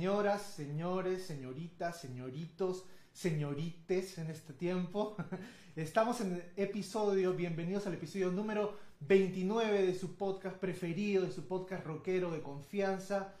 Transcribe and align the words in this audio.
Señoras, 0.00 0.40
señores, 0.56 1.26
señoritas, 1.26 2.00
señoritos, 2.00 2.86
señorites 3.12 4.16
en 4.16 4.30
este 4.30 4.54
tiempo. 4.54 5.14
Estamos 5.76 6.22
en 6.22 6.36
el 6.36 6.44
episodio, 6.56 7.34
bienvenidos 7.34 7.86
al 7.86 7.92
episodio 7.92 8.32
número 8.32 8.78
29 9.00 9.82
de 9.82 9.94
su 9.94 10.16
podcast 10.16 10.56
preferido, 10.56 11.26
de 11.26 11.30
su 11.30 11.46
podcast 11.46 11.84
rockero 11.84 12.30
de 12.30 12.40
confianza, 12.40 13.34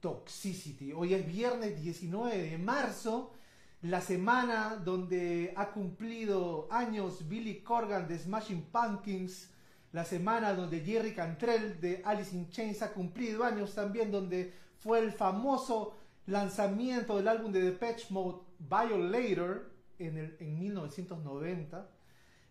Toxicity. 0.00 0.94
Hoy 0.94 1.12
es 1.12 1.26
viernes 1.26 1.82
19 1.82 2.50
de 2.50 2.56
marzo, 2.56 3.34
la 3.82 4.00
semana 4.00 4.76
donde 4.82 5.52
ha 5.54 5.70
cumplido 5.70 6.66
años 6.70 7.28
Billy 7.28 7.60
Corgan 7.60 8.08
de 8.08 8.18
Smashing 8.18 8.62
Pumpkins, 8.72 9.50
la 9.92 10.06
semana 10.06 10.54
donde 10.54 10.80
Jerry 10.80 11.12
Cantrell 11.12 11.78
de 11.78 12.00
Alice 12.06 12.34
in 12.34 12.48
Chains 12.48 12.80
ha 12.80 12.94
cumplido 12.94 13.44
años 13.44 13.74
también, 13.74 14.10
donde 14.10 14.54
fue 14.78 15.00
el 15.00 15.12
famoso 15.12 15.95
lanzamiento 16.26 17.16
del 17.16 17.28
álbum 17.28 17.52
de 17.52 17.62
Depeche 17.62 18.06
Mode 18.10 18.42
Violator 18.58 19.70
en, 19.98 20.18
el, 20.18 20.36
en 20.40 20.58
1990 20.58 21.88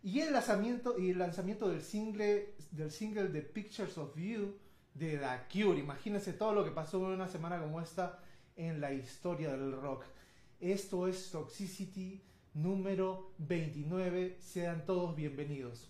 y 0.03 0.19
el 0.21 0.33
lanzamiento, 0.33 0.99
y 0.99 1.11
el 1.11 1.19
lanzamiento 1.19 1.67
del, 1.67 1.81
single, 1.81 2.53
del 2.71 2.91
single 2.91 3.29
The 3.29 3.41
Pictures 3.41 3.97
of 3.97 4.15
You 4.15 4.55
de 4.93 5.17
The 5.17 5.39
Cure. 5.51 5.79
Imagínense 5.79 6.33
todo 6.33 6.53
lo 6.53 6.63
que 6.63 6.71
pasó 6.71 6.97
en 7.07 7.15
una 7.15 7.27
semana 7.27 7.59
como 7.59 7.81
esta 7.81 8.19
en 8.55 8.79
la 8.79 8.93
historia 8.93 9.51
del 9.51 9.73
rock. 9.73 10.05
Esto 10.59 11.07
es 11.07 11.31
Toxicity 11.31 12.21
número 12.53 13.33
29. 13.39 14.37
Sean 14.39 14.85
todos 14.85 15.15
bienvenidos. 15.15 15.89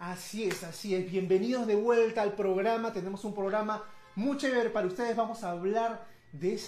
Así 0.00 0.44
es, 0.44 0.64
así 0.64 0.94
es. 0.94 1.10
Bienvenidos 1.10 1.66
de 1.66 1.74
vuelta 1.74 2.22
al 2.22 2.32
programa. 2.32 2.90
Tenemos 2.90 3.22
un 3.26 3.34
programa 3.34 3.84
muy 4.16 4.38
chévere 4.38 4.70
para 4.70 4.86
ustedes. 4.86 5.14
Vamos 5.14 5.44
a 5.44 5.50
hablar 5.50 6.06
de 6.32 6.58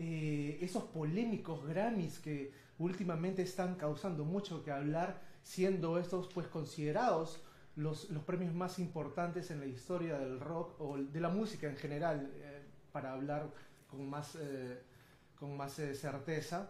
eh, 0.00 0.58
esos 0.60 0.82
polémicos 0.82 1.64
Grammys 1.64 2.18
que 2.18 2.50
últimamente 2.80 3.42
están 3.42 3.76
causando 3.76 4.24
mucho 4.24 4.64
que 4.64 4.72
hablar, 4.72 5.22
siendo 5.44 5.96
estos 5.96 6.26
pues 6.34 6.48
considerados 6.48 7.40
los, 7.76 8.08
premios 8.26 8.52
más 8.52 8.80
importantes 8.80 9.52
en 9.52 9.60
la 9.60 9.66
historia 9.66 10.18
del 10.18 10.40
rock 10.40 10.80
o 10.80 10.98
de 10.98 11.20
la 11.20 11.28
música 11.28 11.68
en 11.68 11.76
general, 11.76 12.32
eh, 12.34 12.62
para 12.90 13.12
hablar 13.12 13.48
con 13.86 14.10
más, 14.10 14.36
eh, 14.40 15.94
certeza. 15.94 16.68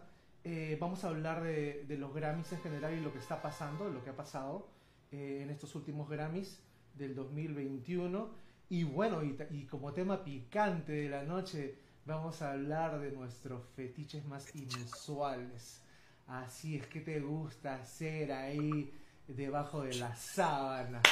vamos 0.79 1.03
a 1.03 1.07
hablar 1.07 1.41
de, 1.41 1.85
de 1.87 1.97
los 1.97 2.13
Grammys 2.13 2.53
en 2.53 2.61
general 2.61 2.93
y 2.93 3.01
lo 3.01 3.11
que 3.11 3.17
está 3.17 3.41
pasando, 3.41 3.89
lo 3.89 4.03
que 4.03 4.11
ha 4.11 4.15
pasado. 4.15 4.76
Eh, 5.11 5.39
en 5.41 5.49
estos 5.49 5.73
últimos 5.75 6.09
Grammys 6.09 6.59
del 6.93 7.15
2021. 7.15 8.29
Y 8.69 8.83
bueno, 8.83 9.21
y, 9.23 9.65
como 9.65 9.93
tema 9.93 10.23
picante 10.23 10.91
de 10.91 11.09
la 11.09 11.23
noche, 11.23 11.75
vamos 12.05 12.41
a 12.41 12.51
hablar 12.51 12.99
de 12.99 13.11
nuestros 13.11 13.63
fetiches 13.75 14.25
más 14.25 14.53
inusuales. 14.53 15.81
Así 16.27 16.75
es 16.75 16.87
que 16.87 16.99
te 16.99 17.21
gusta 17.21 17.75
hacer 17.75 18.33
ahí 18.33 18.93
debajo 19.29 19.83
de 19.83 19.95
las 19.95 20.19
sábanas. 20.19 21.03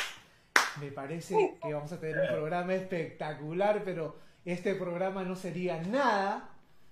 Me 0.81 0.91
parece 0.91 1.57
que 1.61 1.73
vamos 1.73 1.93
a 1.93 1.99
tener 1.99 2.19
un 2.19 2.27
programa 2.27 2.73
espectacular, 2.73 3.81
pero 3.85 4.17
este 4.43 4.75
programa 4.75 5.23
no 5.23 5.37
sería 5.37 5.81
nada 5.81 6.49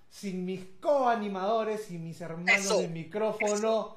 sin 0.08 0.46
mis 0.46 0.64
coanimadores 0.80 1.90
y 1.90 1.98
mis 1.98 2.18
hermanos 2.22 2.78
de 2.78 2.88
micrófono 2.88 3.96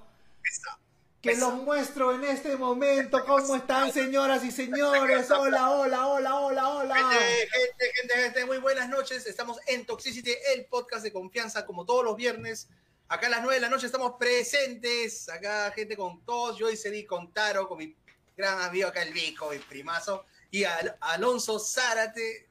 que 1.28 1.36
los 1.36 1.56
muestro 1.56 2.16
en 2.16 2.24
este 2.24 2.56
momento. 2.56 3.24
¿Cómo 3.26 3.56
están, 3.58 3.92
señoras 3.92 4.46
y 4.46 4.52
señores? 4.52 5.30
Hola, 5.30 5.72
hola, 5.72 6.08
hola, 6.08 6.36
hola, 6.36 6.70
hola. 6.70 6.96
Gente, 6.96 7.50
gente, 7.52 7.92
gente, 7.96 8.14
gente, 8.16 8.46
muy 8.46 8.60
buenas 8.60 8.88
noches. 8.88 9.28
Estamos 9.28 9.60
en 9.68 9.86
Toxicity, 9.86 10.32
el 10.56 10.66
podcast 10.68 11.04
de 11.04 11.12
confianza, 11.12 11.66
como 11.66 11.86
todos 11.86 12.06
los 12.06 12.16
viernes. 12.16 12.70
Acá 13.10 13.28
a 13.28 13.30
las 13.30 13.42
9 13.42 13.56
de 13.56 13.60
la 13.62 13.70
noche 13.70 13.88
estamos 13.88 14.14
presentes. 14.18 15.28
Acá, 15.28 15.70
gente 15.72 15.98
con 15.98 16.24
todos. 16.24 16.58
Yo 16.58 16.70
y 16.70 17.06
con 17.06 17.34
Taro, 17.34 17.68
con 17.68 17.80
mi 17.80 17.94
gran 18.38 18.62
amigo 18.62 18.88
acá, 18.88 19.04
el 19.04 19.12
Vico, 19.12 19.50
mi 19.50 19.60
primazo. 19.60 20.24
Y 20.50 20.64
Alonso 21.02 21.60
Zárate. 21.60 22.48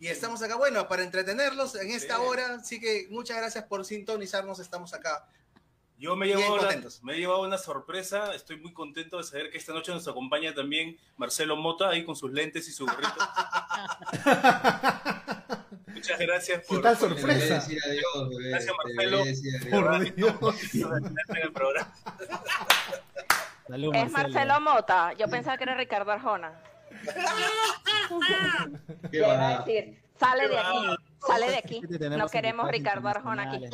Y 0.00 0.08
estamos 0.08 0.42
acá, 0.42 0.56
bueno, 0.56 0.88
para 0.88 1.04
entretenerlos 1.04 1.76
en 1.76 1.92
esta 1.92 2.20
hora. 2.20 2.54
Así 2.54 2.80
que 2.80 3.06
muchas 3.10 3.36
gracias 3.36 3.64
por 3.64 3.84
sintonizarnos. 3.84 4.58
Estamos 4.58 4.94
acá 4.94 5.28
yo 6.00 6.16
me 6.16 6.24
he, 6.24 6.28
llevado 6.34 6.54
una, 6.54 6.70
me 7.02 7.12
he 7.12 7.18
llevado 7.18 7.42
una 7.42 7.58
sorpresa, 7.58 8.34
estoy 8.34 8.58
muy 8.58 8.72
contento 8.72 9.18
de 9.18 9.24
saber 9.24 9.50
que 9.50 9.58
esta 9.58 9.74
noche 9.74 9.92
nos 9.92 10.08
acompaña 10.08 10.54
también 10.54 10.96
Marcelo 11.18 11.56
Mota, 11.56 11.90
ahí 11.90 12.06
con 12.06 12.16
sus 12.16 12.32
lentes 12.32 12.66
y 12.68 12.72
su 12.72 12.86
gorrito. 12.86 13.12
Muchas 15.88 16.18
gracias 16.18 16.66
por... 16.66 16.78
¿Qué 16.78 16.82
tal 16.82 16.96
sorpresa? 16.96 17.62
gracias 18.48 18.74
Marcelo. 18.82 19.24
Por 19.70 20.14
Dios. 20.14 20.34
es 23.92 24.10
Marcelo 24.10 24.58
Mota, 24.62 25.12
yo 25.12 25.28
pensaba 25.28 25.58
que 25.58 25.64
era 25.64 25.74
Ricardo 25.74 26.12
Arjona. 26.12 26.62
¿Qué 29.10 29.20
va 29.20 29.48
a 29.48 29.58
decir? 29.58 30.00
Sale 30.18 30.48
de 30.48 30.58
aquí, 30.58 30.78
sale 31.26 31.50
de 31.50 31.58
aquí. 31.58 31.82
No 32.16 32.26
queremos 32.28 32.70
Ricardo 32.70 33.06
Arjona 33.06 33.50
aquí. 33.50 33.64
de 33.64 33.68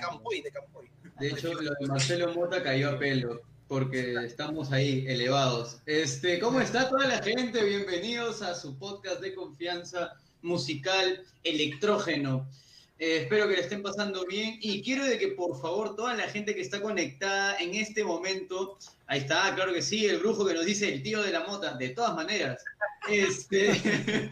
Campoy, 0.00 0.42
de 0.42 0.50
Campoy. 0.50 0.92
De 1.22 1.28
hecho, 1.28 1.54
lo 1.54 1.70
de 1.78 1.86
Marcelo 1.86 2.34
Mota 2.34 2.60
cayó 2.64 2.90
a 2.90 2.98
pelo, 2.98 3.42
porque 3.68 4.12
estamos 4.24 4.72
ahí 4.72 5.04
elevados. 5.06 5.76
Este, 5.86 6.40
¿Cómo 6.40 6.60
está 6.60 6.88
toda 6.88 7.06
la 7.06 7.22
gente? 7.22 7.62
Bienvenidos 7.62 8.42
a 8.42 8.56
su 8.56 8.76
podcast 8.76 9.20
de 9.20 9.32
confianza 9.32 10.14
musical 10.42 11.22
electrógeno. 11.44 12.50
Eh, 12.98 13.18
espero 13.18 13.46
que 13.46 13.54
le 13.54 13.60
estén 13.60 13.84
pasando 13.84 14.26
bien 14.26 14.58
y 14.60 14.82
quiero 14.82 15.04
que 15.16 15.28
por 15.28 15.60
favor 15.62 15.94
toda 15.94 16.16
la 16.16 16.24
gente 16.24 16.56
que 16.56 16.60
está 16.60 16.82
conectada 16.82 17.56
en 17.58 17.76
este 17.76 18.02
momento, 18.02 18.76
ahí 19.06 19.20
está, 19.20 19.54
claro 19.54 19.72
que 19.72 19.82
sí, 19.82 20.04
el 20.06 20.18
brujo 20.18 20.44
que 20.44 20.54
nos 20.54 20.66
dice 20.66 20.92
el 20.92 21.04
tío 21.04 21.22
de 21.22 21.30
la 21.30 21.44
mota, 21.46 21.74
de 21.74 21.90
todas 21.90 22.16
maneras. 22.16 22.64
Este, 23.08 23.70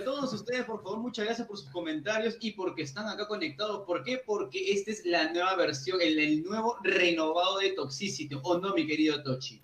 a 0.00 0.04
todos 0.04 0.32
ustedes, 0.32 0.64
por 0.64 0.82
favor, 0.82 1.00
muchas 1.00 1.26
gracias 1.26 1.46
por 1.46 1.58
sus 1.58 1.70
comentarios 1.70 2.36
y 2.40 2.52
porque 2.52 2.82
están 2.82 3.08
acá 3.08 3.26
conectados. 3.28 3.84
¿Por 3.86 4.02
qué? 4.02 4.22
Porque 4.24 4.72
esta 4.72 4.90
es 4.90 5.04
la 5.04 5.32
nueva 5.32 5.54
versión, 5.56 6.00
el, 6.00 6.42
nuevo 6.42 6.76
renovado 6.82 7.58
de 7.58 7.70
Toxicity, 7.72 8.38
¿o 8.42 8.58
no, 8.58 8.74
mi 8.74 8.86
querido 8.86 9.22
Tochi? 9.22 9.60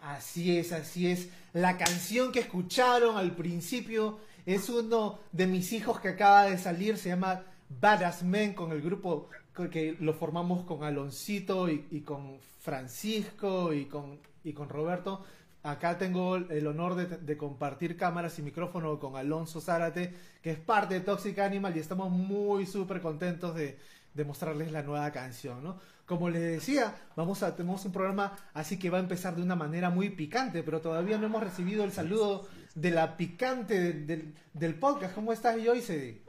Así 0.00 0.56
es, 0.56 0.72
así 0.72 1.08
es. 1.08 1.28
La 1.52 1.76
canción 1.76 2.32
que 2.32 2.40
escucharon 2.40 3.16
al 3.16 3.34
principio 3.34 4.18
es 4.46 4.68
uno 4.68 5.18
de 5.32 5.46
mis 5.46 5.72
hijos 5.72 6.00
que 6.00 6.08
acaba 6.08 6.44
de 6.44 6.58
salir, 6.58 6.96
se 6.96 7.10
llama 7.10 7.44
Badass 7.68 8.22
Men 8.22 8.54
con 8.54 8.72
el 8.72 8.80
grupo 8.80 9.28
que 9.66 9.96
lo 9.98 10.14
formamos 10.14 10.64
con 10.64 10.84
Aloncito 10.84 11.68
y, 11.68 12.02
con 12.02 12.38
Francisco 12.60 13.72
y 13.72 13.86
con, 13.86 14.20
y 14.44 14.52
con 14.52 14.68
Roberto. 14.68 15.24
Acá 15.70 15.98
tengo 15.98 16.36
el 16.36 16.66
honor 16.66 16.94
de, 16.94 17.36
compartir 17.36 17.98
cámaras 17.98 18.38
y 18.38 18.42
micrófono 18.42 18.98
con 18.98 19.16
Alonso 19.16 19.60
Zárate, 19.60 20.14
que 20.42 20.50
es 20.50 20.58
parte 20.58 20.94
de 20.94 21.00
Toxic 21.00 21.38
Animal 21.40 21.76
y 21.76 21.80
estamos 21.80 22.10
muy 22.10 22.64
súper 22.64 23.02
contentos 23.02 23.54
de, 23.54 23.78
de, 24.14 24.24
mostrarles 24.24 24.72
la 24.72 24.82
nueva 24.82 25.12
canción, 25.12 25.62
¿no? 25.62 25.78
Como 26.06 26.30
les 26.30 26.40
decía, 26.40 26.94
vamos 27.16 27.42
a, 27.42 27.54
tenemos 27.54 27.84
un 27.84 27.92
programa 27.92 28.34
así 28.54 28.78
que 28.78 28.88
va 28.88 28.96
a 28.96 29.02
empezar 29.02 29.36
de 29.36 29.42
una 29.42 29.56
manera 29.56 29.90
muy 29.90 30.08
picante, 30.08 30.62
pero 30.62 30.80
todavía 30.80 31.18
no 31.18 31.26
hemos 31.26 31.42
recibido 31.42 31.84
el 31.84 31.92
saludo 31.92 32.48
de 32.74 32.90
la 32.90 33.18
picante 33.18 33.92
del, 33.92 34.34
del 34.54 34.74
podcast. 34.74 35.14
¿Cómo 35.14 35.34
estás, 35.34 35.58
Joyce? 35.62 36.22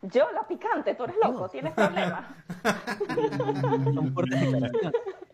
Yo, 0.00 0.32
la 0.32 0.48
picante, 0.48 0.94
tú 0.94 1.04
eres 1.04 1.16
loco, 1.22 1.46
tienes 1.50 1.74
problemas. 1.74 2.24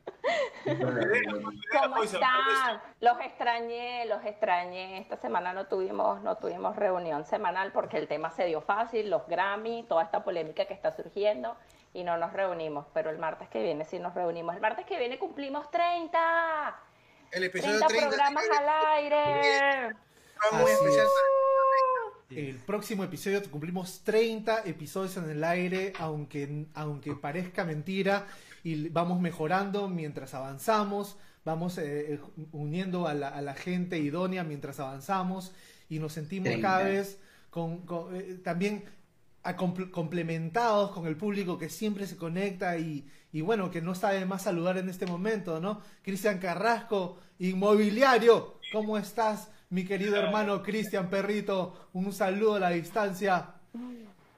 ¿Cómo 0.65 2.03
están? 2.03 2.81
Los 3.01 3.21
extrañé, 3.21 4.07
los 4.07 4.25
extrañé. 4.25 4.99
Esta 4.99 5.17
semana 5.17 5.53
no 5.53 5.67
tuvimos, 5.67 6.23
no 6.23 6.37
tuvimos 6.37 6.77
reunión 6.77 7.25
semanal 7.27 7.73
porque 7.73 7.99
el 7.99 8.09
tema 8.09 8.31
se 8.31 8.47
dio 8.47 8.61
fácil, 8.61 9.11
los 9.11 9.27
Grammy, 9.27 9.85
toda 9.89 10.03
esta 10.03 10.25
polémica 10.25 10.67
que 10.67 10.75
está 10.75 10.93
surgiendo 10.93 11.57
y 11.93 12.05
no 12.05 12.17
nos 12.17 12.33
reunimos. 12.33 12.87
Pero 12.95 13.11
el 13.11 13.19
martes 13.19 13.49
que 13.49 13.63
viene 13.63 13.85
sí 13.85 13.99
nos 13.99 14.15
reunimos. 14.15 14.55
El 14.55 14.61
martes 14.61 14.87
que 14.87 14.99
viene 14.99 15.19
cumplimos 15.19 15.71
30. 15.71 16.81
El 17.33 17.45
episodio 17.45 17.81
30, 17.87 18.09
programas 18.09 18.45
al 18.51 18.69
aire. 18.97 19.95
Muy 20.53 20.71
especial 20.71 21.07
el 22.31 22.57
próximo 22.57 23.05
episodio 23.05 23.43
cumplimos 23.51 24.01
30 24.01 24.63
episodios 24.65 25.17
en 25.17 25.31
el 25.31 25.45
aire, 25.45 25.93
aunque, 25.99 26.67
aunque 26.75 27.15
parezca 27.15 27.65
mentira, 27.65 28.27
y 28.65 28.89
vamos 28.89 29.21
mejorando 29.21 29.89
mientras 29.89 30.33
avanzamos, 30.35 31.17
vamos 31.45 31.77
eh, 31.79 32.15
eh, 32.15 32.21
uniendo 32.53 33.07
a 33.07 33.15
la, 33.15 33.55
gente 33.55 33.99
idónea 33.99 34.43
mientras 34.43 34.81
avanzamos 34.81 35.53
y 35.91 35.99
nos 35.99 36.15
sentimos 36.15 36.51
cada 36.61 36.83
vez 36.83 37.21
con, 37.51 37.85
eh, 38.15 38.41
también 38.43 38.85
complementados 39.93 40.91
con 40.93 41.07
el 41.07 41.17
público 41.17 41.59
que 41.59 41.69
siempre 41.69 42.07
se 42.07 42.17
conecta 42.17 42.79
y, 42.79 43.07
y 43.31 43.43
bueno, 43.43 43.71
que 43.71 43.83
no 43.83 43.93
está 43.93 44.11
de 44.11 44.25
más 44.25 44.43
saludar 44.43 44.79
en 44.79 44.89
este 44.89 45.05
momento, 45.05 45.61
¿no? 45.61 45.83
Cristian 46.03 46.39
Carrasco, 46.39 47.19
Inmobiliario, 47.39 48.59
¿cómo 48.73 48.97
estás? 48.97 49.51
Mi 49.69 49.85
querido 49.85 50.17
hermano 50.17 50.63
Cristian 50.63 51.11
Perrito, 51.11 51.89
un 51.93 52.15
saludo 52.15 52.55
a 52.55 52.61
la 52.61 52.71
distancia. 52.71 53.55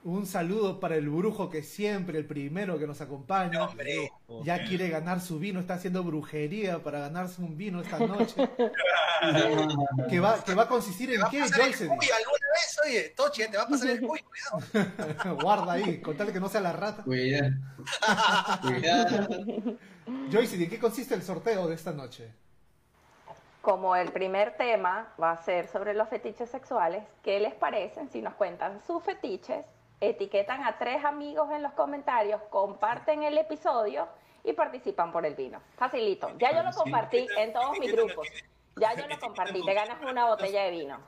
Un 0.07 0.25
saludo 0.25 0.79
para 0.79 0.95
el 0.95 1.09
brujo 1.09 1.51
que 1.51 1.65
siempre, 1.65 2.17
el 2.17 2.27
primero 2.27 2.79
que 2.79 2.87
nos 2.87 3.01
acompaña. 3.01 3.69
Ya 4.45 4.65
quiere 4.65 4.89
ganar 4.89 5.21
su 5.21 5.41
vino, 5.41 5.59
está 5.59 5.75
haciendo 5.75 6.05
brujería 6.05 6.81
para 6.81 7.01
ganarse 7.01 7.43
un 7.43 7.57
vino 7.57 7.81
esta 7.81 7.99
noche. 8.07 8.37
que, 10.09 10.21
va, 10.21 10.45
que 10.45 10.55
va 10.55 10.63
a 10.63 10.69
consistir 10.69 11.13
en 11.13 11.23
qué, 11.29 11.41
Joyce. 11.41 11.91
alguna 11.91 11.99
vez, 11.99 12.81
oye, 12.87 13.15
Tochi, 13.17 13.49
te 13.51 13.57
va 13.57 13.65
a 13.65 13.69
pasar 13.69 13.91
el 13.91 14.01
cuy, 14.01 14.21
cuidado. 14.21 15.37
Guarda 15.43 15.73
ahí, 15.73 16.01
con 16.01 16.17
tal 16.17 16.33
que 16.33 16.39
no 16.39 16.49
sea 16.49 16.61
la 16.61 16.73
rata. 16.73 17.03
Cuidado. 17.03 17.51
cuidado. 18.63 19.29
Joyce, 20.31 20.57
¿de 20.57 20.69
qué 20.69 20.79
consiste 20.79 21.17
el 21.17 21.23
sorteo 21.23 21.67
de 21.67 21.75
esta 21.75 21.93
noche? 21.93 22.33
como 23.61 23.97
el 23.97 24.13
primer 24.13 24.57
tema 24.57 25.13
va 25.21 25.33
a 25.33 25.43
ser 25.43 25.67
sobre 25.67 25.93
los 25.93 26.09
fetiches 26.09 26.49
sexuales, 26.49 27.03
¿qué 27.25 27.41
les 27.41 27.53
parecen 27.53 28.09
si 28.09 28.23
nos 28.23 28.35
cuentan 28.35 28.81
sus 28.87 29.03
fetiches? 29.03 29.67
Etiquetan 30.01 30.65
a 30.65 30.79
tres 30.79 31.05
amigos 31.05 31.51
en 31.53 31.63
los 31.63 31.73
comentarios, 31.73 32.41
comparten 32.51 33.23
el 33.23 33.39
episodio 33.39 34.09
y 34.45 34.53
participan 34.53 35.11
por 35.11 35.25
el 35.25 35.35
vino. 35.35 35.61
Facilito. 35.77 36.31
Ya 36.39 36.53
yo 36.53 36.63
lo 36.63 36.71
compartí 36.73 37.27
en 37.39 37.53
todos 37.53 37.79
mis 37.79 37.93
grupos. 37.93 38.29
Ya 38.77 38.95
yo 38.95 39.07
lo 39.09 39.19
compartí. 39.19 39.65
Te 39.65 39.75
ganas 39.75 39.99
una 40.03 40.27
botella 40.27 40.65
de 40.65 40.71
vino. 40.71 40.99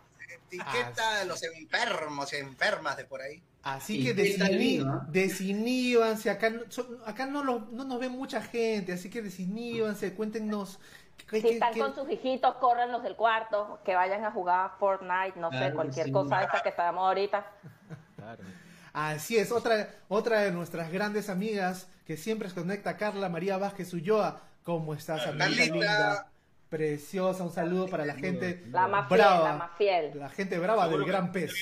Etiqueta 0.46 1.20
a 1.20 1.24
los 1.24 1.42
enfermos 1.42 2.32
y 2.32 2.36
enfermas 2.36 2.96
de 2.96 3.04
por 3.04 3.20
ahí. 3.20 3.42
Así 3.62 4.02
que 4.04 4.14
desiníbanse. 5.08 6.30
Acá, 6.30 6.50
acá 7.04 7.26
no, 7.26 7.44
no 7.44 7.84
nos 7.84 8.00
ve 8.00 8.08
mucha 8.08 8.40
gente, 8.40 8.92
así 8.94 9.10
que 9.10 9.20
desiníbanse. 9.20 10.14
Cuéntenos 10.14 10.80
si 11.30 11.48
están 11.48 11.78
con 11.78 11.94
sus 11.94 12.10
hijitos, 12.10 12.56
los 12.90 13.02
del 13.02 13.16
cuarto, 13.16 13.80
que 13.84 13.94
vayan 13.94 14.24
a 14.24 14.30
jugar 14.30 14.72
Fortnite, 14.78 15.38
no 15.38 15.50
sé, 15.52 15.72
cualquier 15.74 16.10
cosa 16.10 16.42
esa 16.44 16.62
que 16.62 16.70
estamos 16.70 17.02
ahorita. 17.02 17.44
Así 19.06 19.36
es, 19.36 19.52
otra, 19.52 19.94
otra 20.08 20.40
de 20.40 20.50
nuestras 20.50 20.90
grandes 20.90 21.28
amigas 21.28 21.86
que 22.04 22.16
siempre 22.16 22.48
se 22.48 22.56
conecta, 22.56 22.96
Carla 22.96 23.28
María 23.28 23.56
Vázquez 23.56 23.94
Ulloa. 23.94 24.42
¿Cómo 24.64 24.92
estás, 24.92 25.24
amiga 25.24 25.48
linda? 25.48 26.30
Preciosa, 26.68 27.44
un 27.44 27.52
saludo 27.52 27.86
para 27.86 28.04
la 28.04 28.14
gente 28.14 28.64
la 28.72 28.88
más 28.88 29.08
brava, 29.08 29.50
la 29.50 29.56
más 29.56 29.70
fiel. 29.78 30.18
La 30.18 30.28
gente 30.28 30.58
brava 30.58 30.88
del 30.88 31.04
Gran 31.04 31.30
Pez. 31.30 31.52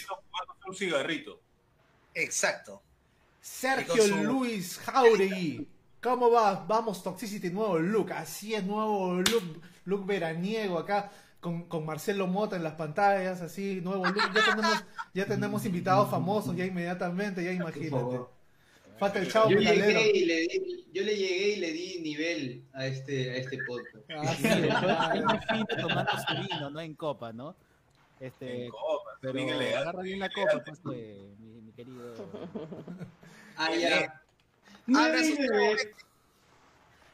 Un 0.66 0.74
cigarrito. 0.74 1.38
Exacto. 2.14 2.82
Sergio 3.42 4.06
Luis 4.22 4.78
Jauregui. 4.78 5.68
¿Cómo 6.02 6.30
va? 6.30 6.64
Vamos, 6.66 7.02
Toxicity, 7.02 7.50
nuevo 7.50 7.78
look. 7.78 8.12
Así 8.12 8.54
es, 8.54 8.64
nuevo 8.64 9.16
look, 9.16 9.60
look 9.84 10.06
veraniego 10.06 10.78
acá. 10.78 11.10
Con, 11.40 11.68
con, 11.68 11.86
Marcelo 11.86 12.26
Mota 12.26 12.56
en 12.56 12.64
las 12.64 12.74
pantallas, 12.74 13.40
así, 13.40 13.80
nuevo 13.80 14.04
look. 14.06 14.32
Ya 14.34 14.44
tenemos, 14.44 14.84
ya 15.14 15.26
tenemos 15.26 15.64
invitados 15.64 16.10
famosos 16.10 16.56
ya 16.56 16.64
inmediatamente, 16.64 17.44
ya 17.44 17.52
imagínate. 17.52 18.20
Falta 18.98 19.18
el 19.18 19.30
chavo 19.30 19.50
yo, 19.50 19.58
llegué 19.58 20.10
y 20.10 20.24
le 20.24 20.40
di, 20.40 20.86
yo 20.92 21.02
le 21.04 21.16
llegué 21.16 21.48
y 21.48 21.56
le 21.56 21.72
di 21.72 22.00
nivel 22.00 22.64
a 22.72 22.86
este, 22.86 23.30
a 23.32 23.36
este 23.36 23.58
podcast. 23.66 24.10
Ah, 24.10 24.34
sí, 24.34 25.76
tomando 25.80 26.12
su 26.12 26.48
vino, 26.48 26.70
no 26.70 26.80
en 26.80 26.94
copa, 26.94 27.32
¿no? 27.32 27.54
Este, 28.18 28.64
en 28.64 28.70
copa, 28.70 29.10
pero 29.20 29.38
agarra 29.38 30.02
bien 30.02 30.18
la 30.18 30.30
copa, 30.30 30.64
pues, 30.64 30.82
mi, 31.38 31.60
mi 31.60 31.72
querido. 31.72 32.14
Ah, 33.58 33.74
ya. 33.74 34.22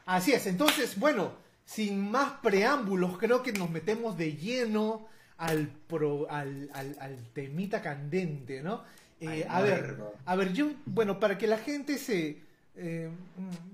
Así 0.07 0.33
es, 0.33 0.47
entonces, 0.47 0.99
bueno, 0.99 1.33
sin 1.65 2.11
más 2.11 2.33
preámbulos, 2.43 3.19
creo 3.19 3.43
que 3.43 3.53
nos 3.53 3.71
metemos 3.71 4.17
de 4.17 4.37
lleno 4.37 5.07
al, 5.39 5.69
pro, 5.87 6.27
al, 6.31 6.71
al, 6.75 7.17
temita 7.33 7.83
candente, 7.83 8.63
¿no? 8.63 8.83
Eh, 9.21 9.47
a 9.49 9.61
ver, 9.63 9.97
a 10.25 10.37
ver, 10.37 10.53
yo, 10.53 10.71
bueno, 10.85 11.21
para 11.21 11.39
que 11.39 11.47
la 11.47 11.59
gente 11.59 11.97
se, 11.99 12.41
eh, 12.75 13.11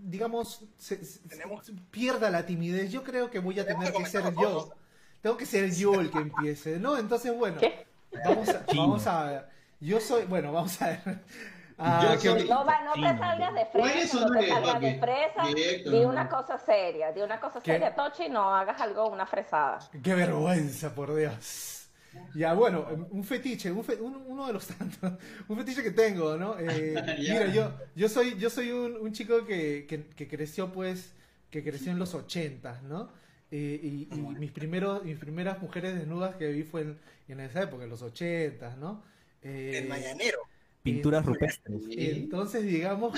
digamos, 0.04 0.64
se, 0.76 0.98
pierda 1.90 2.30
la 2.30 2.44
timidez, 2.44 2.90
yo 2.90 3.02
creo 3.02 3.30
que 3.30 3.38
voy 3.38 3.58
a 3.58 3.66
tener 3.66 3.92
que 3.92 4.06
ser 4.06 4.34
yo. 4.34 4.72
Tengo 5.22 5.36
que 5.36 5.46
ser 5.46 5.74
yo 5.74 6.00
el 6.00 6.10
que 6.10 6.18
empiece, 6.18 6.78
¿no? 6.78 6.96
Entonces, 6.96 7.36
bueno, 7.36 7.60
vamos 8.24 8.48
a, 8.50 8.64
vamos 8.74 9.06
a 9.06 9.24
ver. 9.24 9.44
Yo 9.80 10.00
soy, 10.00 10.24
bueno, 10.26 10.52
vamos 10.52 10.80
a 10.82 10.88
ver. 10.88 11.20
Ah, 11.80 12.16
no, 12.24 12.34
no 12.34 12.92
te 12.94 13.18
salgas 13.18 13.54
de 13.54 13.66
fresa, 13.66 14.20
no 14.20 14.30
te 14.32 14.48
salgas 14.48 14.80
de 14.80 14.98
fresa, 14.98 15.44
di 15.90 16.04
una 16.04 16.28
cosa 16.28 16.58
seria, 16.58 17.12
di 17.12 17.20
una 17.20 17.38
cosa 17.38 17.60
seria, 17.60 17.94
Tochi, 17.94 18.28
no 18.28 18.52
hagas 18.52 18.80
algo, 18.80 19.08
una 19.08 19.26
fresada. 19.26 19.78
Qué 20.02 20.14
vergüenza, 20.14 20.92
por 20.92 21.14
Dios. 21.14 21.88
Ya, 22.34 22.54
bueno, 22.54 22.86
un 23.10 23.22
fetiche, 23.22 23.70
uno 23.70 24.46
de 24.46 24.52
los 24.52 24.66
tantos, 24.66 25.12
un 25.48 25.56
fetiche 25.56 25.84
que 25.84 25.92
tengo, 25.92 26.36
¿no? 26.36 26.58
Eh, 26.58 26.94
mira, 27.18 27.46
yo, 27.46 27.72
yo 27.94 28.08
soy, 28.08 28.36
yo 28.36 28.50
soy 28.50 28.72
un, 28.72 29.12
chico 29.12 29.44
que, 29.46 29.86
que, 30.16 30.28
creció, 30.28 30.72
pues, 30.72 31.14
que 31.48 31.62
creció 31.62 31.92
en 31.92 32.00
los 32.00 32.12
ochentas, 32.14 32.82
¿no? 32.82 33.12
Eh, 33.52 34.08
y, 34.10 34.16
mis 34.16 34.50
primeros, 34.50 35.04
mis 35.04 35.18
primeras 35.18 35.62
mujeres 35.62 35.94
desnudas 35.94 36.34
que 36.34 36.48
vi 36.48 36.64
fue 36.64 36.96
en, 37.28 37.40
esa 37.40 37.62
época, 37.62 37.84
en 37.84 37.90
los 37.90 38.02
ochentas, 38.02 38.76
¿no? 38.78 39.04
Eh, 39.42 39.78
el 39.78 39.88
mañanero 39.88 40.47
pinturas 40.82 41.24
rupestres. 41.24 41.82
Entonces, 41.90 42.62
digamos 42.64 43.14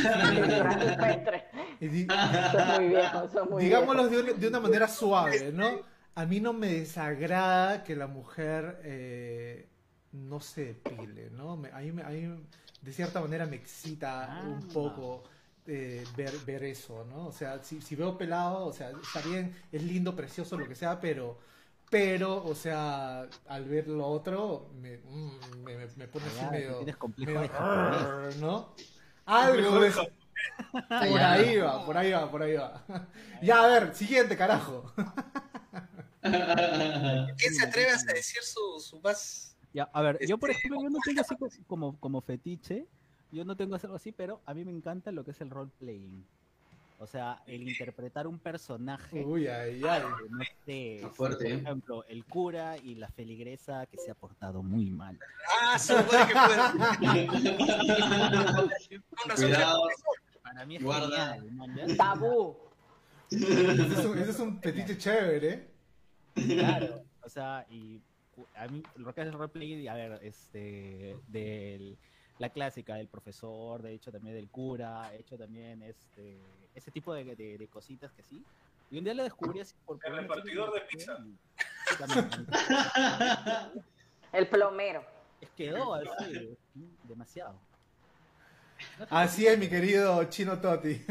Digámoslo 3.58 4.08
de, 4.08 4.48
una 4.48 4.60
manera 4.60 4.88
suave, 4.88 5.52
¿no? 5.52 5.80
A 6.14 6.26
mí 6.26 6.40
no 6.40 6.52
me 6.52 6.68
desagrada 6.68 7.84
que 7.84 7.96
la 7.96 8.06
mujer 8.06 8.80
eh, 8.84 9.68
no 10.12 10.40
se 10.40 10.66
depile, 10.66 11.30
¿no? 11.30 11.52
a, 11.52 11.80
mí, 11.80 11.92
de 12.82 12.92
cierta 12.92 13.20
manera 13.20 13.46
me 13.46 13.56
excita 13.56 14.42
un 14.44 14.60
ah. 14.62 14.72
poco 14.72 15.22
eh, 15.66 16.04
ver, 16.16 16.32
ver 16.44 16.64
eso, 16.64 17.06
¿no? 17.08 17.28
O 17.28 17.32
sea, 17.32 17.62
si, 17.62 17.80
si 17.80 17.94
veo 17.94 18.18
pelado, 18.18 18.66
o 18.66 18.72
sea, 18.72 18.90
está 18.90 19.20
bien, 19.20 19.54
es 19.70 19.82
lindo, 19.82 20.16
precioso, 20.16 20.58
lo 20.58 20.66
que 20.66 20.74
sea, 20.74 20.98
pero 21.00 21.38
pero, 21.90 22.44
o 22.44 22.54
sea, 22.54 23.26
al 23.48 23.64
ver 23.64 23.88
lo 23.88 24.06
otro, 24.06 24.70
me, 24.80 24.98
mm, 24.98 25.62
me, 25.64 25.86
me 25.96 26.08
pone 26.08 26.26
así 26.26 26.46
medio. 26.50 26.76
Tienes 26.76 26.96
complejo 26.96 27.32
¿No? 28.40 28.74
Algo 29.26 29.80
de 29.80 29.88
eso. 29.88 30.08
Por 30.72 31.20
ahí 31.20 31.56
va, 31.58 31.84
por 31.84 31.96
ahí 31.96 32.12
va, 32.12 32.30
por 32.30 32.42
ahí 32.42 32.54
va. 32.54 32.84
Ya, 33.42 33.64
a 33.64 33.66
ver, 33.66 33.94
siguiente, 33.94 34.36
carajo. 34.36 34.92
¿Quién 36.22 37.54
se 37.54 37.66
atreve 37.66 37.90
a 37.90 38.12
decir 38.12 38.42
su, 38.42 38.80
su 38.80 39.00
más. 39.00 39.56
Ya, 39.72 39.84
a 39.92 40.02
ver, 40.02 40.18
yo 40.26 40.38
por 40.38 40.50
este, 40.50 40.60
ejemplo, 40.60 40.82
yo 40.82 40.90
no 40.90 40.98
tengo 41.04 41.20
así 41.20 41.62
como, 41.66 41.98
como 41.98 42.20
fetiche, 42.20 42.86
yo 43.30 43.44
no 43.44 43.56
tengo 43.56 43.76
algo 43.76 43.94
así, 43.94 44.12
pero 44.12 44.42
a 44.46 44.54
mí 44.54 44.64
me 44.64 44.72
encanta 44.72 45.12
lo 45.12 45.24
que 45.24 45.30
es 45.32 45.40
el 45.40 45.50
role 45.50 45.70
playing. 45.78 46.24
O 47.02 47.06
sea, 47.06 47.42
el 47.46 47.66
interpretar 47.66 48.26
un 48.26 48.38
personaje. 48.38 49.24
Uy, 49.24 49.46
ay, 49.46 49.80
ay. 49.88 50.02
No 50.28 50.44
sé, 50.66 51.00
fuerte, 51.14 51.44
por 51.44 51.46
¿eh? 51.46 51.54
ejemplo, 51.54 52.04
el 52.04 52.26
cura 52.26 52.76
y 52.76 52.94
la 52.94 53.08
feligresa 53.08 53.86
que 53.86 53.96
se 53.96 54.10
ha 54.10 54.14
portado 54.14 54.62
muy 54.62 54.90
mal. 54.90 55.18
Ah, 55.62 55.78
puede 55.86 56.26
que 56.26 56.34
pueda. 56.34 56.74
Cuidado. 59.34 59.80
Para 60.42 60.66
mí 60.66 60.76
es 60.76 60.82
Guarda. 60.82 61.38
genial. 61.40 61.96
Tabú. 61.96 62.58
Ese 63.30 64.30
es, 64.30 64.38
un, 64.38 64.60
petite 64.60 64.98
chévere, 64.98 65.48
¿eh? 65.48 65.70
Claro, 66.34 67.02
o 67.22 67.28
sea, 67.30 67.64
y 67.70 68.02
a 68.56 68.68
mí 68.68 68.82
lo 68.96 69.14
que 69.14 69.22
es 69.22 69.26
el 69.28 69.32
roleplay, 69.32 69.88
a 69.88 69.94
ver, 69.94 70.20
este, 70.22 71.16
del 71.28 71.96
la 72.38 72.50
clásica 72.50 72.96
del 72.96 73.08
profesor, 73.08 73.82
de 73.82 73.94
hecho 73.94 74.10
también 74.10 74.34
del 74.34 74.48
cura, 74.48 75.14
hecho 75.14 75.38
también 75.38 75.82
este 75.82 76.40
ese 76.74 76.90
tipo 76.90 77.14
de, 77.14 77.36
de, 77.36 77.68
cositas 77.68 78.12
que 78.12 78.22
sí. 78.22 78.42
Y 78.90 78.98
un 78.98 79.04
día 79.04 79.14
lo 79.14 79.22
descubrí 79.22 79.60
así 79.60 79.74
por 79.86 79.98
El 80.04 80.16
repartidor 80.16 80.72
de 80.74 80.80
pizza. 80.82 81.18
El 84.32 84.48
plomero. 84.48 85.04
Es 85.40 85.50
quedó 85.50 85.94
así, 85.94 86.56
demasiado. 87.04 87.54
Así 89.08 89.46
es, 89.46 89.58
mi 89.58 89.68
querido 89.68 90.24
Chino 90.24 90.58
Toti. 90.60 91.02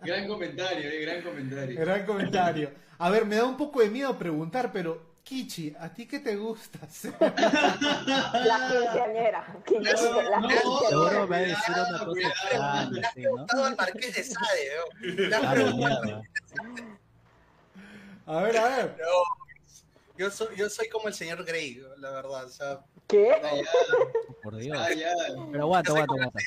gran 0.00 0.28
comentario, 0.28 0.90
eh, 0.90 1.00
gran 1.00 1.22
comentario. 1.22 1.80
Gran 1.80 2.06
comentario. 2.06 2.70
A 2.98 3.10
ver, 3.10 3.26
me 3.26 3.36
da 3.36 3.44
un 3.44 3.56
poco 3.56 3.80
de 3.80 3.90
miedo 3.90 4.18
preguntar, 4.18 4.72
pero 4.72 5.11
Kichi, 5.24 5.74
¿a 5.78 5.88
ti 5.88 6.06
qué 6.06 6.18
te 6.18 6.34
gusta 6.36 6.80
hacer? 6.84 7.14
La 7.20 8.68
quinceañera. 8.68 9.56
quinceañera, 9.64 10.30
la 10.30 10.40
No, 10.40 10.48
quinceañera. 10.48 10.88
Seguro 10.88 11.28
va 11.28 11.36
a 11.36 11.40
decir 11.40 11.56
una 11.68 11.86
cosa 11.90 12.04
cuidado. 12.06 12.32
extraña, 12.32 13.10
sí, 13.14 13.22
¿no? 13.22 13.46
Todo 13.46 13.68
el 13.68 13.76
Marqués 13.76 14.14
de 14.16 14.24
Sade, 14.24 14.70
¿no? 14.76 15.06
Le 15.28 15.36
has 15.36 15.52
preguntado, 15.54 16.02
mierda. 16.02 16.22
A 18.26 18.42
ver, 18.42 18.56
a 18.58 18.64
ver. 18.76 18.96
no, 19.00 20.18
yo, 20.18 20.30
soy, 20.30 20.56
yo 20.56 20.68
soy 20.68 20.88
como 20.88 21.08
el 21.08 21.14
señor 21.14 21.44
Grey, 21.44 21.82
la 21.98 22.10
verdad. 22.10 22.44
O 22.44 22.48
sea, 22.48 22.80
¿Qué? 23.08 23.32
Por 24.42 24.56
Dios. 24.56 24.76
ah, 24.80 24.92
ya. 24.92 25.10
Pero 25.52 25.62
aguanta, 25.64 25.90
aguanta, 25.92 26.14
aguanta. 26.14 26.38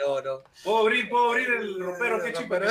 No, 0.00 0.20
no. 0.22 0.42
¿Puedo 0.64 0.78
abrir, 0.78 1.08
puedo 1.08 1.30
abrir 1.30 1.48
el 1.50 1.78
ropero? 1.80 2.18
Pero- 2.48 2.68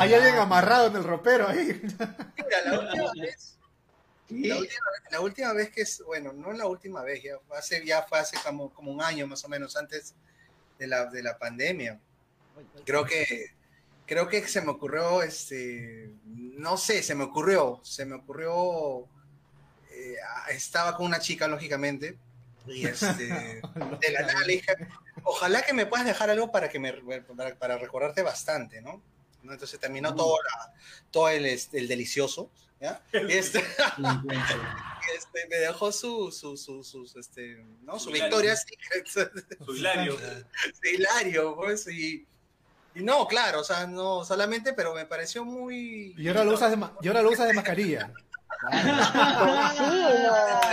Ahí 0.00 0.14
alguien 0.14 0.36
amarrado 0.36 0.86
en 0.88 0.96
el 0.96 1.04
ropero 1.04 1.48
ahí. 1.48 1.80
Mira, 1.82 2.62
la 2.64 2.80
última 2.80 3.12
vez, 3.20 3.57
La 4.30 4.56
última, 4.58 4.80
la 5.10 5.20
última 5.20 5.52
vez 5.54 5.70
que 5.70 5.82
es, 5.82 6.02
bueno, 6.04 6.32
no 6.32 6.52
la 6.52 6.66
última 6.66 7.02
vez, 7.02 7.22
ya 7.22 7.38
hace, 7.56 7.84
ya 7.84 8.02
fue 8.02 8.18
hace 8.18 8.36
como, 8.44 8.72
como 8.72 8.92
un 8.92 9.00
año 9.02 9.26
más 9.26 9.44
o 9.44 9.48
menos 9.48 9.76
antes 9.76 10.14
de 10.78 10.86
la, 10.86 11.06
de 11.06 11.22
la 11.22 11.38
pandemia. 11.38 11.98
Creo 12.84 13.04
que, 13.04 13.52
creo 14.06 14.28
que 14.28 14.46
se 14.46 14.60
me 14.60 14.70
ocurrió, 14.70 15.22
este, 15.22 16.10
no 16.26 16.76
sé, 16.76 17.02
se 17.02 17.14
me 17.14 17.24
ocurrió, 17.24 17.80
se 17.84 18.04
me 18.04 18.16
ocurrió, 18.16 19.06
eh, 19.92 20.16
estaba 20.50 20.96
con 20.96 21.06
una 21.06 21.20
chica, 21.20 21.48
lógicamente, 21.48 22.18
y 22.66 22.84
este, 22.86 23.26
de 24.00 24.10
la 24.12 24.22
nada 24.22 24.40
le 24.46 24.54
dije, 24.54 24.72
ojalá 25.22 25.62
que 25.62 25.72
me 25.72 25.86
puedas 25.86 26.04
dejar 26.06 26.28
algo 26.30 26.50
para 26.52 26.68
que 26.68 26.78
me, 26.78 26.92
para, 26.92 27.54
para 27.56 27.78
recordarte 27.78 28.22
bastante, 28.22 28.82
¿no? 28.82 29.02
¿No? 29.42 29.52
Entonces 29.52 29.78
terminó 29.80 30.14
todo, 30.14 30.36
la- 30.42 30.74
todo 31.10 31.28
el, 31.30 31.46
este, 31.46 31.78
el 31.78 31.86
delicioso, 31.88 32.50
¿ya? 32.80 33.00
Y 33.12 33.32
este, 33.32 33.58
este, 35.16 35.46
me 35.50 35.56
dejó 35.56 35.90
su, 35.92 36.30
su, 36.32 36.56
su, 36.56 36.82
sus, 36.84 37.16
este, 37.16 37.64
¿no? 37.82 37.98
Su 37.98 38.06
Su 38.06 38.10
victoria 38.12 38.54
hilario. 38.54 38.56
secret. 39.06 39.58
Su 39.64 39.74
hilario. 39.74 40.16
Sí, 40.82 40.94
Hilario, 40.94 41.56
pues, 41.56 41.88
y, 41.88 42.26
y 42.94 43.02
no, 43.02 43.26
claro, 43.26 43.60
o 43.60 43.64
sea, 43.64 43.86
no 43.86 44.24
solamente, 44.24 44.72
pero 44.72 44.94
me 44.94 45.04
pareció 45.06 45.44
muy... 45.44 46.14
Y 46.16 46.28
ahora 46.28 46.44
lo 46.44 46.54
usas 46.54 46.70
de, 46.70 46.76
ma- 46.76 46.96
y 47.00 47.08
ahora 47.08 47.22
lo 47.22 47.30
usas 47.30 47.48
de 47.48 47.54
mascarilla. 47.54 48.12
Me 48.72 48.80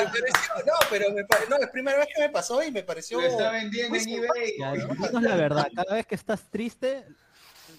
pareció, 0.07 0.53
no, 0.65 0.73
pero 0.89 1.11
me 1.11 1.23
pare- 1.25 1.47
no, 1.49 1.57
es 1.57 1.69
primera 1.69 1.97
vez 1.97 2.07
que 2.13 2.21
me 2.21 2.29
pasó 2.29 2.61
y 2.63 2.71
me 2.71 2.83
pareció... 2.83 3.19
Lo 3.21 3.27
está 3.27 3.51
vendiendo 3.51 3.95
en 3.97 4.09
eBay. 4.09 4.53
Dinos 4.57 5.21
la 5.23 5.35
verdad, 5.35 5.67
cada 5.75 5.95
vez 5.95 6.05
que 6.05 6.15
estás 6.15 6.49
triste, 6.49 7.05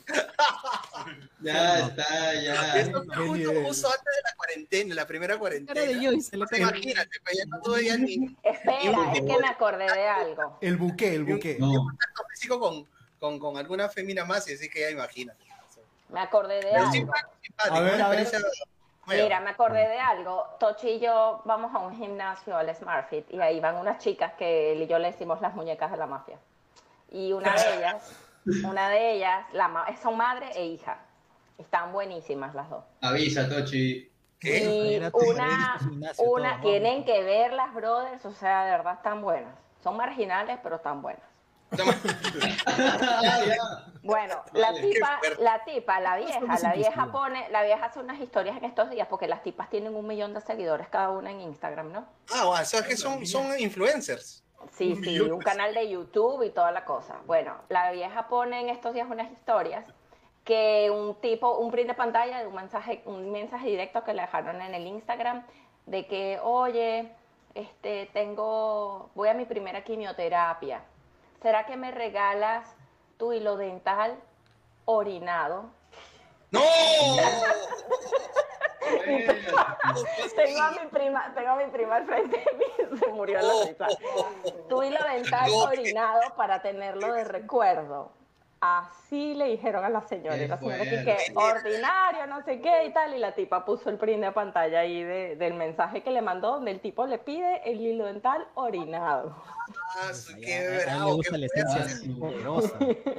Ya 1.41 1.79
está, 1.81 2.35
ya. 2.35 2.73
Esto 2.81 3.03
fue 3.05 3.17
justo, 3.29 3.51
justo 3.67 3.89
antes 3.89 4.05
de 4.17 4.23
la 4.25 4.37
cuarentena, 4.37 4.95
la 4.95 5.07
primera 5.07 5.39
cuarentena. 5.39 5.81
de 5.81 5.95
Joyce, 5.95 6.39
cae- 6.49 6.61
Imagínate, 6.61 7.21
pues, 7.25 7.37
ya 7.39 7.45
no 7.47 7.79
ya 7.81 7.97
ni 7.97 8.37
Espera, 8.43 9.13
es 9.13 9.21
que 9.21 9.39
me 9.39 9.49
acordé 9.49 9.85
de 9.85 10.09
algo. 10.09 10.59
El 10.61 10.77
buque, 10.77 11.15
el 11.15 11.25
buque. 11.25 11.57
No, 11.61 11.73
contacto 11.85 12.25
físico 12.31 12.59
con, 12.59 12.87
con, 13.21 13.39
con 13.39 13.57
alguna 13.59 13.89
femina 13.89 14.25
más 14.25 14.49
y 14.49 14.55
así 14.55 14.69
que 14.69 14.81
ya 14.81 14.91
imagínate. 14.91 15.45
Me 16.09 16.21
acordé 16.21 16.55
de 16.57 16.63
Pero 16.63 16.77
algo. 16.81 16.93
simpático, 16.93 17.31
simpático, 17.43 17.77
A 17.77 17.81
ver, 17.81 17.95
una 17.95 18.07
a 18.07 18.09
ver. 18.09 18.19
experiencia 18.21 18.39
nueva. 18.39 19.23
Mira, 19.25 19.41
me 19.41 19.51
acordé 19.51 19.87
de 19.89 19.99
algo. 20.01 20.47
Tochi 20.59 20.89
y 20.89 21.01
yo 21.01 21.43
vamos 21.45 21.73
a 21.75 21.79
un 21.79 21.97
gimnasio, 21.97 22.57
al 22.57 22.75
SmartFit, 22.75 23.31
y 23.33 23.41
ahí 23.41 23.61
van 23.61 23.77
unas 23.77 23.99
chicas 24.03 24.33
que 24.35 24.73
él 24.73 24.83
y 24.83 24.87
yo 24.89 24.99
le 24.99 25.13
decimos 25.13 25.41
las 25.41 25.55
muñecas 25.55 25.93
de 25.93 25.97
la 25.97 26.07
mafia. 26.07 26.39
Y 27.13 27.33
una 27.33 27.55
de 27.55 27.61
ellas, 27.79 28.11
una 28.65 28.89
de 28.91 29.13
ellas, 29.15 29.45
la 29.53 29.69
ma- 29.69 29.87
son 30.03 30.17
madre 30.17 30.51
e 30.55 30.67
hija. 30.67 30.99
Están 31.59 31.93
buenísimas 31.93 32.55
las 32.55 32.69
dos. 32.71 32.85
avisa, 33.01 33.49
Tochi. 33.49 34.11
¿Qué? 34.39 34.59
Y 34.65 34.97
una, 36.21 36.61
tienen 36.61 36.93
vamos. 37.01 37.07
que 37.07 37.23
ver 37.23 37.53
las 37.55 37.73
brothers, 37.75 38.25
o 38.27 38.33
sea, 38.33 38.65
de 38.67 38.71
verdad 38.73 38.95
están 38.95 39.23
buenas. 39.23 39.55
Son 39.83 39.97
marginales, 39.97 40.59
pero 40.63 40.77
están 40.77 41.01
buenas. 41.03 41.23
Ah. 42.67 43.85
Bueno, 44.03 44.43
la 44.53 44.73
tipa, 44.75 45.19
la 45.41 45.65
tipa, 45.65 46.01
la 46.01 46.17
vieja, 46.17 46.41
la 46.63 46.73
vieja 46.75 47.11
pone, 47.11 47.49
la 47.51 47.65
vieja 47.65 47.87
hace 47.87 47.99
unas 47.99 48.21
historias 48.21 48.57
en 48.57 48.65
estos 48.65 48.89
días 48.91 49.09
porque 49.11 49.27
las 49.27 49.43
tipas 49.43 49.69
tienen 49.69 49.97
un 49.97 50.07
millón 50.07 50.33
de 50.33 50.41
seguidores 50.41 50.87
cada 50.89 51.11
una 51.11 51.31
en 51.33 51.41
Instagram, 51.41 51.91
¿no? 51.93 52.07
Ah, 52.33 52.45
bueno, 52.47 52.63
o 52.63 52.65
sea 52.65 52.83
que 52.85 52.97
son, 52.97 53.27
son 53.27 53.59
influencers. 53.59 54.45
Sí, 54.73 54.93
Un 54.93 55.05
sí, 55.05 55.21
un 55.21 55.41
canal 55.41 55.75
de 55.75 55.89
YouTube 55.89 56.43
y 56.43 56.51
toda 56.51 56.73
la 56.73 56.85
cosa. 56.85 57.21
Bueno, 57.27 57.55
la 57.69 57.93
vieja 57.93 58.29
pone 58.29 58.61
en 58.61 58.69
estos 58.69 58.95
días 58.95 59.09
unas 59.09 59.31
historias 59.31 59.87
que 60.45 60.91
un 60.91 61.15
tipo, 61.17 61.59
un 61.59 61.71
print 61.71 61.89
de 61.89 61.95
pantalla 61.95 62.41
de 62.41 62.47
un 62.47 62.55
mensaje, 62.55 63.03
un 63.05 63.33
mensaje 63.33 63.69
directo 63.69 64.05
que 64.05 64.15
le 64.15 64.23
dejaron 64.23 64.61
en 64.63 64.75
el 64.75 64.87
Instagram 64.87 65.45
de 65.87 66.07
que, 66.07 66.39
oye, 66.43 67.13
este, 67.55 68.07
tengo, 68.13 69.11
voy 69.15 69.29
a 69.29 69.35
mi 69.35 69.45
primera 69.45 69.83
quimioterapia. 69.83 70.83
¿Será 71.43 71.67
que 71.67 71.77
me 71.77 71.91
regalas 71.91 72.77
tu 73.19 73.33
hilo 73.33 73.57
dental 73.57 74.17
orinado? 74.85 75.71
¡No! 76.51 76.61
Tengo 80.37 80.61
a 80.61 80.71
mi 80.73 80.87
prima, 80.91 81.33
tengo 81.35 81.51
a 81.51 81.57
mi 81.57 81.67
prima 81.67 81.97
al 81.97 82.07
frente 82.07 82.37
de 82.37 82.53
mí, 82.57 82.99
se 82.99 83.07
murió 83.09 83.41
la 83.41 83.65
risa. 83.67 83.87
Tu 84.69 84.83
hilo 84.83 84.99
dental 85.13 85.51
No, 85.51 85.71
qué- 85.71 85.81
orinado 85.81 86.21
para 86.37 86.61
tenerlo 86.63 87.13
de 87.13 87.25
recuerdo. 87.25 88.13
Así 88.61 89.35
le 89.35 89.47
dijeron 89.51 89.85
a 89.85 89.91
la 89.91 90.07
señora. 90.09 90.37
Y 90.37 90.49
la 90.49 90.59
señora 90.59 90.83
que, 90.85 91.05
que 91.05 91.17
ordinario, 91.35 92.27
no 92.27 92.43
sé 92.43 92.61
qué 92.61 92.87
y 92.87 92.93
tal. 92.93 93.15
Y 93.15 93.19
la 93.19 93.35
tipa 93.35 93.65
puso 93.65 93.91
el 93.91 93.99
print 93.99 94.23
de 94.25 94.33
pantalla 94.33 94.81
ahí 94.81 95.03
de- 95.03 95.37
del 95.37 95.55
mensaje 95.55 96.03
que 96.03 96.11
le 96.11 96.23
mandó, 96.23 96.53
donde 96.53 96.71
el 96.71 96.81
tipo 96.81 97.07
le 97.07 97.19
pide 97.19 97.61
el 97.71 97.81
hilo 97.81 98.07
dental 98.07 98.47
orinado. 98.55 99.37
Ah, 99.99 100.11
A 100.11 100.13
qué 100.41 100.81
bravo, 100.85 101.21
qué 101.21 101.39
la 101.39 101.47
esencia 101.47 102.15
poderosa. 102.19 102.79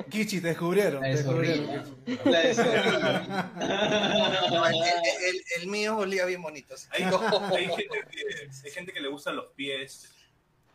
Kichi, 0.10 0.42
te 0.42 0.48
descubrieron. 0.50 1.02
La 1.02 1.02
Te 1.02 1.08
de 1.10 1.16
descubrieron. 1.18 1.98
La 2.26 2.42
el, 5.62 5.68
mío 5.68 5.98
olía 5.98 6.26
bien 6.26 6.42
bonito. 6.42 6.76
gente 6.92 7.88
que, 8.12 8.50
hay 8.66 8.72
gente 8.72 8.92
que 8.94 9.02
le 9.02 9.08
gustan 9.10 9.36
los 9.36 9.48
pies, 9.56 10.14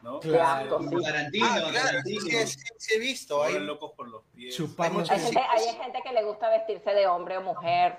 ¿no? 0.03 0.21
Claro. 0.21 0.81
Eh, 0.81 0.89
Sí. 0.91 1.03
Tarantino, 1.03 1.47
Ah, 1.47 1.55
claro, 1.55 1.69
sí, 1.69 1.75
Tarantino. 1.87 2.21
sí, 2.21 2.47
sí, 2.47 2.59
sí 2.79 2.95
he 2.95 2.99
visto. 2.99 3.43
Hay, 3.43 3.59
locos 3.61 3.93
por 3.97 4.09
los 4.09 4.23
pies. 4.35 4.55
Chuparnos. 4.57 5.11
Hay 5.11 5.19
Sí. 5.19 5.25
gente, 5.27 5.41
hay 5.41 5.77
gente 5.77 6.01
que 6.05 6.13
le 6.13 6.23
gusta 6.25 6.51
vestirse 6.51 6.91
de 6.91 7.07
hombre 7.07 7.37
o 7.39 7.43
mujer. 7.43 7.99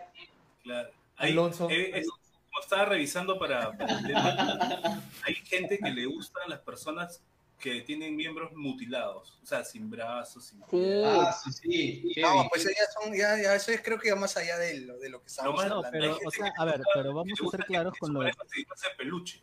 Claro. 0.64 0.90
Hay, 1.18 1.32
Alonso. 1.32 1.70
eh, 1.70 2.00
es- 2.00 2.08
como 2.10 2.62
estaba 2.62 2.86
revisando 2.86 3.40
para, 3.40 3.72
para 3.78 3.94
el 4.00 4.06
tema, 4.06 5.02
hay 5.26 5.36
gente 5.36 5.80
que 5.80 5.90
le 5.90 6.06
gustan 6.06 6.50
las 6.50 6.60
personas 6.60 7.22
que 7.60 7.82
tienen 7.82 8.16
miembros 8.16 8.52
mutilados, 8.54 9.40
o 9.42 9.46
sea, 9.46 9.64
sin 9.64 9.90
brazos, 9.90 10.44
sin 10.46 10.60
Sí. 10.70 11.02
Ah, 11.06 11.32
sí, 11.34 11.52
sí. 11.54 12.22
no, 12.22 12.34
Kevin. 12.34 12.50
pues 12.50 12.64
ya 12.66 13.02
son, 13.02 13.14
ya, 13.16 13.42
ya, 13.42 13.56
eso 13.56 13.72
es 13.72 13.82
creo 13.82 13.98
que 13.98 14.10
ya 14.10 14.16
más 14.18 14.36
allá 14.36 14.58
de 14.58 14.82
lo, 14.82 14.98
de 15.00 15.08
lo 15.10 15.22
que 15.22 15.28
estamos 15.28 15.56
No, 15.56 15.62
hablando. 15.62 15.88
pero, 15.92 16.16
Hay 16.16 16.26
o 16.26 16.30
sea, 16.32 16.52
a 16.58 16.66
ver, 16.66 16.82
pero 16.94 17.14
vamos 17.14 17.40
a 17.42 17.50
ser 17.58 17.66
claros 17.66 17.94
con 17.98 18.14
lo 18.14 18.20
de 18.20 18.34
peluche. 18.98 19.42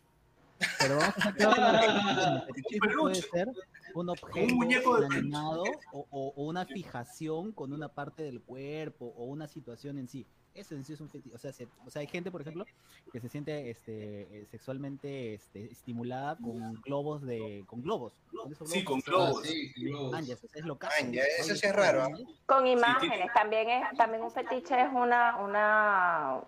Pero 0.79 0.97
vamos 0.97 1.15
a 1.17 1.29
el 1.29 2.41
fetichismo 2.47 3.01
puede 3.01 3.15
ser 3.15 3.49
un 3.93 4.09
objeto 4.09 4.55
muñeco 4.55 4.95
de 4.95 5.01
peluche. 5.07 5.17
inanimado 5.19 5.63
o, 5.91 6.07
o- 6.11 6.33
o 6.35 6.43
una 6.45 6.65
fijación 6.65 7.51
con 7.51 7.73
una 7.73 7.89
parte 7.89 8.23
del 8.23 8.41
cuerpo 8.41 9.13
o 9.17 9.25
una 9.25 9.47
situación 9.47 9.97
en 9.97 10.07
sí. 10.07 10.25
Eso 10.53 10.75
en 10.75 10.83
sí 10.83 10.91
es 10.91 10.99
un 10.99 11.07
fetiche. 11.09 11.33
O 11.33 11.37
sea, 11.37 11.53
se- 11.53 11.67
o 11.85 11.89
sea, 11.89 12.01
hay 12.01 12.07
gente, 12.07 12.29
por 12.29 12.41
ejemplo, 12.41 12.65
que 13.13 13.21
se 13.21 13.29
siente 13.29 13.69
este, 13.69 14.23
eh, 14.41 14.45
sexualmente 14.51 15.33
este, 15.33 15.71
estimulada 15.71 16.35
con 16.37 16.73
globos 16.81 17.21
de. 17.21 17.63
con 17.67 17.81
globos. 17.81 18.11
¿Con 18.29 18.51
esos 18.51 18.69
Sí, 18.69 18.83
con 18.83 18.99
globos. 18.99 19.43
Ah, 19.45 19.47
sí, 19.47 19.71
globos. 19.77 20.11
Man, 20.11 20.25
es 20.25 20.65
lo 20.65 20.75
Man, 20.77 21.13
eso 21.39 21.55
sí 21.55 21.65
es 21.67 21.73
raro, 21.73 22.03
¿ah? 22.03 22.09
Con 22.45 22.67
imágenes, 22.67 23.31
también 23.33 23.69
es, 23.69 23.97
también 23.97 24.23
un 24.23 24.31
fetiche 24.31 24.81
es 24.81 24.89
una, 24.93 25.37
una 25.37 26.41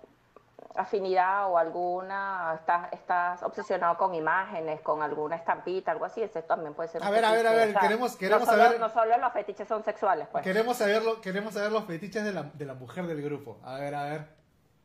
afinidad 0.76 1.50
o 1.52 1.58
alguna, 1.58 2.56
estás, 2.60 2.92
estás 2.94 3.44
obsesionado 3.44 3.98
con 3.98 4.16
imágenes, 4.16 4.82
con 4.82 5.02
alguna 5.04 5.36
estampita, 5.36 5.92
algo 5.92 6.06
así, 6.06 6.22
ese 6.24 6.42
también 6.42 6.74
puede 6.74 6.90
ser 6.90 7.02
un 7.02 7.08
A 7.08 7.12
ver, 7.12 7.24
a 7.26 7.32
ver, 7.32 7.48
a 7.48 7.52
ver, 7.52 7.76
queremos- 7.76 8.16
queremos 8.16 8.48
no 8.48 8.52
solo, 8.54 8.64
saber- 8.64 8.80
No 8.80 8.90
solo 8.90 9.18
los 9.18 9.34
fetiches 9.34 9.68
son 9.68 9.84
sexuales, 9.84 10.28
pues. 10.32 10.44
Queremos 10.44 10.78
saberlo, 10.78 11.22
queremos 11.22 11.54
saber 11.54 11.72
los 11.72 11.86
fetiches 11.86 12.24
de 12.24 12.34
la, 12.34 12.44
de 12.44 12.66
la 12.66 12.74
mujer 12.74 13.06
del 13.08 13.22
grupo. 13.22 13.60
A 13.64 13.76
ver, 13.76 13.94
a 13.96 14.04
ver. 14.06 14.28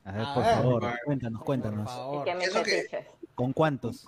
A 0.04 0.12
ver, 0.12 0.23
A 0.26 0.35
por 0.35 0.42
ver. 0.45 0.54
favor, 0.57 0.92
cuéntanos, 1.04 1.38
Por 1.40 1.47
cuéntanos. 1.47 1.90
Favor. 1.90 2.25
que- 2.25 2.37
fetiches. 2.37 3.07
¿Con 3.35 3.52
cuántos? 3.52 4.04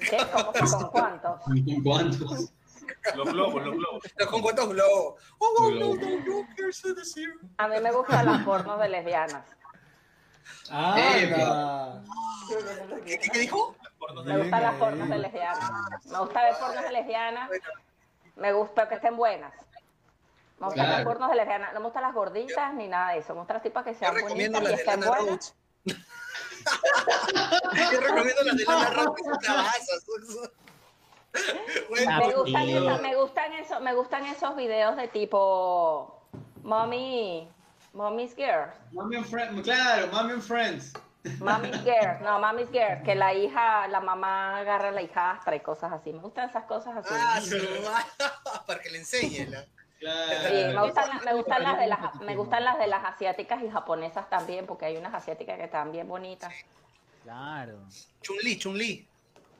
¿Qué? 0.00 0.16
¿Cómo 0.32 0.52
que 0.52 0.60
con 0.60 0.88
cuántos? 0.90 1.40
¿Con 1.42 1.82
cuántos? 1.82 2.52
Los 3.14 3.32
globos, 3.32 3.64
los 3.66 3.74
globos. 3.76 4.02
¿Con 4.30 4.42
cuántos 4.42 4.68
globos? 4.70 5.14
Oh, 5.38 5.54
oh, 5.58 5.70
no, 5.70 5.94
no, 5.94 5.94
no, 5.94 6.48
quiero 6.54 6.94
decir. 6.94 7.28
A 7.58 7.68
mí 7.68 7.76
me 7.82 7.92
gustan 7.92 8.24
las 8.26 8.42
pornos 8.44 8.80
de 8.80 8.88
lesbianas. 8.88 9.44
Ah. 10.70 12.00
¿Qué, 13.04 13.18
qué, 13.18 13.28
qué 13.30 13.38
dijo? 13.40 13.74
Me 14.24 14.38
gustan 14.38 14.62
las 14.62 14.74
pornos 14.74 15.08
de 15.08 15.18
lesbianas. 15.18 15.70
Me 16.06 16.18
gusta 16.18 16.42
ver 16.42 16.54
pornos 16.58 16.82
de 16.84 16.92
lesbianas. 16.92 17.50
Me 18.36 18.52
gusta 18.52 18.88
que 18.88 18.94
estén 18.96 19.16
buenas. 19.16 19.52
Me 20.58 20.66
gustan 20.66 20.84
Claro. 20.86 20.92
las 20.98 21.04
pornos 21.04 21.30
de 21.30 21.36
lesbianas. 21.36 21.72
No 21.74 21.80
me 21.80 21.84
gustan 21.86 22.02
las 22.02 22.14
gorditas 22.14 22.74
ni 22.74 22.88
nada 22.88 23.12
de 23.12 23.18
eso. 23.18 23.32
Me 23.34 23.40
gustan 23.40 23.54
las 23.56 23.62
tipas 23.62 23.84
que 23.84 23.92
Yo 23.92 23.98
sean 23.98 24.14
bonitas 24.20 24.62
y 24.62 24.72
estén 24.72 25.00
buenas. 25.00 25.54
Yo 27.92 28.00
recomiendo 28.00 28.42
las 28.44 28.56
de 28.56 28.64
Lana. 28.64 29.04
Bueno, 31.88 32.18
Me 32.26 32.34
gustan, 32.34 32.68
esos, 32.68 33.00
me 33.02 33.14
gustan 33.14 33.52
esos, 33.52 33.80
me 33.80 33.94
gustan 33.94 34.24
esos 34.26 34.56
videos 34.56 34.96
de 34.96 35.08
tipo 35.08 36.20
Mommy, 36.62 37.48
Mommy's 37.92 38.34
Girls, 38.36 38.74
Mommy 38.92 39.16
and 39.16 39.26
Friends, 39.26 39.62
claro, 39.62 40.08
Mommy 40.12 40.32
and 40.34 40.42
Friends. 40.42 40.92
Mommy's 41.40 41.76
Girls, 41.84 42.20
no, 42.22 42.38
Mommy's 42.38 42.70
Girls, 42.70 43.02
que 43.04 43.14
la 43.14 43.32
hija, 43.34 43.88
la 43.88 44.00
mamá 44.00 44.58
agarra 44.58 44.88
a 44.88 44.92
la 44.92 45.02
hijastra 45.02 45.56
y 45.56 45.60
cosas 45.60 45.92
así. 45.92 46.12
Me 46.12 46.20
gustan 46.20 46.48
esas 46.48 46.64
cosas 46.64 46.96
así. 46.96 47.08
ah, 47.12 47.40
su 47.40 47.56
madre, 47.84 48.32
para 48.66 48.80
que 48.80 48.90
le 48.90 48.98
enseñe. 48.98 49.46
¿no? 49.50 49.58
Claro. 49.98 50.48
Sí, 50.48 50.64
me 50.74 50.80
gustan, 50.82 51.10
me 51.24 51.34
gustan 51.34 51.62
las 51.64 51.78
de 51.78 51.86
las, 51.88 52.14
me 52.20 52.36
gustan 52.36 52.64
las 52.64 52.78
de 52.78 52.86
las 52.86 53.04
asiáticas 53.04 53.62
y 53.62 53.70
japonesas 53.70 54.28
también, 54.30 54.66
porque 54.66 54.84
hay 54.86 54.96
unas 54.96 55.12
asiáticas 55.12 55.56
que 55.56 55.64
están 55.64 55.90
bien 55.90 56.06
bonitas. 56.06 56.52
Claro. 57.24 57.78
Chun-Li, 58.22 58.58
Chun-Li. 58.58 59.08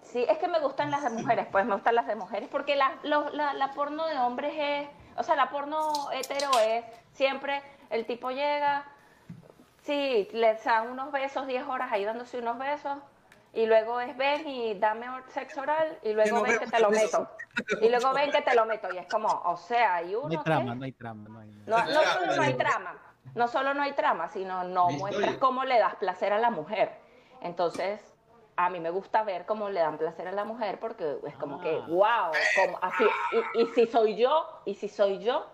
Sí, 0.05 0.25
es 0.29 0.39
que 0.39 0.49
me 0.49 0.59
gustan 0.61 0.91
las 0.91 1.03
de 1.03 1.11
mujeres, 1.11 1.47
pues 1.51 1.67
me 1.67 1.75
gustan 1.75 1.95
las 1.97 2.07
de 2.07 2.15
mujeres, 2.15 2.49
porque 2.51 2.77
la, 2.77 2.93
lo- 3.03 3.31
la, 3.31 3.53
la 3.55 3.73
porno 3.73 4.07
de 4.07 4.17
hombres 4.19 4.55
es, 4.57 4.89
o 5.17 5.23
sea, 5.23 5.35
la 5.37 5.51
porno 5.51 6.11
hetero 6.13 6.51
es 6.61 6.85
siempre 7.13 7.61
el 7.91 8.07
tipo 8.07 8.31
llega, 8.31 8.85
sí, 9.83 10.29
le 10.33 10.55
dan 10.65 10.91
unos 10.91 11.13
besos, 11.13 11.47
10 11.47 11.67
horas 11.67 11.91
ahí 11.93 12.05
dándose 12.05 12.39
unos 12.39 12.59
besos, 12.59 12.99
y 13.55 13.67
luego 13.67 14.01
es 14.01 14.17
ven 14.17 14.47
y 14.47 14.75
dame 14.75 15.07
sexo 15.29 15.63
oral, 15.63 15.99
y 16.03 16.13
luego 16.13 16.37
no 16.37 16.43
ven 16.43 16.59
que 16.59 16.67
te 16.67 16.81
lo 16.81 16.91
meto, 16.91 17.29
y 17.81 17.89
luego 17.89 18.13
ven 18.13 18.31
que 18.31 18.43
te 18.43 18.55
lo 18.55 18.67
meto, 18.67 18.93
y 18.93 18.99
es 18.99 19.07
como, 19.07 19.29
o 19.29 19.57
sea, 19.57 20.03
y 20.03 20.13
No 20.13 20.29
hay 20.29 20.35
uno 20.35 20.43
trama, 20.45 20.75
no 20.75 20.85
hay 20.85 20.93
trama, 20.93 21.29
no 21.29 21.41
hay. 21.41 21.49
No, 21.67 21.77
no 21.79 22.03
solo 22.03 22.37
no 22.37 22.43
hay 22.43 22.55
trama, 22.55 22.99
no 23.35 23.49
solo 23.49 23.75
no 23.75 23.83
hay 23.83 23.93
trama, 23.93 24.29
sino 24.29 24.65
no 24.65 24.91
muestras 24.91 25.37
cómo 25.37 25.65
le 25.65 25.79
das 25.79 25.95
placer 25.97 26.33
a 26.33 26.39
la 26.39 26.51
mujer. 26.51 26.93
Entonces, 27.41 28.01
a 28.57 28.71
mí 28.71 28.81
me 28.81 28.91
gusta 28.91 29.23
ver 29.23 29.47
cómo 29.47 29.71
le 29.71 29.81
dan 29.81 29.99
placer 29.99 30.27
a 30.29 30.33
la 30.33 30.45
mujer 30.45 30.81
porque 30.81 31.19
es 31.27 31.37
como 31.37 31.61
que, 31.61 31.79
Ah. 31.81 31.87
wow, 31.89 32.33
como 32.57 32.79
así, 32.83 33.05
y, 33.55 33.63
y 33.63 33.67
si 33.69 33.87
soy 33.87 34.17
yo, 34.17 34.47
y 34.65 34.75
si 34.75 34.89
soy 34.89 35.21
yo, 35.21 35.47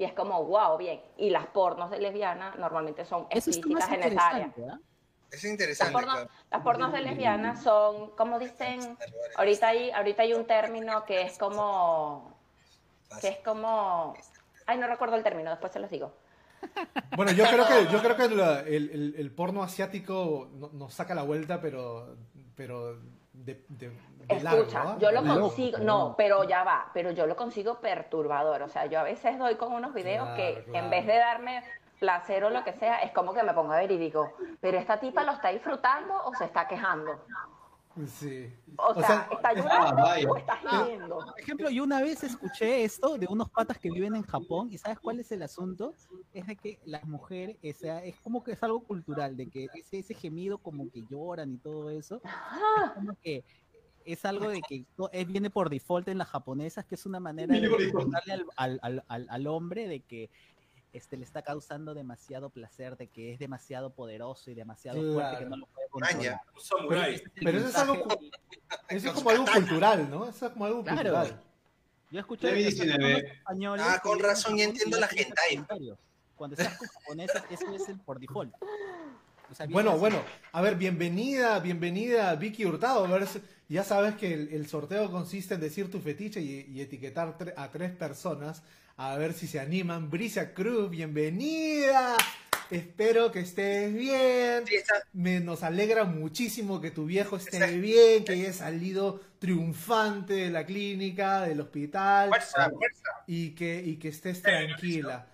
y 0.00 0.04
es 0.04 0.14
como, 0.14 0.42
wow, 0.46 0.78
bien. 0.78 0.98
Y 1.18 1.28
las 1.28 1.46
pornos 1.48 1.90
de 1.90 1.98
lesbiana 1.98 2.54
normalmente 2.58 3.04
son 3.04 3.26
Eso 3.28 3.50
es 3.50 3.56
explícitas 3.58 3.92
en 3.92 4.02
esa 4.04 4.28
área. 4.28 4.46
interesante. 4.46 4.84
Es 5.30 5.42
Las 5.44 5.52
interesante. 5.52 5.92
pornos, 5.92 6.14
claro. 6.14 6.30
las 6.50 6.62
pornos 6.62 6.92
de 6.94 7.00
lesbianas 7.02 7.62
son, 7.62 8.10
como 8.16 8.38
dicen, 8.38 8.96
ahorita 9.36 9.68
hay, 9.68 9.90
ahorita 9.90 10.22
hay 10.22 10.32
un 10.32 10.46
término 10.46 11.04
que 11.04 11.20
es 11.20 11.36
como, 11.36 12.34
que 13.20 13.28
es 13.28 13.36
como, 13.44 14.14
ay, 14.64 14.78
no 14.78 14.86
recuerdo 14.86 15.16
el 15.16 15.22
término, 15.22 15.50
después 15.50 15.70
se 15.70 15.80
los 15.80 15.90
digo. 15.90 16.14
Bueno, 17.14 17.32
yo 17.32 17.44
creo 17.44 17.66
que, 17.66 17.92
yo 17.92 18.00
creo 18.00 18.16
que 18.16 18.34
la- 18.34 18.60
el, 18.60 18.90
el- 18.90 19.14
el 19.18 19.30
porno 19.30 19.62
asiático 19.62 20.48
no- 20.54 20.70
nos 20.72 20.94
saca 20.94 21.14
la 21.14 21.24
vuelta, 21.24 21.60
pero, 21.60 22.16
pero 22.56 22.98
de, 23.32 23.64
de- 23.68 23.92
Escucha, 24.28 24.82
¿ah? 24.82 24.96
yo 25.00 25.10
lo 25.10 25.22
consigo, 25.24 25.78
no, 25.78 26.14
pero 26.16 26.44
ya 26.44 26.62
va, 26.62 26.90
pero 26.94 27.10
yo 27.10 27.26
lo 27.26 27.34
consigo 27.36 27.80
perturbador. 27.80 28.62
O 28.62 28.68
sea, 28.68 28.86
yo 28.86 29.00
a 29.00 29.02
veces 29.02 29.38
doy 29.38 29.56
con 29.56 29.72
unos 29.72 29.92
videos 29.92 30.24
Claro, 30.28 30.36
que 30.36 30.64
claro. 30.64 30.84
en 30.84 30.90
vez 30.90 31.06
de 31.06 31.16
darme 31.16 31.64
placer 31.98 32.44
o 32.44 32.50
lo 32.50 32.62
que 32.62 32.72
sea, 32.74 32.98
es 33.02 33.10
como 33.12 33.34
que 33.34 33.42
me 33.42 33.52
pongo 33.52 33.72
a 33.72 33.76
ver 33.78 33.90
y 33.90 33.98
digo, 33.98 34.32
pero 34.60 34.78
esta 34.78 35.00
tipa 35.00 35.24
lo 35.24 35.32
está 35.32 35.48
disfrutando 35.48 36.14
o 36.24 36.34
se 36.34 36.44
está 36.44 36.68
quejando. 36.68 37.24
Sí. 38.06 38.52
O, 38.76 38.94
sea, 38.94 39.28
¿está 39.30 39.52
llorando 39.54 40.02
vaya. 40.02 40.28
o 40.30 40.36
está 40.36 40.84
riendo? 40.86 41.18
Por 41.18 41.40
ejemplo, 41.40 41.70
yo 41.70 41.84
una 41.84 42.00
vez 42.02 42.22
escuché 42.24 42.84
esto 42.84 43.18
de 43.18 43.26
unos 43.28 43.50
patas 43.50 43.78
que 43.78 43.90
viven 43.90 44.14
en 44.16 44.22
Japón 44.22 44.68
y 44.70 44.78
¿sabes 44.78 44.98
cuál 45.00 45.20
es 45.20 45.30
el 45.32 45.42
asunto? 45.42 45.94
Es 46.32 46.46
de 46.46 46.56
que 46.56 46.78
las 46.84 47.04
mujeres, 47.06 47.56
o 47.62 47.78
sea, 47.78 48.04
es 48.04 48.18
como 48.20 48.42
que 48.44 48.52
es 48.52 48.62
algo 48.62 48.80
cultural, 48.84 49.36
de 49.36 49.48
que 49.48 49.66
ese, 49.74 49.98
ese 49.98 50.14
gemido 50.14 50.58
como 50.58 50.90
que 50.90 51.02
lloran 51.10 51.52
y 51.52 51.58
todo 51.58 51.90
eso, 51.90 52.20
Ah, 52.24 52.92
como 52.94 53.14
que 53.22 53.44
es 54.04 54.24
algo 54.24 54.48
de 54.48 54.62
que 54.62 54.84
to- 54.96 55.10
es, 55.12 55.26
viene 55.26 55.50
por 55.50 55.68
default 55.68 56.08
en 56.08 56.16
las 56.18 56.28
japonesas, 56.28 56.84
que 56.86 56.94
es 56.94 57.04
una 57.04 57.20
manera 57.20 57.54
de 57.54 57.68
darle 57.68 58.32
al, 58.32 58.44
al, 58.56 58.78
al, 58.82 59.04
al- 59.08 59.26
al 59.28 59.46
hombre 59.46 59.86
de 59.88 60.00
que 60.00 60.30
este, 60.92 61.16
le 61.16 61.24
está 61.24 61.42
causando 61.42 61.94
demasiado 61.94 62.50
placer, 62.50 62.96
de 62.96 63.06
que 63.08 63.32
es 63.32 63.38
demasiado 63.38 63.90
poderoso 63.94 64.50
y 64.50 64.54
demasiado 64.54 64.98
fuerte 65.12 65.30
que 65.38 65.46
Claro. 65.46 65.48
no 65.50 65.56
lo 65.58 65.66
puede 65.66 65.88
controlar. 65.88 66.40
El 66.86 67.30
Pero 67.44 67.58
eso 67.58 67.68
es 67.68 67.76
algo 67.76 67.94
Eso 68.88 69.08
es 69.08 69.14
como 69.14 69.30
algo 69.30 69.44
cultural, 69.46 70.10
¿no? 70.10 70.28
Eso 70.28 70.46
es 70.46 70.52
como 70.52 70.64
algo 70.66 70.82
Claro. 70.82 70.96
cultural. 70.98 71.42
Yo 72.10 72.20
escuché 72.20 72.46
de 72.48 72.54
19. 72.54 73.18
españoles 73.38 73.86
Ah, 73.88 74.00
con 74.02 74.18
razón, 74.18 74.56
ya 74.56 74.64
entiendo 74.64 74.98
la 74.98 75.06
hentai. 75.06 75.50
comentarios. 75.54 75.98
Cuando 76.34 76.56
estás 76.56 76.76
con 76.78 76.88
japoneses, 76.88 77.42
eso 77.50 77.74
es 77.74 77.88
el 77.88 78.00
por 78.00 78.18
default. 78.18 78.52
O 79.50 79.54
sea, 79.54 79.66
Bueno, 79.66 79.90
así. 79.90 80.00
bueno, 80.00 80.22
a 80.52 80.60
ver, 80.60 80.76
bienvenida, 80.76 81.58
bienvenida 81.60 82.34
Vicky 82.36 82.64
Hurtado. 82.64 83.04
A 83.04 83.08
ver, 83.08 83.26
ya 83.68 83.84
sabes 83.84 84.14
que 84.16 84.32
el, 84.32 84.48
el 84.52 84.66
sorteo 84.68 85.10
consiste 85.10 85.54
en 85.54 85.60
decir 85.60 85.90
tu 85.90 86.00
fetiche 86.00 86.40
y, 86.40 86.66
y 86.72 86.80
etiquetar 86.80 87.36
tre- 87.36 87.54
a 87.56 87.70
tres 87.70 87.90
personas 87.92 88.62
a 89.00 89.16
ver 89.16 89.32
si 89.32 89.46
se 89.46 89.58
animan. 89.58 90.10
Brisa 90.10 90.52
Cruz, 90.52 90.90
bienvenida. 90.90 92.18
Espero 92.70 93.32
que 93.32 93.40
estés 93.40 93.94
bien. 93.94 94.66
Sí, 94.66 94.74
Me, 95.14 95.40
nos 95.40 95.62
alegra 95.62 96.04
muchísimo 96.04 96.82
que 96.82 96.90
tu 96.90 97.06
viejo 97.06 97.36
esté 97.38 97.78
bien, 97.78 98.24
que 98.24 98.32
haya 98.32 98.52
salido 98.52 99.22
triunfante 99.38 100.34
de 100.34 100.50
la 100.50 100.66
clínica, 100.66 101.40
del 101.46 101.62
hospital 101.62 102.28
Fuerza, 102.28 102.68
fuerza. 102.68 103.10
y 103.26 103.52
que, 103.52 103.82
y 103.82 103.96
que 103.96 104.08
estés 104.08 104.42
tranquila. 104.42 105.26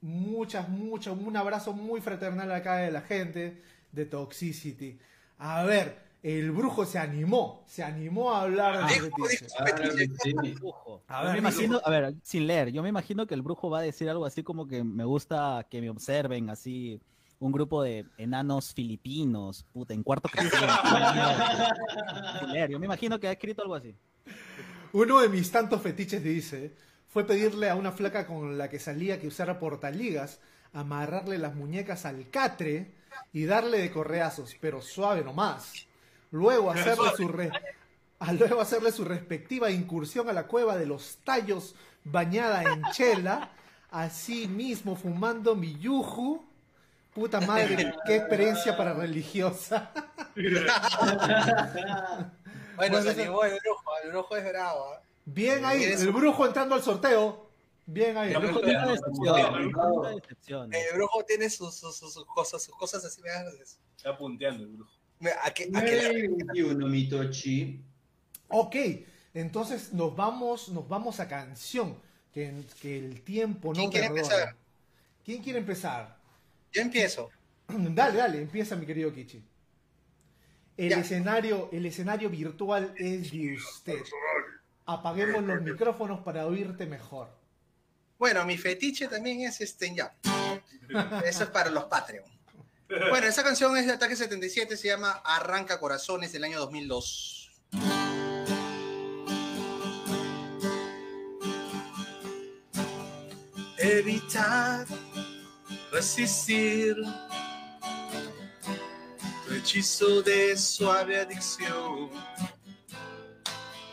Muchas, 0.00 0.70
muchas, 0.70 1.14
un 1.14 1.36
abrazo 1.36 1.74
muy 1.74 2.00
fraternal 2.00 2.50
acá 2.52 2.76
de 2.76 2.90
la 2.90 3.02
gente 3.02 3.60
de 3.92 4.06
Toxicity. 4.06 4.98
A 5.36 5.62
ver, 5.64 6.03
el 6.24 6.50
brujo 6.52 6.86
se 6.86 6.98
animó, 6.98 7.62
se 7.66 7.84
animó 7.84 8.32
a 8.32 8.42
hablar 8.42 8.88
de. 8.88 9.10
Brujo. 10.54 11.02
A 11.06 11.22
Yo 11.22 11.26
ver, 11.26 11.42
me 11.42 11.50
digo. 11.50 11.68
imagino, 11.68 11.80
a 11.84 11.90
ver, 11.90 12.14
sin 12.22 12.46
leer, 12.46 12.72
yo 12.72 12.82
me 12.82 12.88
imagino 12.88 13.26
que 13.26 13.34
el 13.34 13.42
brujo 13.42 13.68
va 13.68 13.80
a 13.80 13.82
decir 13.82 14.08
algo 14.08 14.24
así 14.24 14.42
como 14.42 14.66
que 14.66 14.82
me 14.82 15.04
gusta 15.04 15.66
que 15.70 15.82
me 15.82 15.90
observen 15.90 16.48
así 16.48 16.98
un 17.38 17.52
grupo 17.52 17.82
de 17.82 18.06
enanos 18.16 18.72
filipinos, 18.72 19.66
puta, 19.70 19.92
en 19.92 20.02
cuarto 20.02 20.30
leer, 22.52 22.70
yo 22.70 22.78
me 22.78 22.86
imagino 22.86 23.20
que 23.20 23.28
ha 23.28 23.32
escrito 23.32 23.60
algo 23.60 23.74
así. 23.74 23.94
Uno 24.92 25.20
de 25.20 25.28
mis 25.28 25.50
tantos 25.50 25.82
fetiches, 25.82 26.24
dice, 26.24 26.72
fue 27.06 27.26
pedirle 27.26 27.68
a 27.68 27.76
una 27.76 27.92
flaca 27.92 28.26
con 28.26 28.56
la 28.56 28.70
que 28.70 28.78
salía 28.78 29.20
que 29.20 29.26
usara 29.26 29.58
portaligas, 29.58 30.40
amarrarle 30.72 31.36
las 31.36 31.54
muñecas 31.54 32.06
al 32.06 32.30
catre 32.30 32.94
y 33.30 33.44
darle 33.44 33.78
de 33.78 33.90
correazos, 33.90 34.56
pero 34.58 34.80
suave 34.80 35.22
nomás. 35.22 35.86
Luego 36.30 36.70
hacerle 36.70 37.10
su, 37.16 37.28
re- 37.28 37.52
a 38.18 38.32
luego 38.32 38.60
hacerle 38.60 38.90
su 38.92 39.04
respectiva 39.04 39.70
incursión 39.70 40.28
a 40.28 40.32
la 40.32 40.46
cueva 40.46 40.76
de 40.76 40.86
los 40.86 41.18
tallos 41.24 41.74
bañada 42.04 42.62
en 42.62 42.82
chela, 42.92 43.50
así 43.90 44.46
mismo 44.48 44.96
fumando 44.96 45.54
mi 45.54 45.78
yuju. 45.78 46.44
Puta 47.14 47.40
madre, 47.40 47.94
qué 48.06 48.16
experiencia 48.16 48.76
para 48.76 48.92
religiosa. 48.94 49.92
Bueno, 52.76 52.96
Bueno, 52.96 53.02
se 53.02 53.22
animó 53.22 53.44
el 53.44 53.52
brujo. 53.60 53.90
El 54.02 54.10
brujo 54.10 54.36
es 54.36 54.48
bravo. 54.48 54.84
¿ah? 54.94 55.00
Bien 55.24 55.64
ahí, 55.64 55.84
el 55.84 56.10
brujo 56.12 56.44
entrando 56.46 56.74
al 56.74 56.82
sorteo. 56.82 57.48
Bien 57.86 58.16
ahí. 58.16 58.32
El 58.32 58.38
brujo 58.40 58.60
tiene 58.60 58.78
una 58.78 58.90
decepción, 58.92 59.54
el 59.54 59.68
brujo 59.68 59.82
tiene 59.84 59.98
una 59.98 60.10
decepción. 60.10 60.74
El 60.74 60.94
brujo 60.96 61.24
tiene 61.24 61.50
sus, 61.50 61.74
sus, 61.76 61.96
sus, 61.96 62.12
sus 62.12 62.24
cosas, 62.26 62.62
sus 62.62 62.74
cosas 62.76 63.04
así. 63.04 63.22
mira, 63.22 63.44
Está 63.96 64.16
punteando 64.18 64.64
el 64.64 64.70
brujo. 64.70 64.90
¿A 65.42 65.50
qué, 65.52 65.64
a 65.74 65.84
qué 65.84 66.00
9 66.02 66.18
y 66.18 66.28
21, 66.28 66.86
Mitochi. 66.88 67.80
Ok, 68.48 68.76
entonces 69.34 69.92
nos 69.92 70.14
vamos, 70.14 70.68
nos 70.68 70.88
vamos 70.88 71.20
a 71.20 71.28
canción. 71.28 71.96
Que, 72.32 72.52
que 72.80 72.98
el 72.98 73.20
tiempo 73.22 73.68
no 73.68 73.74
¿Quién 73.74 73.90
quiere 73.92 74.08
perdona. 74.08 74.22
empezar? 74.24 74.56
¿Quién 75.24 75.42
quiere 75.42 75.58
empezar? 75.60 76.16
Yo 76.72 76.82
empiezo. 76.82 77.30
Dale, 77.68 78.18
dale, 78.18 78.42
empieza 78.42 78.74
mi 78.76 78.84
querido 78.86 79.12
Kichi. 79.14 79.42
El 80.76 80.90
Ya. 80.90 80.98
escenario, 80.98 81.68
el 81.72 81.86
escenario 81.86 82.28
virtual 82.28 82.92
es 82.98 83.30
de 83.30 83.54
usted. 83.54 84.02
Apaguemos 84.84 85.44
los 85.44 85.62
micrófonos 85.62 86.20
para 86.20 86.44
oírte 86.46 86.84
mejor. 86.86 87.28
Bueno, 88.18 88.44
mi 88.44 88.58
fetiche 88.58 89.06
también 89.06 89.42
es 89.42 89.60
este, 89.60 89.94
ya. 89.94 90.12
Eso 91.24 91.44
es 91.44 91.50
para 91.50 91.70
los 91.70 91.84
Patreon. 91.84 92.24
Bueno, 93.10 93.26
esa 93.26 93.42
canción 93.42 93.76
es 93.76 93.86
de 93.86 93.92
Ataque 93.92 94.14
77, 94.14 94.76
se 94.76 94.88
llama 94.88 95.20
Arranca 95.24 95.80
Corazones 95.80 96.32
del 96.32 96.44
año 96.44 96.60
2002. 96.60 97.50
Evitar, 103.78 104.86
resistir 105.90 106.96
tu 109.46 109.54
hechizo 109.54 110.22
de 110.22 110.56
suave 110.56 111.18
adicción, 111.20 112.10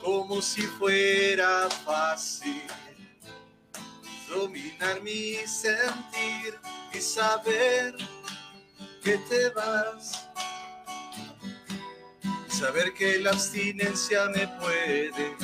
como 0.01 0.41
si 0.41 0.61
fuera 0.61 1.69
fácil 1.83 2.61
dominar 4.29 5.01
mi 5.01 5.35
sentir 5.47 6.59
y 6.93 7.01
saber 7.01 7.95
que 9.03 9.17
te 9.17 9.49
vas. 9.49 10.27
Saber 12.47 12.93
que 12.93 13.19
la 13.19 13.31
abstinencia 13.31 14.27
me 14.29 14.47
puede, 14.47 15.35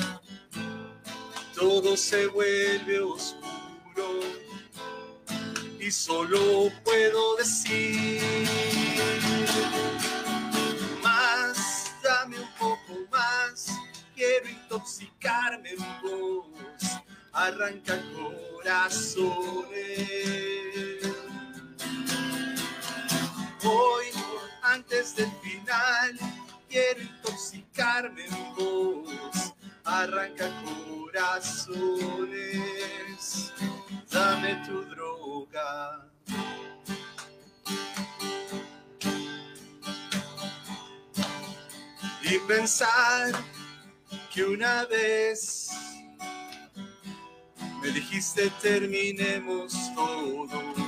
todo 1.54 1.96
se 1.96 2.26
vuelve 2.28 3.00
oscuro. 3.00 4.20
Y 5.80 5.90
solo 5.90 6.70
puedo 6.84 7.36
decir 7.36 8.20
más, 11.02 11.92
dame 12.02 12.38
un 12.38 12.52
poco 12.54 12.94
más, 13.10 13.66
quiero 14.14 14.48
intoxicarme 14.48 15.70
en 15.70 15.78
vos, 16.02 16.46
arranca 17.32 18.00
corazones. 18.14 19.28
Hoy, 23.70 24.06
antes 24.62 25.14
del 25.14 25.30
final, 25.42 26.18
quiero 26.70 27.02
intoxicarme 27.02 28.24
en 28.24 28.54
vos, 28.54 29.52
arranca 29.84 30.50
corazones, 30.64 31.76
dame 34.10 34.54
tu 34.66 34.84
droga. 34.86 36.08
Y 42.22 42.38
pensar 42.46 43.34
que 44.32 44.44
una 44.44 44.86
vez 44.86 45.68
me 47.82 47.88
dijiste 47.90 48.50
terminemos 48.62 49.74
todo. 49.94 50.87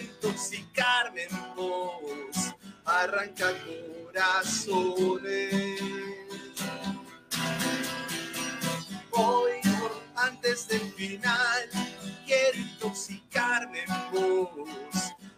Intoxicarme 0.00 1.24
en 1.24 1.54
vos, 1.54 2.54
arranca 2.84 3.52
corazones. 3.64 5.80
Hoy, 9.10 9.60
antes 10.16 10.68
del 10.68 10.92
final, 10.92 11.68
quiero 12.26 12.58
intoxicarme 12.58 13.84
en 13.84 14.10
vos, 14.12 14.68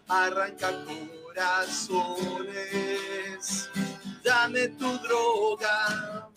arranca 0.08 0.72
corazones, 0.84 2.10
dame 4.22 4.68
tu 4.68 4.98
droga. 4.98 6.29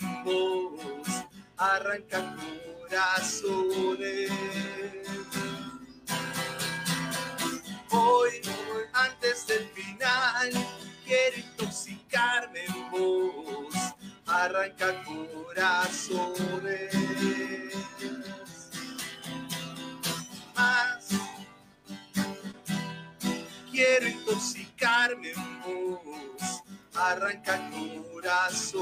En 0.00 0.24
vos, 0.24 1.24
arranca 1.56 2.36
corazones. 2.36 4.30
Hoy, 7.90 8.40
antes 8.92 9.46
del 9.46 9.68
final, 9.68 10.50
quiero 11.04 11.36
intoxicarme 11.38 12.64
en 12.64 12.90
vos, 12.90 13.74
arranca 14.26 15.02
corazones. 15.04 16.94
Más, 20.56 21.08
quiero 23.70 24.08
intoxicarme 24.08 25.30
en 25.30 25.62
vos, 25.62 26.63
arranca 26.94 27.70
corazones. 28.12 28.72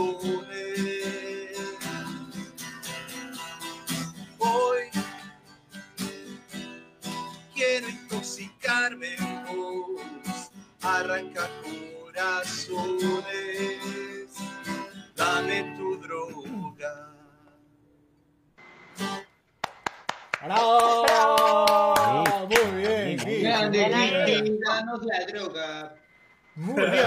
Hoy 4.39 4.91
quiero 7.55 7.89
intoxicarme 7.89 9.15
en 9.17 9.45
vos, 9.47 10.51
arranca 10.83 11.49
corazones, 11.63 13.25
dame 15.17 15.75
tu 15.77 15.97
droga. 15.99 17.09
¡Bravo! 20.45 21.05
¡Bravo! 21.05 22.49
Muy 22.49 22.67
bien. 22.83 23.43
Grande, 23.43 23.89
la 25.03 25.25
droga. 25.27 26.02
Muy 26.55 26.75
bien. 26.91 27.07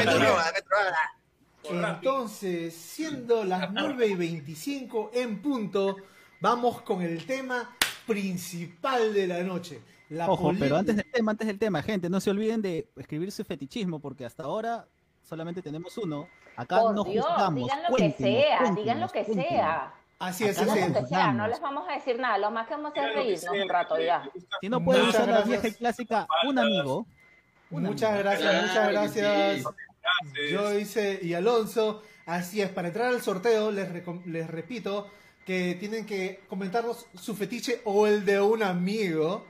Entonces, 1.69 2.75
siendo 2.75 3.43
las 3.43 3.71
9 3.71 4.07
y 4.07 4.15
25 4.15 5.11
en 5.13 5.41
punto, 5.41 5.95
vamos 6.39 6.81
con 6.83 7.01
el 7.01 7.25
tema 7.25 7.75
principal 8.05 9.13
de 9.13 9.27
la 9.27 9.43
noche. 9.43 9.81
La 10.09 10.29
Ojo, 10.29 10.51
pero 10.59 10.77
antes 10.77 10.95
del 10.95 11.11
tema, 11.11 11.31
antes 11.31 11.47
del 11.47 11.57
tema, 11.57 11.81
gente, 11.81 12.09
no 12.09 12.19
se 12.19 12.29
olviden 12.29 12.61
de 12.61 12.87
escribir 12.95 13.31
su 13.31 13.43
fetichismo, 13.43 13.99
porque 13.99 14.25
hasta 14.25 14.43
ahora 14.43 14.87
solamente 15.23 15.61
tenemos 15.63 15.97
uno. 15.97 16.27
Acá 16.55 16.81
Por 16.81 16.93
no 16.95 17.03
Dios, 17.03 17.25
juzgamos. 17.25 17.63
digan 17.63 17.79
lo 17.83 17.87
que 17.87 17.91
cuéntenos, 17.95 18.17
sea, 18.17 18.57
cuéntenos, 18.59 18.75
digan 18.75 18.99
lo 19.01 19.07
que 19.09 19.23
cuéntenos. 19.23 19.49
sea. 19.49 19.93
Así 20.19 20.43
es, 20.45 20.57
así 20.57 20.79
es. 20.79 20.93
que 20.93 21.05
sea, 21.07 21.33
no 21.33 21.47
les 21.47 21.59
vamos 21.59 21.85
a 21.89 21.93
decir 21.93 22.17
nada, 22.19 22.37
lo 22.37 22.51
más 22.51 22.67
que 22.67 22.75
vamos 22.75 22.91
a 22.95 22.99
hacer 22.99 23.05
es 23.05 23.13
que 23.15 23.21
reírnos 23.21 23.63
un 23.63 23.69
rato 23.69 23.99
ya. 23.99 24.29
Si 24.61 24.69
no 24.69 24.83
pueden 24.83 25.05
Muchas 25.07 25.23
usar 25.23 25.33
la 25.33 25.41
vieja 25.41 25.67
y 25.67 25.73
clásica, 25.73 26.27
un 26.47 26.59
amigo. 26.59 27.07
Muchas 27.69 28.17
gracias, 28.19 28.49
Claro 28.51 28.67
muchas 28.67 28.91
gracias. 28.91 29.63
sí. 30.33 30.55
Joyce 30.55 31.19
y 31.21 31.33
Alonso. 31.33 32.03
Así 32.25 32.61
es, 32.61 32.69
para 32.69 32.87
entrar 32.87 33.07
al 33.07 33.21
sorteo 33.21 33.71
les, 33.71 33.89
les 34.25 34.47
repito 34.49 35.07
que 35.45 35.75
tienen 35.79 36.05
que 36.05 36.41
comentarnos 36.47 37.05
su 37.19 37.35
fetiche 37.35 37.81
o 37.85 38.07
el 38.07 38.25
de 38.25 38.41
un 38.41 38.63
amigo. 38.63 39.45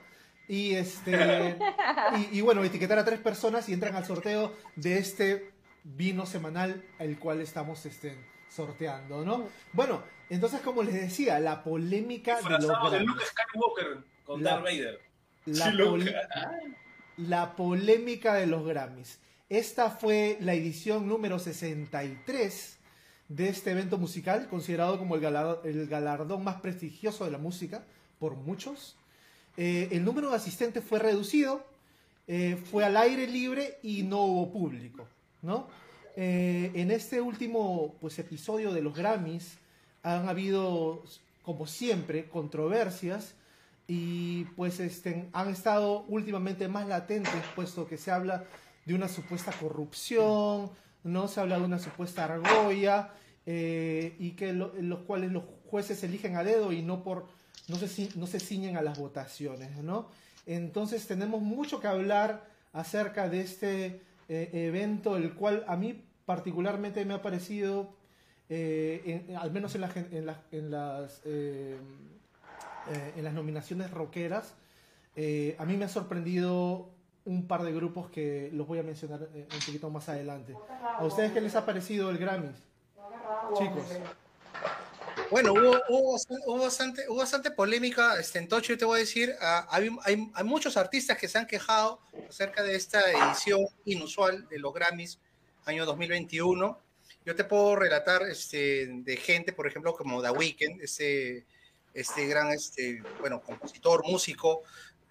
Y 0.48 0.76
este 0.76 1.58
y, 2.32 2.38
y 2.38 2.42
bueno, 2.42 2.64
etiquetar 2.64 3.00
a 3.00 3.06
tres 3.06 3.20
personas 3.20 3.68
y 3.70 3.74
entran 3.74 3.96
al 3.96 4.06
sorteo 4.06 4.54
de 4.76 4.98
este 4.98 5.52
vino 5.84 6.26
semanal 6.26 6.84
el 7.00 7.18
cual 7.18 7.42
estamos 7.42 7.86
este, 7.86 8.16
sorteando, 8.50 9.24
¿no? 9.26 9.48
Bueno, 9.74 10.04
entonces 10.30 10.62
como 10.62 10.84
les 10.84 10.94
decía, 10.96 11.40
la 11.40 11.64
polémica 11.64 12.38
de 12.42 12.50
los 12.50 12.92
de. 12.92 13.00
Luke 13.02 13.24
Skywalker 13.26 14.04
con 14.26 14.44
La- 14.44 14.52
Darth 14.52 14.64
Vader. 14.64 15.00
La, 15.46 15.66
Sí, 15.72 15.78
la 17.18 17.56
polémica 17.56 18.34
de 18.34 18.48
los 18.48 18.66
Grammys. 18.66 19.20
Esta 19.50 19.90
fue 19.90 20.38
la 20.42 20.54
edición 20.54 21.08
número 21.08 21.40
63 21.40 22.78
de 23.30 23.50
este 23.50 23.72
evento 23.72 23.98
musical, 23.98 24.48
considerado 24.50 24.98
como 24.98 25.16
el 25.16 25.22
galardón, 25.22 25.60
el 25.64 25.88
galardón 25.88 26.44
más 26.44 26.62
prestigioso 26.62 27.26
de 27.26 27.32
la 27.32 27.38
música 27.38 27.84
por 28.20 28.36
muchos. 28.36 28.96
Eh, 29.58 29.90
el 29.92 30.04
número 30.04 30.30
de 30.30 30.36
asistentes 30.36 30.84
fue 30.84 31.00
reducido, 31.00 31.66
eh, 32.28 32.58
fue 32.72 32.84
al 32.84 32.98
aire 32.98 33.28
libre 33.28 33.80
y 33.84 34.04
no 34.04 34.26
hubo 34.26 34.52
público, 34.52 35.08
¿no? 35.42 35.68
Eh, 36.18 36.72
en 36.74 36.92
este 36.92 37.22
último 37.22 37.96
pues, 38.00 38.18
episodio 38.20 38.74
de 38.74 38.82
los 38.82 38.96
Grammys 38.96 39.58
han 40.02 40.28
habido, 40.28 41.04
como 41.44 41.68
siempre, 41.68 42.30
controversias 42.30 43.36
y 43.88 44.46
pues 44.56 44.80
este, 44.80 45.30
han 45.34 45.50
estado 45.50 46.06
últimamente 46.08 46.68
más 46.68 46.88
latentes, 46.88 47.32
puesto 47.56 47.88
que 47.88 47.98
se 47.98 48.12
habla 48.12 48.44
de 48.86 48.94
una 48.96 49.08
supuesta 49.08 49.52
corrupción, 49.52 50.70
no 51.04 51.28
se 51.28 51.40
habla 51.40 51.60
de 51.60 51.66
una 51.66 51.80
supuesta 51.80 52.26
argolla, 52.26 53.10
eh, 53.46 54.16
y 54.20 54.32
que 54.32 54.54
lo- 54.54 54.74
los 54.80 55.00
cuales 55.02 55.32
los 55.32 55.44
jueces 55.70 56.04
eligen 56.04 56.36
a 56.36 56.44
dedo 56.44 56.72
y 56.72 56.82
no 56.82 57.04
por 57.04 57.28
no 57.68 57.76
se, 57.78 58.10
no 58.16 58.28
se 58.28 58.40
ciñen 58.40 58.78
a 58.78 58.82
las 58.82 58.98
votaciones, 59.00 59.76
¿no? 59.78 60.08
Entonces 60.46 61.06
tenemos 61.08 61.42
mucho 61.42 61.80
que 61.80 61.88
hablar 61.88 62.46
acerca 62.74 63.28
de 63.30 63.42
este 63.42 64.02
eh, 64.30 64.50
evento, 64.54 65.18
el 65.18 65.34
cual 65.34 65.64
a 65.68 65.76
mí 65.76 66.04
particularmente 66.26 67.06
me 67.06 67.14
ha 67.14 67.22
parecido, 67.22 67.94
eh, 68.50 69.36
al 69.40 69.52
menos 69.52 69.74
en, 69.76 69.82
la 69.82 69.92
en 70.12 70.26
las- 70.26 70.38
en 70.52 70.72
las 70.72 71.22
eh, 72.92 73.14
en 73.18 73.24
las 73.24 73.34
nominaciones 73.34 73.92
rockeras, 73.92 74.54
eh, 75.16 75.56
a 75.60 75.66
mí 75.66 75.78
me 75.78 75.86
ha 75.86 75.90
sorprendido 75.90 76.90
un 77.26 77.48
par 77.48 77.64
de 77.64 77.74
grupos 77.74 78.10
que 78.12 78.50
los 78.54 78.68
voy 78.68 78.80
a 78.80 78.84
mencionar 78.84 79.28
eh, 79.34 79.48
un 79.52 79.60
poquito 79.60 79.90
más 79.90 80.08
adelante. 80.10 80.56
¿A 80.82 81.04
ustedes 81.04 81.32
qué 81.32 81.42
les 81.42 81.56
ha 81.56 81.66
parecido 81.66 82.10
el 82.10 82.18
Grammys? 82.18 82.58
Chicos. 83.58 83.84
Bueno, 85.32 85.54
hubo, 85.54 85.82
hubo, 85.90 86.18
hubo 86.46 86.58
bastante, 86.60 87.10
hubo 87.10 87.18
bastante 87.18 87.50
polémica. 87.50 88.20
Este, 88.20 88.38
en 88.38 88.48
Tocho, 88.48 88.74
yo 88.74 88.78
te 88.78 88.86
voy 88.86 88.98
a 88.98 89.00
decir, 89.00 89.34
ah, 89.42 89.68
hay, 89.72 89.90
hay, 90.04 90.32
hay 90.34 90.44
muchos 90.44 90.78
artistas 90.78 91.18
que 91.18 91.28
se 91.28 91.40
han 91.40 91.48
quejado 91.48 92.00
acerca 92.30 92.62
de 92.62 92.76
esta 92.76 93.02
edición 93.12 93.66
inusual 93.86 94.48
de 94.48 94.60
los 94.60 94.74
Grammys 94.74 95.20
año 95.66 95.86
2021. 95.86 96.80
Yo 97.26 97.36
te 97.36 97.44
puedo 97.44 97.76
relatar 97.76 98.22
este, 98.24 98.88
de 98.88 99.18
gente, 99.18 99.52
por 99.52 99.66
ejemplo, 99.66 99.96
como 99.96 100.22
The 100.22 100.30
Weeknd, 100.30 100.82
este, 100.82 101.46
este 101.96 102.28
gran 102.28 102.52
este, 102.52 103.02
bueno, 103.20 103.42
compositor, 103.42 104.06
músico, 104.06 104.62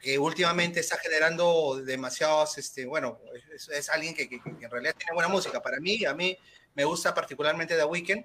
que 0.01 0.18
últimamente 0.18 0.81
está 0.81 0.99
generando 0.99 1.81
demasiados, 1.83 2.59
este, 2.59 2.85
bueno, 2.85 3.18
es, 3.55 3.68
es 3.70 3.88
alguien 3.88 4.14
que, 4.14 4.29
que, 4.29 4.37
en 4.44 4.70
realidad 4.70 4.94
tiene 4.97 5.14
buena 5.14 5.29
música. 5.29 5.61
Para 5.62 5.81
mí, 5.81 6.05
a 6.05 6.14
mí 6.14 6.38
me 6.75 6.85
gusta 6.85 7.14
particularmente 7.14 7.75
The 7.75 7.85
Weeknd. 7.85 8.25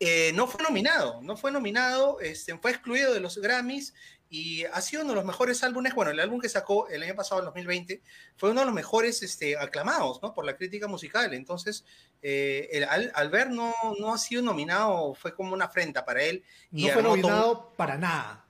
Eh, 0.00 0.32
no 0.34 0.48
fue 0.48 0.64
nominado, 0.64 1.20
no 1.22 1.36
fue 1.36 1.52
nominado, 1.52 2.18
este, 2.20 2.58
fue 2.58 2.72
excluido 2.72 3.14
de 3.14 3.20
los 3.20 3.38
Grammys 3.38 3.94
y 4.32 4.64
ha 4.64 4.80
sido 4.80 5.02
uno 5.02 5.10
de 5.10 5.16
los 5.16 5.26
mejores 5.26 5.62
álbumes, 5.62 5.94
bueno, 5.94 6.10
el 6.10 6.18
álbum 6.18 6.40
que 6.40 6.48
sacó 6.48 6.88
el 6.88 7.02
año 7.02 7.14
pasado, 7.14 7.42
en 7.42 7.44
2020, 7.44 8.00
fue 8.38 8.48
uno 8.48 8.60
de 8.60 8.64
los 8.64 8.74
mejores 8.74 9.22
este, 9.22 9.58
aclamados, 9.58 10.22
¿no? 10.22 10.32
Por 10.32 10.46
la 10.46 10.56
crítica 10.56 10.88
musical. 10.88 11.34
Entonces, 11.34 11.84
eh, 12.22 12.66
el, 12.72 12.84
al, 12.84 13.12
al, 13.14 13.28
ver 13.28 13.50
no, 13.50 13.74
no 14.00 14.14
ha 14.14 14.16
sido 14.16 14.40
nominado, 14.40 15.12
fue 15.12 15.34
como 15.34 15.52
una 15.52 15.66
afrenta 15.66 16.06
para 16.06 16.22
él. 16.22 16.42
Y 16.72 16.86
no 16.86 16.94
fue 16.94 17.02
nominado 17.02 17.72
para 17.76 17.98
nada. 17.98 18.46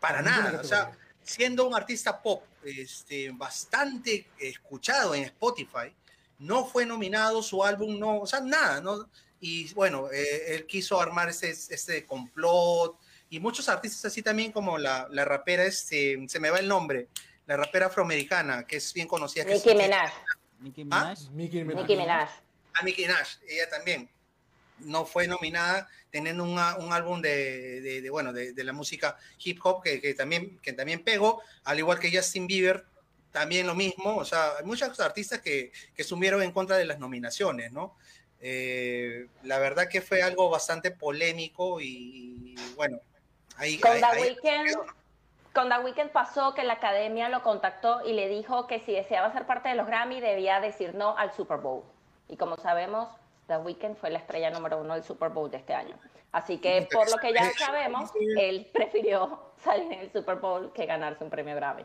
Para 0.00 0.22
nada, 0.22 0.60
o 0.60 0.64
sea, 0.64 0.90
siendo 1.22 1.68
un 1.68 1.76
artista 1.76 2.20
pop 2.20 2.42
este, 2.64 3.30
bastante 3.30 4.26
escuchado 4.40 5.14
en 5.14 5.22
Spotify, 5.22 5.94
no 6.40 6.66
fue 6.66 6.84
nominado, 6.84 7.44
su 7.44 7.62
álbum 7.62 7.96
no, 7.96 8.22
o 8.22 8.26
sea, 8.26 8.40
nada, 8.40 8.80
no 8.80 9.08
y 9.44 9.74
bueno, 9.74 10.08
eh, 10.12 10.54
él 10.54 10.66
quiso 10.66 11.00
armar 11.00 11.28
este, 11.28 11.50
este 11.50 12.06
complot 12.06 12.96
y 13.32 13.40
muchos 13.40 13.70
artistas 13.70 14.04
así 14.04 14.20
también 14.22 14.52
como 14.52 14.76
la, 14.76 15.08
la 15.10 15.24
rapera, 15.24 15.64
este, 15.64 16.22
se 16.28 16.38
me 16.38 16.50
va 16.50 16.58
el 16.58 16.68
nombre, 16.68 17.08
la 17.46 17.56
rapera 17.56 17.86
afroamericana 17.86 18.66
que 18.66 18.76
es 18.76 18.92
bien 18.92 19.08
conocida. 19.08 19.44
Nicki 19.44 19.70
es, 19.70 19.74
Minaj. 19.74 20.12
Nicki 20.60 20.84
Minaj. 20.84 21.18
¿Ah? 21.18 21.30
Nicki 21.32 21.64
Minaj. 21.64 21.76
Nicki 21.80 21.96
Minaj. 21.96 22.30
Ah, 22.74 22.84
Nicki 22.84 23.02
Minaj, 23.02 23.28
ella 23.48 23.70
también 23.70 24.10
no 24.80 25.06
fue 25.06 25.26
nominada 25.26 25.88
teniendo 26.10 26.44
una, 26.44 26.76
un 26.76 26.92
álbum 26.92 27.22
de, 27.22 27.80
de, 27.80 28.02
de 28.02 28.10
bueno, 28.10 28.34
de, 28.34 28.52
de, 28.52 28.64
la 28.64 28.74
música 28.74 29.16
hip 29.42 29.64
hop 29.64 29.82
que, 29.82 29.98
que, 29.98 30.12
también, 30.12 30.58
que 30.58 30.74
también 30.74 31.02
pegó, 31.02 31.40
al 31.64 31.78
igual 31.78 31.98
que 31.98 32.14
Justin 32.14 32.46
Bieber, 32.46 32.84
también 33.30 33.66
lo 33.66 33.74
mismo, 33.74 34.14
o 34.14 34.26
sea, 34.26 34.58
hay 34.58 34.66
muchos 34.66 35.00
artistas 35.00 35.40
que, 35.40 35.72
que 35.94 36.04
sumieron 36.04 36.42
en 36.42 36.52
contra 36.52 36.76
de 36.76 36.84
las 36.84 36.98
nominaciones, 36.98 37.72
¿no? 37.72 37.96
Eh, 38.40 39.28
la 39.44 39.58
verdad 39.58 39.88
que 39.88 40.02
fue 40.02 40.20
algo 40.20 40.50
bastante 40.50 40.90
polémico 40.90 41.80
y, 41.80 42.54
y 42.54 42.74
bueno, 42.76 43.00
ahí... 43.62 43.78
Con, 43.78 43.92
ahí, 43.92 44.00
The 44.00 44.06
ahí, 44.06 44.36
Weeknd, 44.42 44.76
con 45.54 45.68
The 45.68 45.78
Weeknd 45.78 46.10
pasó 46.10 46.54
que 46.54 46.64
la 46.64 46.74
academia 46.74 47.28
lo 47.28 47.42
contactó 47.42 48.04
y 48.04 48.12
le 48.12 48.28
dijo 48.28 48.66
que 48.66 48.80
si 48.80 48.92
deseaba 48.92 49.32
ser 49.32 49.46
parte 49.46 49.68
de 49.68 49.74
los 49.74 49.86
Grammy 49.86 50.20
debía 50.20 50.60
decir 50.60 50.94
no 50.94 51.16
al 51.16 51.32
Super 51.32 51.58
Bowl. 51.58 51.82
Y 52.28 52.36
como 52.36 52.56
sabemos, 52.56 53.08
The 53.46 53.58
Weeknd 53.58 53.96
fue 53.96 54.10
la 54.10 54.18
estrella 54.18 54.50
número 54.50 54.78
uno 54.78 54.94
del 54.94 55.04
Super 55.04 55.30
Bowl 55.30 55.50
de 55.50 55.58
este 55.58 55.74
año. 55.74 55.96
Así 56.32 56.58
que 56.58 56.88
por 56.90 57.10
lo 57.10 57.18
que 57.18 57.32
ya 57.32 57.50
sabemos, 57.58 58.10
él 58.38 58.68
prefirió 58.72 59.52
salir 59.58 59.92
en 59.92 60.00
el 60.00 60.12
Super 60.12 60.36
Bowl 60.36 60.72
que 60.72 60.86
ganarse 60.86 61.22
un 61.22 61.30
premio 61.30 61.54
Grammy. 61.54 61.84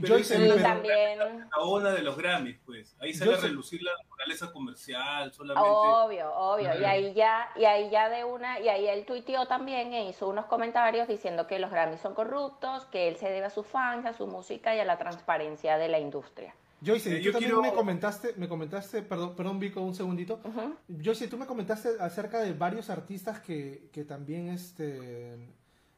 Pero 0.00 0.18
Yo 0.18 0.58
también- 0.62 1.18
la 1.50 1.58
onda 1.62 1.92
de 1.92 2.02
los 2.02 2.16
Grammys, 2.16 2.58
pues. 2.66 2.96
Ahí 3.00 3.14
sale 3.14 3.30
Yo 3.30 3.36
a 3.36 3.40
sé- 3.40 3.48
relucir 3.48 3.82
la 3.82 3.92
naturaleza 4.02 4.52
comercial, 4.52 5.32
solamente. 5.32 5.68
Obvio, 5.70 6.32
obvio. 6.34 6.80
Y 6.80 6.84
ahí 6.84 7.14
ya, 7.14 7.48
y 7.56 7.64
ahí 7.64 7.90
ya 7.90 8.08
de 8.08 8.24
una, 8.24 8.60
y 8.60 8.68
ahí 8.68 8.86
él 8.88 9.04
tuiteó 9.06 9.46
también 9.46 9.92
e 9.92 10.08
hizo 10.08 10.28
unos 10.28 10.46
comentarios 10.46 11.06
diciendo 11.08 11.46
que 11.46 11.58
los 11.58 11.70
Grammys 11.70 12.00
son 12.00 12.14
corruptos, 12.14 12.84
que 12.86 13.08
él 13.08 13.16
se 13.16 13.28
debe 13.28 13.46
a 13.46 13.50
sus 13.50 13.66
fans, 13.66 14.04
a 14.06 14.12
su 14.12 14.26
música 14.26 14.74
y 14.74 14.80
a 14.80 14.84
la 14.84 14.98
transparencia 14.98 15.78
de 15.78 15.88
la 15.88 15.98
industria. 15.98 16.54
Joyce, 16.84 17.14
Eh, 17.14 17.18
tú 17.18 17.22
yo 17.26 17.32
también 17.32 17.50
quiero- 17.52 17.62
me 17.62 17.72
comentaste, 17.72 18.34
me 18.36 18.46
comentaste, 18.48 19.00
perdón, 19.02 19.34
perdón 19.36 19.58
Vico, 19.58 19.80
un 19.80 19.94
segundito. 19.94 20.40
Ujú. 20.44 20.74
Joyce, 21.02 21.28
tú 21.28 21.38
me 21.38 21.46
comentaste 21.46 21.90
acerca 21.98 22.40
de 22.40 22.52
varios 22.52 22.90
artistas 22.90 23.40
que, 23.40 23.88
que 23.92 24.04
también 24.04 24.48
este, 24.48 25.34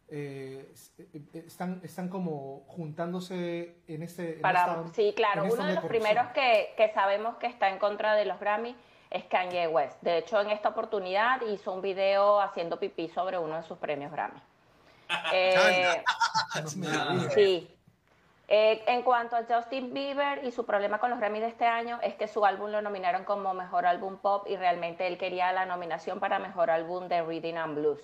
eh, 0.09 0.73
eh, 0.99 1.07
eh, 1.35 1.42
están, 1.47 1.81
están 1.83 2.09
como 2.09 2.64
juntándose 2.69 3.77
en 3.88 4.03
este... 4.03 4.37
en 4.37 4.40
Para, 4.42 4.61
esta- 4.61 4.87
sí, 4.95 5.12
claro, 5.16 5.45
uno 5.45 5.53
de 5.66 5.75
los 5.75 5.83
corrupción. 5.83 5.88
primeros 5.88 6.29
que, 6.33 6.75
que 6.77 6.92
sabemos 6.92 7.37
que 7.38 7.47
está 7.49 7.69
en 7.71 7.79
contra 7.79 8.14
de 8.14 8.25
los 8.25 8.38
Grammy 8.38 8.77
es 9.11 9.25
Kanye 9.25 9.69
West. 9.69 10.01
De 10.03 10.19
hecho, 10.19 10.40
en 10.40 10.51
esta 10.51 10.69
oportunidad 10.71 11.40
hizo 11.42 11.73
un 11.73 11.81
video 11.83 12.40
haciendo 12.40 12.79
pipí 12.79 13.09
sobre 13.09 13.38
uno 13.38 13.57
de 13.57 13.62
sus 13.62 13.79
premios 13.79 14.12
Grammy. 14.12 14.40
Eh. 15.33 16.03
Sí. 17.35 17.73
Eh, 18.49 18.85
en 18.87 19.03
cuanto 19.03 19.35
a 19.35 19.42
Justin 19.49 19.92
Bieber 19.92 20.45
y 20.45 20.53
su 20.53 20.64
problema 20.64 20.99
con 21.01 21.11
los 21.11 21.19
Grammy 21.19 21.40
de 21.40 21.49
este 21.49 21.66
año 21.66 21.99
es 22.03 22.14
que 22.14 22.29
su 22.29 22.45
álbum 22.47 22.71
lo 22.71 22.81
nominaron 22.81 23.25
como 23.25 23.53
mejor 23.55 23.87
álbum 23.87 24.19
pop 24.19 24.47
y 24.49 24.57
realmente 24.57 25.07
él 25.09 25.19
quería 25.19 25.53
la 25.53 25.66
nominación 25.66 26.21
para 26.21 26.38
mejor 26.38 26.71
álbum 26.71 27.09
de 27.09 27.23
Reading 27.23 27.55
and 27.57 27.75
Blues. 27.77 28.01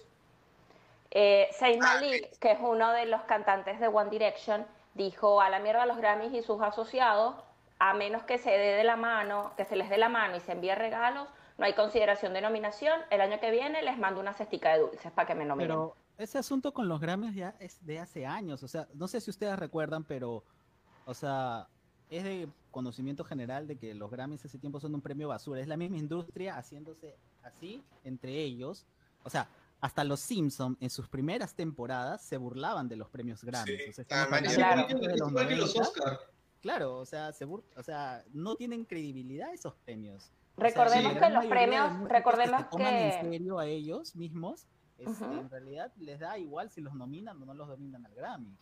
Eh, 1.15 1.49
Zayn 1.53 1.79
Malik, 1.79 2.39
que 2.39 2.53
es 2.53 2.59
uno 2.61 2.91
de 2.93 3.05
los 3.05 3.21
cantantes 3.23 3.79
de 3.79 3.87
One 3.87 4.09
Direction, 4.09 4.67
dijo 4.95 5.43
a 5.43 5.51
la 5.51 5.59
mierda 5.59 5.85
los 5.85 5.99
Grammys 5.99 6.33
y 6.33 6.43
sus 6.43 6.63
asociados, 6.63 7.35
a 7.79 7.93
menos 7.93 8.23
que 8.23 8.39
se 8.39 8.51
dé 8.51 8.77
de 8.77 8.85
la 8.85 8.97
mano, 8.97 9.53
que 9.57 9.67
se 9.67 9.77
les 9.77 9.91
dé 9.91 9.99
la 9.99 10.09
mano 10.09 10.37
y 10.37 10.41
se 10.41 10.53
envíe 10.53 10.75
regalos, 10.75 11.29
no 11.59 11.67
hay 11.67 11.75
consideración 11.75 12.33
de 12.33 12.41
nominación. 12.41 12.99
El 13.11 13.21
año 13.21 13.39
que 13.41 13.51
viene 13.51 13.83
les 13.83 13.99
mando 13.99 14.21
una 14.21 14.33
cestica 14.33 14.73
de 14.73 14.81
dulces 14.81 15.13
para 15.13 15.29
que 15.29 15.35
me 15.35 15.45
nominen. 15.45 15.69
Pero 15.69 15.97
ese 16.17 16.39
asunto 16.39 16.73
con 16.73 16.89
los 16.89 16.99
Grammys 16.99 17.35
ya 17.35 17.55
es 17.61 17.85
de 17.85 18.01
hace 18.01 18.25
años. 18.25 18.63
O 18.63 18.69
sea, 18.69 18.89
no 18.95 19.07
sé 19.07 19.21
si 19.21 19.31
ustedes 19.31 19.59
recuerdan, 19.59 20.05
pero, 20.05 20.45
o 21.05 21.13
sea, 21.13 21.69
es 22.09 22.25
de 22.25 22.49
conocimiento 22.71 23.23
general 23.23 23.67
de 23.67 23.77
que 23.77 23.93
los 23.93 24.11
Grammys 24.11 24.45
hace 24.47 24.59
tiempo 24.59 24.81
son 24.81 24.95
un 24.95 25.03
premio 25.03 25.29
basura. 25.29 25.61
Es 25.61 25.69
la 25.69 25.77
misma 25.77 25.99
industria 25.99 26.57
haciéndose 26.57 27.17
así 27.43 27.85
entre 28.03 28.33
ellos. 28.33 28.87
O 29.25 29.31
sea, 29.31 29.47
hasta 29.83 30.05
los 30.05 30.21
Simpson 30.21 30.79
en 30.81 30.89
sus 30.91 31.09
primeras 31.09 31.55
temporadas 31.55 32.23
se 32.23 32.37
burlaban 32.39 32.89
de 32.89 32.97
los 32.97 33.11
premios 33.11 33.45
Grammys. 33.45 33.85
Sí, 33.85 33.91
o 33.91 33.93
sea, 33.93 34.05
ah, 34.11 34.27
claro. 34.55 34.87
de 34.87 34.95
Es 35.13 35.19
los 35.21 35.29
igual 35.31 35.49
que 35.49 35.57
los 35.57 35.75
90. 35.75 35.81
Oscar. 35.83 36.21
Claro, 36.61 36.99
o 36.99 37.05
sea, 37.05 37.33
se 37.33 37.45
bur- 37.47 37.65
o 37.77 37.83
sea, 37.83 38.23
no 38.33 38.55
tienen 38.55 38.85
credibilidad 38.85 39.53
esos 39.53 39.75
premios. 39.85 40.31
O 40.55 40.61
sea, 40.61 40.69
Recordemos 40.69 41.15
que 41.15 41.31
los 41.31 41.47
premios, 41.47 42.09
recordemos 42.09 42.61
se 42.61 42.67
toman 42.69 42.87
que 42.89 43.07
en 43.17 43.23
serio 43.33 43.59
a 43.59 43.67
ellos 43.67 44.15
mismos, 44.15 44.69
este, 44.99 45.25
en 45.25 45.51
realidad 45.51 45.93
les 45.97 46.21
da 46.21 46.39
igual 46.39 46.71
si 46.71 46.81
los 46.81 46.95
nominan 46.95 47.43
o 47.43 47.45
no 47.45 47.53
los 47.53 47.67
nominan 47.67 48.07
al 48.07 48.15
Grammy. 48.15 48.57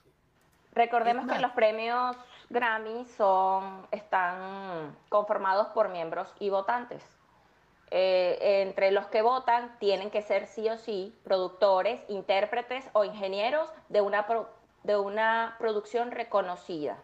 Recordemos 0.72 1.30
que 1.30 1.38
los 1.38 1.50
premios 1.52 2.16
Grammy 2.48 3.04
son, 3.18 3.86
están 3.90 4.96
conformados 5.10 5.66
por 5.74 5.90
miembros 5.90 6.32
y 6.38 6.48
votantes. 6.48 7.02
Eh, 7.92 8.60
entre 8.62 8.92
los 8.92 9.06
que 9.08 9.20
votan 9.20 9.76
tienen 9.80 10.10
que 10.10 10.22
ser 10.22 10.46
sí 10.46 10.68
o 10.68 10.78
sí 10.78 11.12
productores, 11.24 12.00
intérpretes 12.08 12.88
o 12.92 13.04
ingenieros 13.04 13.68
de 13.88 14.00
una, 14.00 14.26
pro- 14.28 14.48
de 14.84 14.96
una 14.96 15.56
producción 15.58 16.12
reconocida. 16.12 16.96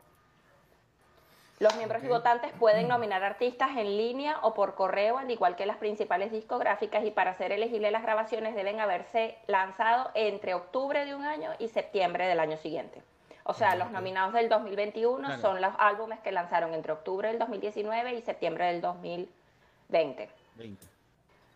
Los 1.59 1.75
miembros 1.77 2.05
y 2.05 2.09
votantes 2.09 2.53
pueden 2.61 2.87
nominar 2.87 3.25
artistas 3.25 3.71
en 3.71 3.97
línea 3.97 4.39
o 4.43 4.53
por 4.53 4.75
correo, 4.75 5.17
al 5.19 5.31
igual 5.31 5.57
que 5.57 5.65
las 5.67 5.79
principales 5.79 6.31
discográficas, 6.31 7.03
y 7.05 7.11
para 7.11 7.33
ser 7.35 7.51
elegibles 7.51 7.91
las 7.93 8.03
grabaciones 8.03 8.55
deben 8.55 8.79
haberse 8.79 9.39
lanzado 9.47 10.11
entre 10.15 10.53
octubre 10.55 11.05
de 11.07 11.15
un 11.15 11.25
año 11.25 11.51
y 11.59 11.69
septiembre 11.69 12.27
del 12.29 12.41
año 12.41 12.59
siguiente. 12.59 13.03
O 13.45 13.55
sea, 13.55 13.75
los 13.75 13.91
nominados 13.91 14.35
del 14.35 14.49
2021 14.51 15.19
Claro. 15.27 15.41
son 15.41 15.63
los 15.63 15.73
álbumes 15.79 16.21
que 16.21 16.31
lanzaron 16.31 16.75
entre 16.75 16.93
octubre 16.93 17.29
del 17.29 17.39
2019 17.39 18.15
y 18.15 18.21
septiembre 18.23 18.67
del 18.67 18.81
2020. 18.83 20.29
20. 20.57 20.87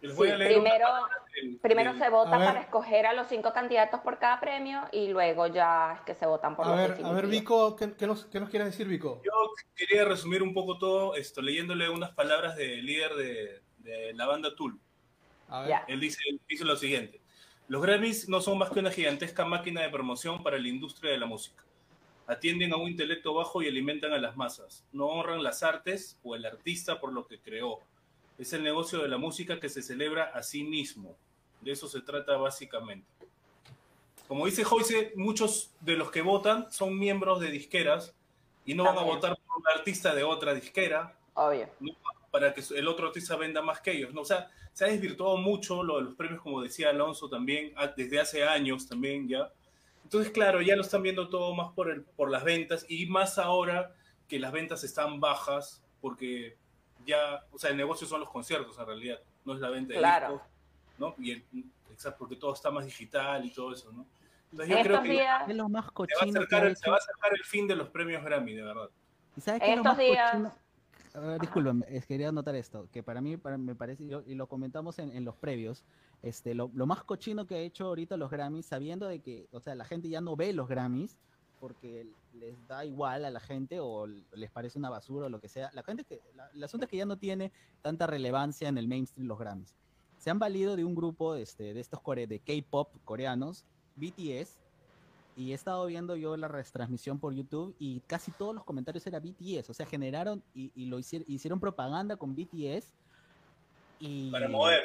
Les 0.03 0.17
voy 0.17 0.29
Sí, 0.29 0.33
a 0.35 0.37
leer 0.39 0.59
una 0.59 0.63
primero, 0.71 0.89
del- 1.35 1.57
primero 1.59 1.93
del- 1.93 2.03
se 2.03 2.09
vota 2.09 2.39
ver. 2.39 2.47
para 2.49 2.61
escoger 2.61 3.07
a 3.07 3.13
los 3.13 3.27
cinco 3.27 3.53
candidatos 3.53 4.01
por 4.01 4.19
cada 4.19 4.41
premio 4.41 4.83
y 4.93 5.09
luego 5.09 5.47
ya 5.49 5.95
es 5.99 6.01
que 6.03 6.15
se 6.15 6.25
votan 6.27 6.57
por 6.57 6.65
A 6.67 6.69
los 6.71 6.77
ver, 6.79 7.05
a 7.05 7.13
ver. 7.13 7.27
Vico, 7.27 7.77
¿qué, 7.77 7.93
qué 7.93 8.07
nos, 8.07 8.25
qué 8.27 8.41
nos 8.41 8.49
quieres 8.49 8.69
decir, 8.69 8.87
Vico? 8.89 9.21
Yo 9.25 9.33
quería 9.77 10.05
resumir 10.07 10.43
un 10.43 10.55
poco 10.55 10.79
todo 10.79 11.15
esto, 11.17 11.43
leyéndole 11.43 11.91
unas 11.91 12.13
palabras 12.13 12.57
del 12.57 12.85
líder 12.87 13.15
de, 13.15 13.61
de 13.79 14.15
la 14.15 14.27
banda 14.27 14.55
Tool. 14.57 14.79
A 15.49 15.61
ver. 15.61 15.69
Ya. 15.69 15.85
Él 15.87 16.01
dice, 16.01 16.23
dice 16.49 16.65
lo 16.65 16.77
siguiente. 16.77 17.21
Los 17.69 17.83
Grammys 17.83 18.29
no 18.29 18.41
son 18.41 18.57
más 18.57 18.71
que 18.71 18.81
una 18.81 18.91
gigantesca 18.91 19.45
máquina 19.45 19.83
de 19.83 19.91
promoción 19.91 20.43
para 20.43 20.59
la 20.59 20.67
industria 20.69 21.13
de 21.13 21.19
la 21.19 21.27
música. 21.27 21.63
Atienden 22.27 22.73
a 22.73 22.77
un 22.77 22.89
intelecto 22.89 23.35
bajo 23.35 23.61
y 23.61 23.69
alimentan 23.69 24.13
a 24.13 24.19
las 24.19 24.35
masas. 24.37 24.85
No 24.93 25.07
honran 25.07 25.43
las 25.43 25.63
artes 25.63 26.19
o 26.23 26.35
el 26.37 26.47
artista 26.47 26.99
por 27.01 27.13
lo 27.13 27.27
que 27.27 27.39
creó. 27.41 27.81
Es 28.41 28.53
el 28.55 28.63
negocio 28.63 29.03
de 29.03 29.09
la 29.09 29.19
música 29.19 29.61
que 29.61 29.69
se 29.69 29.83
celebra 29.83 30.25
a 30.35 30.43
sí 30.43 30.65
mismo. 30.65 31.15
De 31.61 31.73
eso 31.73 31.87
se 31.89 32.01
trata 32.01 32.37
básicamente. 32.39 33.07
Como 34.27 34.47
dice 34.47 34.65
Joyce, 34.65 35.13
muchos 35.17 35.73
de 35.81 35.97
los 35.97 36.11
que 36.11 36.23
votan 36.23 36.71
son 36.73 36.99
miembros 36.99 37.41
de 37.41 37.51
disqueras 37.51 38.15
Y 38.65 38.75
no 38.75 38.85
van 38.85 38.97
a 38.99 39.03
votar 39.03 39.37
por 39.37 39.57
un 39.59 39.65
artista 39.77 40.15
de 40.15 40.23
otra 40.23 40.55
disquera 40.55 41.17
Obvio. 41.35 41.69
para 42.31 42.55
que 42.55 42.63
el 42.77 42.87
otro 42.89 43.09
artista 43.09 43.37
venda 43.37 43.61
más 43.61 43.81
que 43.81 43.93
ellos. 43.93 44.15
¿no? 44.15 44.21
O 44.21 44.25
sea, 44.25 44.51
se 44.73 44.85
ha 44.85 44.89
desvirtuado 44.89 45.37
mucho 45.37 45.83
lo 45.83 45.97
de 45.97 46.03
los 46.05 46.15
premios, 46.15 46.41
como 46.41 46.63
decía 46.63 46.91
Alonso 46.91 47.29
también, 47.29 47.73
a- 47.77 47.89
desde 47.89 48.21
hace 48.21 48.45
años 48.45 48.87
también 48.89 49.29
ya. 49.29 49.51
Entonces, 50.05 50.33
claro, 50.33 50.61
ya 50.63 50.77
lo 50.77 50.83
están 50.83 51.03
viendo 51.03 51.29
todo 51.29 51.55
más 51.55 51.73
por, 51.73 51.91
el, 51.91 52.03
por 52.05 52.31
las 52.31 52.45
ventas 52.45 52.87
y 52.89 53.07
más 53.07 53.39
ahora 53.39 53.95
que 54.29 54.39
las 54.39 54.53
ventas 54.53 54.83
están 54.85 55.19
bajas 55.21 55.83
porque 56.01 56.57
ya, 57.07 57.45
o 57.53 57.59
sea, 57.59 57.71
el 57.71 57.77
negocio 57.77 58.07
son 58.07 58.21
los 58.21 58.31
conciertos 58.31 58.79
en 58.79 58.87
realidad, 58.87 59.19
no 59.45 59.55
es 59.55 59.61
la 59.61 59.71
venta 59.71 59.93
de 59.95 59.99
Claro. 59.99 60.33
discos, 60.33 60.49
¿no? 60.99 61.15
Y 61.19 61.33
el- 61.33 61.45
exacto, 61.93 62.19
porque 62.21 62.37
todo 62.37 62.53
está 62.55 62.71
más 62.71 62.85
digital 62.85 63.45
y 63.45 63.51
todo 63.53 63.73
eso, 63.73 63.91
¿no? 63.93 64.07
Entonces 64.53 64.71
En 64.71 64.79
yo 64.79 64.83
creo 64.83 64.95
estos 64.97 65.07
que 65.07 65.13
días, 65.13 65.49
Es 65.49 65.57
lo 65.57 65.69
más 65.69 65.85
se 65.85 65.87
va, 65.87 65.91
a 65.91 65.95
cochino 65.95 66.33
que 66.33 66.39
acercar, 66.57 66.77
se 66.77 66.91
va 66.91 66.97
a 66.97 66.99
acercar 66.99 67.33
el 67.35 67.45
fin 67.45 67.67
de 67.69 67.77
los 67.77 67.89
premios 67.89 68.23
Grammy, 68.25 68.55
de 68.55 68.63
verdad. 68.63 68.89
¿Y 69.37 69.41
sabes 69.41 69.61
qué 69.63 69.71
es 69.71 69.77
lo 69.77 69.83
Estos 69.83 69.97
más 69.97 69.99
días- 69.99 70.31
cochino? 70.33 70.53
Discúlpame, 71.41 71.87
es, 71.89 72.07
quería 72.07 72.29
anotar 72.29 72.55
esto, 72.55 72.87
que 72.93 73.03
para 73.03 73.21
mí 73.21 73.37
para- 73.37 73.59
me 73.59 73.75
parece, 73.75 74.05
y 74.05 74.09
lo, 74.11 74.23
y 74.27 74.35
lo 74.37 74.47
comentamos 74.47 74.99
en, 75.01 75.11
en 75.17 75.25
los 75.25 75.35
previos, 75.35 75.85
este, 76.23 76.55
lo, 76.55 76.71
lo 76.73 76.87
más 76.87 77.03
cochino 77.03 77.47
que 77.47 77.57
ha 77.57 77.59
hecho 77.59 77.87
ahorita 77.87 78.17
los 78.17 78.31
Grammys, 78.31 78.67
sabiendo 78.67 79.07
de 79.09 79.19
que, 79.21 79.49
o 79.51 79.59
sea, 79.61 79.75
la 79.75 79.85
gente 79.85 80.09
ya 80.09 80.21
no 80.21 80.37
ve 80.37 80.53
los 80.53 80.69
Grammys, 80.69 81.17
porque 81.59 82.07
les 82.41 82.67
da 82.67 82.85
igual 82.85 83.25
a 83.25 83.31
la 83.31 83.39
gente 83.41 83.79
o 83.81 84.07
les 84.07 84.51
parece 84.51 84.79
una 84.79 84.89
basura 84.91 85.27
o 85.27 85.29
lo 85.29 85.41
que 85.41 85.49
sea. 85.49 85.71
La 85.75 85.83
gente 85.83 86.05
que, 86.05 86.21
la- 86.35 86.49
el 86.55 86.65
asunto 86.65 86.87
es 86.87 86.91
que 86.91 86.97
ya 86.97 87.05
no 87.07 87.17
tiene 87.19 87.53
tanta 87.83 88.07
relevancia 88.07 88.69
en 88.69 88.79
el 88.79 88.89
mainstream 88.89 89.29
los 89.29 89.39
Grammys. 89.39 89.77
Se 90.19 90.31
han 90.31 90.39
valido 90.39 90.75
de 90.77 90.85
un 90.85 90.95
grupo 90.95 91.35
este, 91.35 91.73
de 91.75 91.81
estos 91.81 92.01
core, 92.01 92.27
de 92.27 92.41
K-pop 92.41 92.89
coreanos, 93.05 93.65
BTS, 93.97 94.59
y 95.37 95.53
he 95.53 95.55
estado 95.55 95.87
viendo 95.87 96.17
yo 96.17 96.37
la 96.37 96.49
retransmisión 96.49 97.19
por 97.19 97.33
YouTube 97.33 97.75
y 97.79 98.01
casi 98.01 98.31
todos 98.33 98.55
los 98.55 98.65
comentarios 98.65 99.07
era 99.07 99.21
BTS, 99.21 99.71
o 99.71 99.75
sea, 99.75 99.87
generaron 99.87 100.43
y, 100.55 100.73
y 100.75 100.87
lo 100.87 100.99
hicieron, 100.99 101.25
hicieron 101.31 101.61
propaganda 101.61 102.17
con 102.17 102.35
BTS 102.35 102.93
y 104.01 104.31
Para 104.31 104.49
mover. 104.49 104.83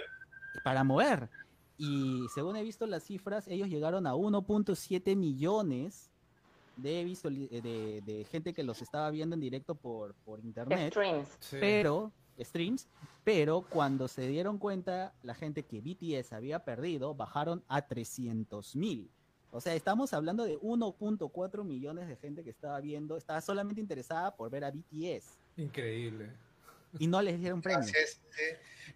para 0.63 0.83
mover. 0.83 1.29
Y 1.77 2.25
según 2.33 2.55
he 2.55 2.63
visto 2.63 2.85
las 2.85 3.03
cifras, 3.03 3.47
ellos 3.49 3.67
llegaron 3.67 4.07
a 4.07 4.13
1.7 4.13 5.15
millones 5.17 6.09
de, 6.77 7.01
eh, 7.01 7.61
de, 7.61 8.01
de 8.05 8.25
gente 8.25 8.53
que 8.53 8.63
los 8.63 8.81
estaba 8.81 9.09
viendo 9.11 9.35
en 9.35 9.41
directo 9.41 9.75
por, 9.75 10.13
por 10.25 10.39
internet 10.39 10.91
streams. 10.91 11.29
Sí. 11.39 11.57
pero 11.59 12.11
streams, 12.39 12.87
pero 13.23 13.61
cuando 13.61 14.07
se 14.07 14.27
dieron 14.27 14.57
cuenta 14.57 15.13
la 15.23 15.35
gente 15.35 15.63
que 15.63 15.81
BTS 15.81 16.33
había 16.33 16.63
perdido, 16.63 17.15
bajaron 17.15 17.63
a 17.67 17.87
300 17.87 18.75
mil. 18.75 19.09
O 19.51 19.61
sea, 19.61 19.73
estamos 19.73 20.13
hablando 20.13 20.43
de 20.43 20.59
1.4 20.59 21.63
millones 21.63 22.09
de 22.09 22.17
gente 22.17 22.43
que 22.43 22.49
estaba 22.49 22.79
viendo, 22.81 23.15
estaba 23.15 23.39
solamente 23.39 23.79
interesada 23.79 24.35
por 24.35 24.49
ver 24.49 24.65
a 24.65 24.71
BTS 24.71 25.37
Increíble. 25.55 26.29
y 26.99 27.07
no 27.07 27.21
les 27.21 27.39
dieron 27.39 27.61
premio. 27.61 27.83
Sí. 27.83 27.93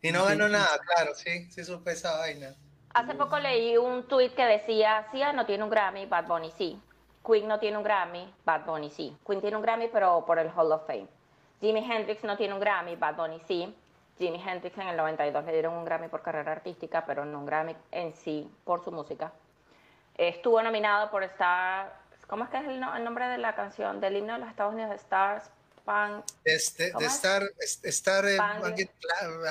Y 0.02 0.12
no 0.12 0.26
ganó 0.26 0.50
nada, 0.50 0.78
claro, 0.86 1.16
sí, 1.16 1.50
sí 1.50 1.64
supe 1.64 1.92
esa 1.92 2.18
vaina. 2.18 2.56
Hace 2.94 3.16
poco 3.16 3.40
leí 3.40 3.78
un 3.78 4.08
tweet 4.08 4.32
que 4.32 4.44
decía, 4.44 5.08
Sia 5.12 5.32
no 5.32 5.46
tiene 5.46 5.64
un 5.64 5.70
Grammy, 5.70 6.06
Bad 6.08 6.28
Bunny 6.28 6.52
sí. 6.58 6.80
Queen 7.26 7.48
no 7.48 7.60
tiene 7.60 7.78
un 7.78 7.84
Grammy, 7.84 8.34
Bad 8.46 8.66
Bunny 8.66 8.90
sí. 8.90 9.16
Queen 9.26 9.42
tiene 9.42 9.56
un 9.58 9.62
Grammy, 9.64 9.88
pero 9.90 10.26
por 10.26 10.40
el 10.40 10.50
Hall 10.56 10.72
of 10.72 10.86
Fame. 10.88 11.08
Jimi 11.62 11.80
Hendrix 11.92 12.24
no 12.24 12.38
tiene 12.38 12.54
un 12.54 12.60
Grammy, 12.60 12.96
Bad 12.96 13.16
Bunny 13.16 13.40
sí. 13.48 13.76
Jimi 14.18 14.42
Hendrix 14.46 14.78
en 14.78 14.88
el 14.90 14.98
92 14.98 15.46
le 15.46 15.52
dieron 15.54 15.74
un 15.76 15.86
Grammy 15.86 16.08
por 16.10 16.22
carrera 16.22 16.52
artística, 16.52 17.06
pero 17.06 17.24
no 17.26 17.40
un 17.40 17.46
Grammy 17.46 17.76
en 17.92 18.14
sí 18.16 18.50
por 18.64 18.84
su 18.84 18.92
música. 18.92 19.32
Estuvo 20.18 20.62
nominado 20.62 21.10
por 21.12 21.24
Star... 21.24 21.98
¿Cómo 22.28 22.44
es 22.44 22.50
que 22.52 22.58
es 22.58 22.66
el, 22.66 22.80
no- 22.80 22.96
el 22.96 23.04
nombre 23.04 23.28
de 23.28 23.38
la 23.40 23.56
canción 23.56 24.00
del 24.02 24.18
himno 24.18 24.34
de 24.34 24.40
los 24.40 24.50
Estados 24.50 24.74
Unidos? 24.76 24.92
Stars, 24.96 25.50
Pan, 25.84 26.24
Este, 26.44 26.92
¿Cómo 26.92 27.00
de 27.02 27.08
es? 27.08 27.14
estar, 27.16 27.42
estar 27.84 28.26
en 28.26 28.38
Spangled- 28.38 28.90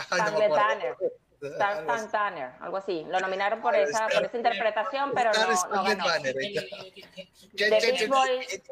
Spangled 0.02 0.42
acuerdo. 0.42 0.54
Banner. 0.54 0.96
Star 1.40 1.79
Algo 1.79 1.92
así. 1.92 2.05
Stan 2.07 2.11
Tanner, 2.11 2.51
algo 2.61 2.77
así. 2.79 3.05
Lo 3.09 3.20
nominaron 3.20 3.61
por 3.61 3.74
esa, 3.77 4.09
por 4.09 4.24
esa 4.24 4.37
interpretación, 4.37 5.12
pero 5.14 5.31
no, 5.33 5.85
ganó. 5.85 6.05
The 6.22 7.68
Beach 7.68 8.09
Boys, 8.09 8.62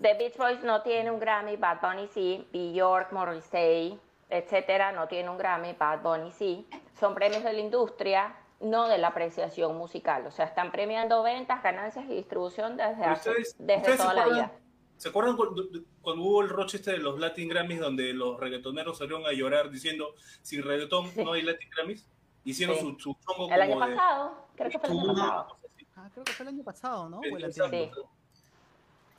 The 0.00 0.14
Beach 0.14 0.36
Boys 0.36 0.62
no 0.62 0.82
tiene 0.82 1.10
un 1.10 1.20
Grammy, 1.20 1.56
Bad 1.56 1.80
Bunny 1.80 2.08
sí, 2.08 2.48
Bjork, 2.52 3.12
Morrissey, 3.12 3.98
etcétera, 4.28 4.92
no 4.92 5.06
tiene 5.08 5.28
un 5.30 5.38
Grammy, 5.38 5.72
Bad 5.74 6.00
Bunny 6.00 6.32
sí. 6.32 6.68
Son 6.98 7.14
premios 7.14 7.44
de 7.44 7.52
la 7.52 7.60
industria, 7.60 8.34
no 8.60 8.88
de 8.88 8.98
la 8.98 9.08
apreciación 9.08 9.76
musical. 9.76 10.26
O 10.26 10.30
sea, 10.30 10.46
están 10.46 10.72
premiando 10.72 11.22
ventas, 11.22 11.62
ganancias 11.62 12.04
y 12.06 12.14
distribución 12.14 12.76
desde, 12.76 12.94
Pero 12.96 13.10
hace- 13.12 13.30
ustedes- 13.30 13.56
desde 13.58 13.80
ustedes 13.80 13.98
toda 13.98 14.14
la 14.14 14.26
vida. 14.26 14.52
¿Se 14.96 15.08
acuerdan 15.08 15.36
cuando, 15.36 15.64
cuando 16.00 16.22
hubo 16.22 16.42
el 16.42 16.48
roche 16.48 16.76
este 16.78 16.92
de 16.92 16.98
los 16.98 17.18
Latin 17.18 17.48
Grammys 17.48 17.80
donde 17.80 18.12
los 18.14 18.38
reggaetoneros 18.40 18.98
salieron 18.98 19.26
a 19.26 19.32
llorar 19.32 19.70
diciendo 19.70 20.14
sin 20.42 20.62
reggaetón 20.62 21.10
Sí. 21.10 21.22
no 21.24 21.32
hay 21.32 21.42
Latin 21.42 21.68
Grammys? 21.70 22.06
Hicieron 22.44 22.76
Sí. 22.76 22.96
su, 22.98 23.16
su 23.16 23.48
El 23.50 23.60
año 23.62 23.78
pasado, 23.78 24.46
creo 24.56 24.70
que 24.70 24.78
fue 24.78 24.88
el 24.90 24.98
año 24.98 25.06
pasado. 25.14 25.56
Ah, 25.96 26.10
creo 26.12 26.24
que 26.24 26.32
fue 26.32 26.44
el 26.44 26.48
año 26.48 26.64
pasado, 26.64 27.08
¿no? 27.08 27.20
El. 27.22 27.90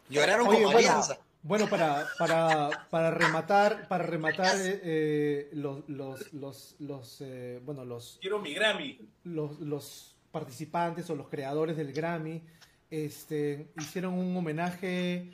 Lloraron 0.10 0.48
Oye, 0.48 0.58
como 0.58 0.72
bueno, 0.74 0.78
alianza. 0.90 1.18
bueno, 1.42 1.68
para, 1.68 2.06
para, 2.20 2.88
para 2.92 3.12
rematar, 3.12 3.88
para 3.88 4.04
rematar 4.06 4.56
eh, 4.60 4.80
eh, 4.84 5.50
los, 5.54 5.88
los, 5.90 6.32
los, 6.34 6.76
los, 6.80 7.22
eh, 7.22 7.60
bueno, 7.66 7.84
los, 7.86 8.18
Quiero 8.22 8.40
mi 8.40 8.54
Grammy. 8.54 9.00
los, 9.24 9.60
los 9.60 10.16
participantes 10.32 11.10
o 11.10 11.16
los 11.16 11.28
creadores 11.30 11.76
del 11.78 11.92
Grammy 11.92 12.44
este, 12.92 13.72
hicieron 13.80 14.14
un 14.14 14.38
homenaje 14.38 15.32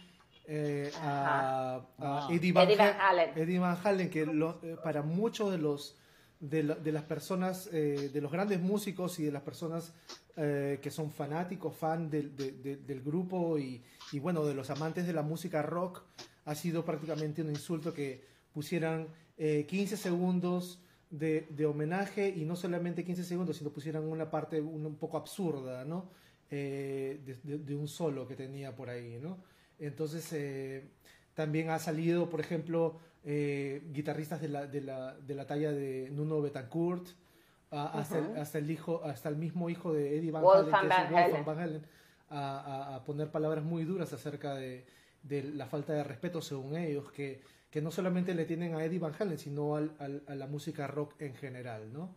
eh, 0.48 0.92
a, 1.02 1.82
a. 1.98 2.28
Eddie, 2.32 2.52
Van 2.52 2.66
Eddie 2.68 2.78
Van 2.78 2.88
Ha- 3.00 3.10
Halen. 3.10 3.30
Eddie 3.38 3.60
Van 3.60 3.78
Halen, 3.84 4.10
que 4.10 4.26
lo- 4.26 4.60
eh, 4.64 4.76
para 4.84 5.02
muchos 5.02 5.52
de 5.52 5.58
los 5.58 5.98
de, 6.40 6.64
la- 6.64 6.76
de 6.76 6.92
las 6.92 7.04
personas, 7.04 7.70
eh, 7.72 8.10
de 8.12 8.20
los 8.22 8.32
grandes 8.32 8.60
músicos 8.60 9.20
y 9.20 9.24
de 9.26 9.32
las 9.32 9.44
personas 9.44 9.94
eh, 10.38 10.80
que 10.82 10.90
son 10.90 11.12
fanáticos, 11.12 11.76
fan 11.76 12.10
del, 12.10 12.36
de- 12.36 12.54
de- 12.54 12.78
del 12.78 13.02
grupo 13.04 13.60
y, 13.60 13.84
y 14.12 14.20
bueno, 14.20 14.44
de 14.46 14.56
los 14.56 14.70
amantes 14.72 15.06
de 15.06 15.14
la 15.14 15.22
música 15.22 15.62
rock, 15.62 16.02
ha 16.46 16.56
sido 16.56 16.84
prácticamente 16.84 17.42
un 17.44 17.50
insulto 17.50 17.94
que 17.94 18.26
pusieran 18.54 19.08
eh, 19.38 19.66
15 19.68 19.98
segundos 19.98 20.82
de, 21.12 21.48
de 21.52 21.66
homenaje 21.68 22.30
y 22.30 22.46
no 22.46 22.56
solamente 22.56 23.04
15 23.04 23.24
segundos, 23.24 23.58
sino 23.58 23.70
pusieran 23.70 24.04
una 24.06 24.32
parte 24.32 24.60
un, 24.62 24.86
un 24.86 24.96
poco 24.96 25.18
absurda, 25.18 25.86
¿no? 25.86 26.10
Eh, 26.50 27.22
de, 27.26 27.36
de- 27.44 27.64
de 27.64 27.76
un 27.76 27.88
solo 27.88 28.28
que 28.28 28.36
tenía 28.36 28.76
por 28.76 28.90
ahí, 28.90 29.20
¿no? 29.22 29.38
Entonces, 29.86 30.32
eh, 30.34 30.84
también 31.34 31.70
ha 31.70 31.80
salido, 31.80 32.30
por 32.30 32.40
ejemplo, 32.40 33.00
eh, 33.24 33.82
guitarristas 33.92 34.40
de 34.42 34.48
la, 34.50 34.68
de, 34.68 34.82
la, 34.82 35.16
de 35.20 35.36
la 35.36 35.46
talla 35.48 35.72
de 35.72 36.10
Nuno 36.12 36.42
Betancourt, 36.42 37.08
a- 37.72 38.00
hasta, 38.00 38.18
el, 38.20 38.38
hasta 38.38 38.58
el 38.58 38.70
hijo, 38.72 39.02
hasta 39.04 39.30
el 39.30 39.36
mismo 39.38 39.70
hijo 39.70 39.94
de 39.94 40.18
Eddie 40.18 40.32
Van 40.32 40.44
Halen, 40.44 40.72
Wolfgang 40.72 40.90
Van 40.90 41.24
Halen. 41.34 41.46
Van 41.46 41.60
Halen, 41.60 41.86
a, 42.30 42.60
a- 42.60 42.96
a 42.96 43.04
poner 43.04 43.30
palabras 43.32 43.64
muy 43.64 43.84
duras 43.86 44.12
acerca 44.14 44.56
de, 44.56 44.86
de 45.24 45.44
la 45.44 45.66
falta 45.66 45.94
de 45.94 46.04
respeto, 46.04 46.42
según 46.42 46.76
ellos, 46.76 47.12
que, 47.12 47.42
que 47.70 47.82
no 47.82 47.92
solamente 47.92 48.34
le 48.36 48.46
tienen 48.46 48.76
a 48.76 48.84
Eddie 48.84 49.00
Van 49.00 49.14
Halen, 49.18 49.38
sino 49.40 49.76
al- 49.76 49.96
al- 50.00 50.24
a 50.28 50.36
la 50.36 50.48
música 50.48 50.88
rock 50.88 51.22
en 51.22 51.34
general, 51.36 51.92
¿no? 51.94 52.16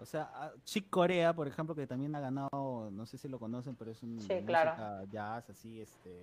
O 0.00 0.06
sea, 0.06 0.52
Chick 0.64 0.88
Corea, 0.90 1.32
por 1.34 1.48
ejemplo, 1.48 1.74
que 1.74 1.86
también 1.86 2.14
ha 2.14 2.20
ganado, 2.20 2.88
no 2.92 3.04
sé 3.06 3.18
si 3.18 3.28
lo 3.28 3.38
conocen, 3.38 3.74
pero 3.74 3.90
es 3.90 4.02
un 4.02 4.20
Sí, 4.20 4.34
claro. 4.46 5.04
jazz, 5.10 5.50
así, 5.50 5.80
este. 5.80 6.20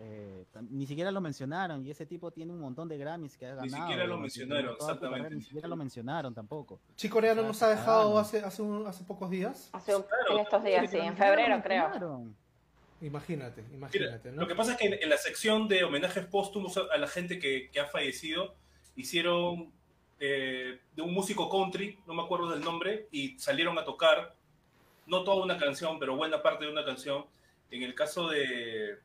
Eh, 0.00 0.44
ni 0.70 0.86
siquiera 0.86 1.12
lo 1.12 1.20
mencionaron 1.20 1.86
y 1.86 1.90
ese 1.92 2.04
tipo 2.04 2.32
tiene 2.32 2.52
un 2.52 2.58
montón 2.58 2.88
de 2.88 2.98
Grammys 2.98 3.36
que 3.36 3.46
ha 3.46 3.50
ganado. 3.54 3.64
Ni 3.64 3.70
siquiera 3.70 4.04
lo 4.06 4.18
mencionaron, 4.18 4.62
carrera, 4.76 4.92
exactamente. 4.92 5.34
Ni 5.36 5.42
siquiera 5.42 5.68
lo 5.68 5.76
mencionaron 5.76 6.34
tampoco. 6.34 6.80
Chico 6.96 7.14
Coreano 7.14 7.42
Ah, 7.42 7.46
nos 7.46 7.62
ha 7.62 7.68
dejado 7.68 8.18
hace, 8.18 8.40
hace, 8.40 8.60
un- 8.60 8.86
hace 8.88 9.04
pocos 9.04 9.30
días. 9.30 9.70
Hace 9.72 9.94
un- 9.94 10.02
Claro, 10.02 10.32
en 10.34 10.38
estos 10.40 10.64
días, 10.64 10.90
sí, 10.90 10.96
en 10.98 11.16
febrero 11.16 11.62
creo. 11.62 11.82
mencionaron. 11.84 12.36
Imagínate, 13.00 13.62
Mira, 13.62 13.76
imagínate, 13.76 14.32
¿no? 14.32 14.42
Lo 14.42 14.48
que 14.48 14.54
pasa 14.56 14.72
es 14.72 14.78
que 14.78 14.86
en, 14.88 14.94
en 15.02 15.08
la 15.08 15.16
sección 15.18 15.68
de 15.68 15.84
homenajes 15.84 16.26
póstumos 16.26 16.76
a, 16.76 16.82
a 16.92 16.98
la 16.98 17.06
gente 17.06 17.38
que, 17.38 17.70
que 17.70 17.78
ha 17.80 17.86
fallecido, 17.86 18.54
hicieron 18.96 19.72
eh, 20.20 20.80
de 20.94 21.02
un 21.02 21.12
músico 21.12 21.48
country, 21.50 21.98
no 22.06 22.14
me 22.14 22.22
acuerdo 22.22 22.50
del 22.50 22.60
nombre, 22.60 23.08
y 23.10 23.38
salieron 23.38 23.78
a 23.78 23.84
tocar, 23.84 24.34
no 25.06 25.24
toda 25.24 25.44
una 25.44 25.58
canción, 25.58 25.98
pero 25.98 26.16
buena 26.16 26.42
parte 26.42 26.64
de 26.64 26.70
una 26.72 26.84
canción. 26.84 27.26
En 27.70 27.82
el 27.82 27.94
caso 27.94 28.28
de, 28.28 28.98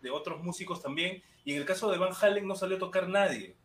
de 0.00 0.10
otros 0.10 0.42
músicos 0.42 0.82
también, 0.82 1.22
y 1.44 1.52
en 1.52 1.58
el 1.58 1.64
caso 1.64 1.90
de 1.90 1.98
Van 1.98 2.12
Halen 2.20 2.46
no 2.46 2.54
salió 2.54 2.76
a 2.76 2.80
tocar 2.80 3.08
nadie. 3.08 3.56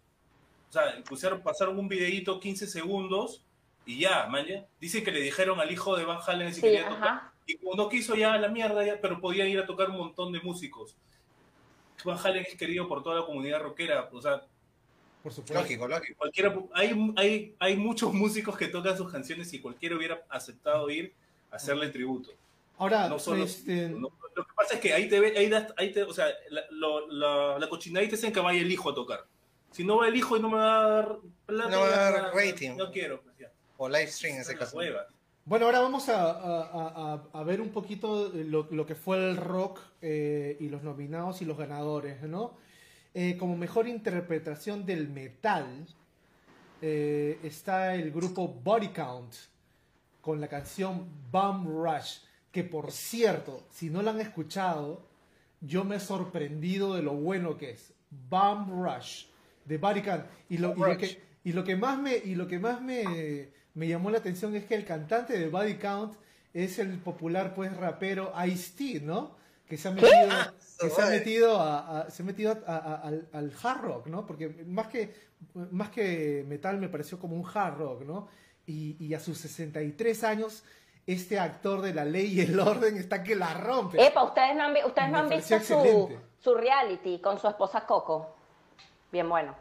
O 0.70 0.74
sea, 0.74 1.02
pusieron, 1.08 1.42
pasaron 1.42 1.78
un 1.80 1.88
videíto 1.88 2.40
15 2.40 2.68
segundos 2.68 3.44
y 3.86 4.00
ya, 4.00 4.28
maña. 4.28 4.66
Dicen 4.80 5.04
que 5.04 5.12
le 5.12 5.22
dijeron 5.22 5.60
al 5.60 5.72
hijo 5.72 5.96
de 5.96 6.06
Van 6.06 6.20
Halen 6.26 6.50
si 6.54 6.56
Sí, 6.56 6.62
quería 6.62 6.90
tocar. 6.90 7.04
ajá. 7.08 7.34
Y 7.46 7.58
como 7.58 7.76
no 7.76 7.88
quiso 7.90 8.16
ya 8.16 8.36
la 8.38 8.48
mierda, 8.48 8.84
ya, 8.84 9.00
pero 9.00 9.22
podía 9.22 9.46
ir 9.48 9.60
a 9.60 9.66
tocar 9.68 9.90
un 9.92 9.98
montón 9.98 10.32
de 10.32 10.40
músicos. 10.42 10.98
Van 12.04 12.18
Halen 12.18 12.46
es 12.48 12.56
querido 12.56 12.88
por 12.88 13.04
toda 13.04 13.20
la 13.20 13.26
comunidad 13.26 13.62
rockera. 13.62 14.10
O 14.12 14.22
sea, 14.22 14.44
Por 15.26 15.34
supuesto. 15.34 15.60
Lógico, 15.60 15.88
lógico. 15.88 16.20
cualquiera, 16.20 16.56
hay, 16.76 17.14
hay, 17.16 17.56
hay 17.58 17.76
muchos 17.78 18.14
músicos 18.14 18.56
que 18.56 18.68
tocan 18.68 18.96
sus 18.96 19.12
canciones 19.12 19.52
y 19.54 19.60
cualquiera 19.60 19.96
hubiera 19.96 20.22
aceptado 20.30 20.88
ir 20.92 21.16
a 21.50 21.56
hacerle 21.56 21.90
tributo. 21.90 22.30
Ahora, 22.78 23.10
No 23.10 23.18
solo- 23.18 23.44
este, 23.44 23.90
No, 23.90 24.12
lo 24.36 24.46
que 24.46 24.54
pasa 24.56 24.76
es 24.76 24.80
que 24.82 24.94
ahí 24.94 25.10
te 25.10 25.20
ve, 25.20 25.36
ahí, 25.36 25.50
das- 25.50 25.74
ahí 25.78 25.92
te, 25.92 26.04
o 26.04 26.14
sea, 26.14 26.28
la, 26.52 26.62
lo- 26.70 27.08
la, 27.08 27.58
la 27.58 27.68
cochinadita 27.70 28.14
es 28.14 28.24
en 28.24 28.34
que 28.34 28.40
vaya 28.40 28.62
el 28.62 28.72
hijo 28.72 28.92
a 28.92 28.94
tocar. 28.94 29.26
Si 29.72 29.84
no 29.84 29.98
va 29.98 30.08
el 30.10 30.16
hijo 30.16 30.38
y 30.38 30.42
no 30.42 30.50
me 30.50 30.58
va 30.58 30.86
a 30.86 30.88
dar 30.90 31.18
plata, 31.48 31.70
No 31.72 31.80
va 31.80 31.88
a 31.88 32.12
dar 32.12 32.36
rating. 32.36 32.76
No 32.78 32.92
quiero, 32.92 33.20
pues 33.24 33.36
ya. 33.40 33.52
O 33.78 33.90
live 33.90 34.06
stream 34.12 34.36
en 34.36 34.42
ese 34.42 34.56
caso. 34.56 34.78
Bueno, 35.44 35.66
ahora 35.66 35.80
vamos 35.80 36.08
a, 36.08 36.22
a- 36.22 36.62
a- 36.62 37.14
a- 37.14 37.40
a 37.40 37.44
ver 37.44 37.62
un 37.62 37.70
poquito 37.70 38.32
lo, 38.32 38.68
lo 38.70 38.86
que 38.86 38.94
fue 38.94 39.18
el 39.18 39.38
rock 39.38 39.80
eh, 40.04 40.56
y 40.60 40.70
los 40.70 40.84
nominados 40.84 41.42
y 41.42 41.46
los 41.46 41.58
ganadores, 41.58 42.22
¿no? 42.22 42.64
Eh, 43.18 43.38
como 43.38 43.56
mejor 43.56 43.88
interpretación 43.88 44.86
del 44.86 45.08
metal 45.08 45.88
eh, 46.82 47.40
está 47.44 47.96
el 47.96 48.12
grupo 48.12 48.46
Body 48.50 48.90
Count 48.90 49.34
con 50.20 50.42
la 50.42 50.50
canción 50.50 51.08
Bum 51.32 51.66
Rush, 51.66 52.18
que 52.52 52.66
por 52.66 52.92
cierto, 52.92 53.64
si 53.72 53.90
no 53.90 54.02
la 54.02 54.12
han 54.12 54.20
escuchado, 54.20 55.08
yo 55.62 55.86
me 55.86 55.96
he 55.96 56.00
sorprendido 56.02 56.94
de 56.94 57.04
lo 57.04 57.14
bueno 57.14 57.58
que 57.58 57.70
es. 57.72 57.94
Bum 58.30 58.84
Rush 58.84 59.28
de 59.64 59.78
Body 59.78 60.02
Count. 60.02 60.26
Y 60.50 60.58
lo, 60.58 60.74
y 60.74 60.80
lo 60.80 60.86
Rush. 60.86 60.98
que, 60.98 61.22
y 61.46 61.54
lo 61.54 61.64
que 61.64 61.78
más 61.78 61.98
me, 61.98 62.18
y 62.18 62.36
lo 62.36 62.48
que 62.48 62.60
más 62.60 62.82
me, 62.82 63.50
me 63.76 63.88
llamó 63.88 64.12
la 64.12 64.18
atención 64.18 64.54
es 64.58 64.66
que 64.66 64.76
el 64.76 64.84
cantante 64.84 65.40
de 65.40 65.48
Body 65.48 65.76
Count 65.76 66.16
es 66.54 66.80
el 66.80 66.98
popular 67.00 67.56
pues 67.56 67.76
rapero 67.78 68.34
Ice-T, 68.46 69.00
¿no? 69.06 69.38
Que 69.68 69.78
se 69.78 69.88
ha 69.88 69.92
metido, 69.92 70.12
que 70.80 70.90
se 70.90 71.02
ha 71.02 71.06
metido, 71.08 71.60
a, 71.60 72.02
a- 72.02 72.10
se 72.12 72.22
ha 72.22 72.26
metido 72.26 72.58
a- 72.68 72.76
a- 72.78 72.96
al, 73.02 73.28
al 73.34 73.52
hard 73.64 73.82
rock, 73.82 74.08
¿no? 74.08 74.26
Porque 74.26 74.50
más 74.68 74.88
que, 74.88 75.14
más 75.72 75.90
que 75.90 76.46
metal 76.48 76.78
me 76.78 76.88
pareció 76.90 77.18
como 77.20 77.36
un 77.36 77.46
hard 77.52 77.78
rock, 77.78 78.02
¿no? 78.04 78.28
Y, 78.68 78.96
y 79.04 79.14
a 79.16 79.20
sus 79.20 79.38
63 79.40 80.24
años, 80.24 80.64
este 81.08 81.40
actor 81.40 81.82
de 81.82 81.94
la 81.94 82.06
ley 82.06 82.34
y 82.34 82.42
el 82.42 82.60
orden 82.60 82.98
está 82.98 83.24
que 83.24 83.36
la 83.36 83.54
rompe. 83.54 84.04
Epa, 84.06 84.24
ustedes 84.24 84.56
no 84.56 84.64
han, 84.64 84.76
ustedes 84.86 85.10
no 85.10 85.18
han 85.20 85.30
visto 85.30 85.60
su, 85.60 86.10
su 86.40 86.54
reality 86.56 87.20
con 87.20 87.40
su 87.40 87.48
esposa 87.48 87.86
Coco. 87.86 88.36
Bien 89.12 89.28
bueno. 89.30 89.56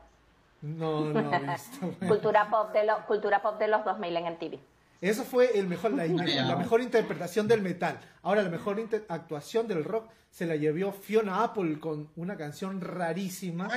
No, 0.63 1.01
no 1.01 1.35
he 1.35 1.39
visto. 1.39 1.95
Cultura 2.09 2.49
pop 2.51 2.73
de, 2.73 2.85
lo- 2.85 3.05
cultura 3.07 3.43
pop 3.43 3.59
de 3.59 3.69
los 3.69 3.85
2000 3.85 4.17
en 4.17 4.25
MTV. 4.33 4.59
Eso 5.01 5.24
fue 5.24 5.59
el 5.59 5.66
mejor, 5.66 5.92
la, 5.95 6.57
mejor 6.57 6.80
interpretación 6.80 7.47
del 7.49 7.62
metal. 7.62 8.01
Ahora, 8.22 8.42
la 8.42 8.49
mejor 8.51 8.78
inter- 8.78 9.05
actuación 9.09 9.68
del 9.68 9.84
rock 9.84 10.09
se 10.30 10.47
la 10.47 10.57
llevó 10.57 10.92
Fiona 10.92 11.45
Apple 11.45 11.78
con 11.78 12.09
una 12.16 12.36
canción 12.36 12.80
rarísima 12.80 13.68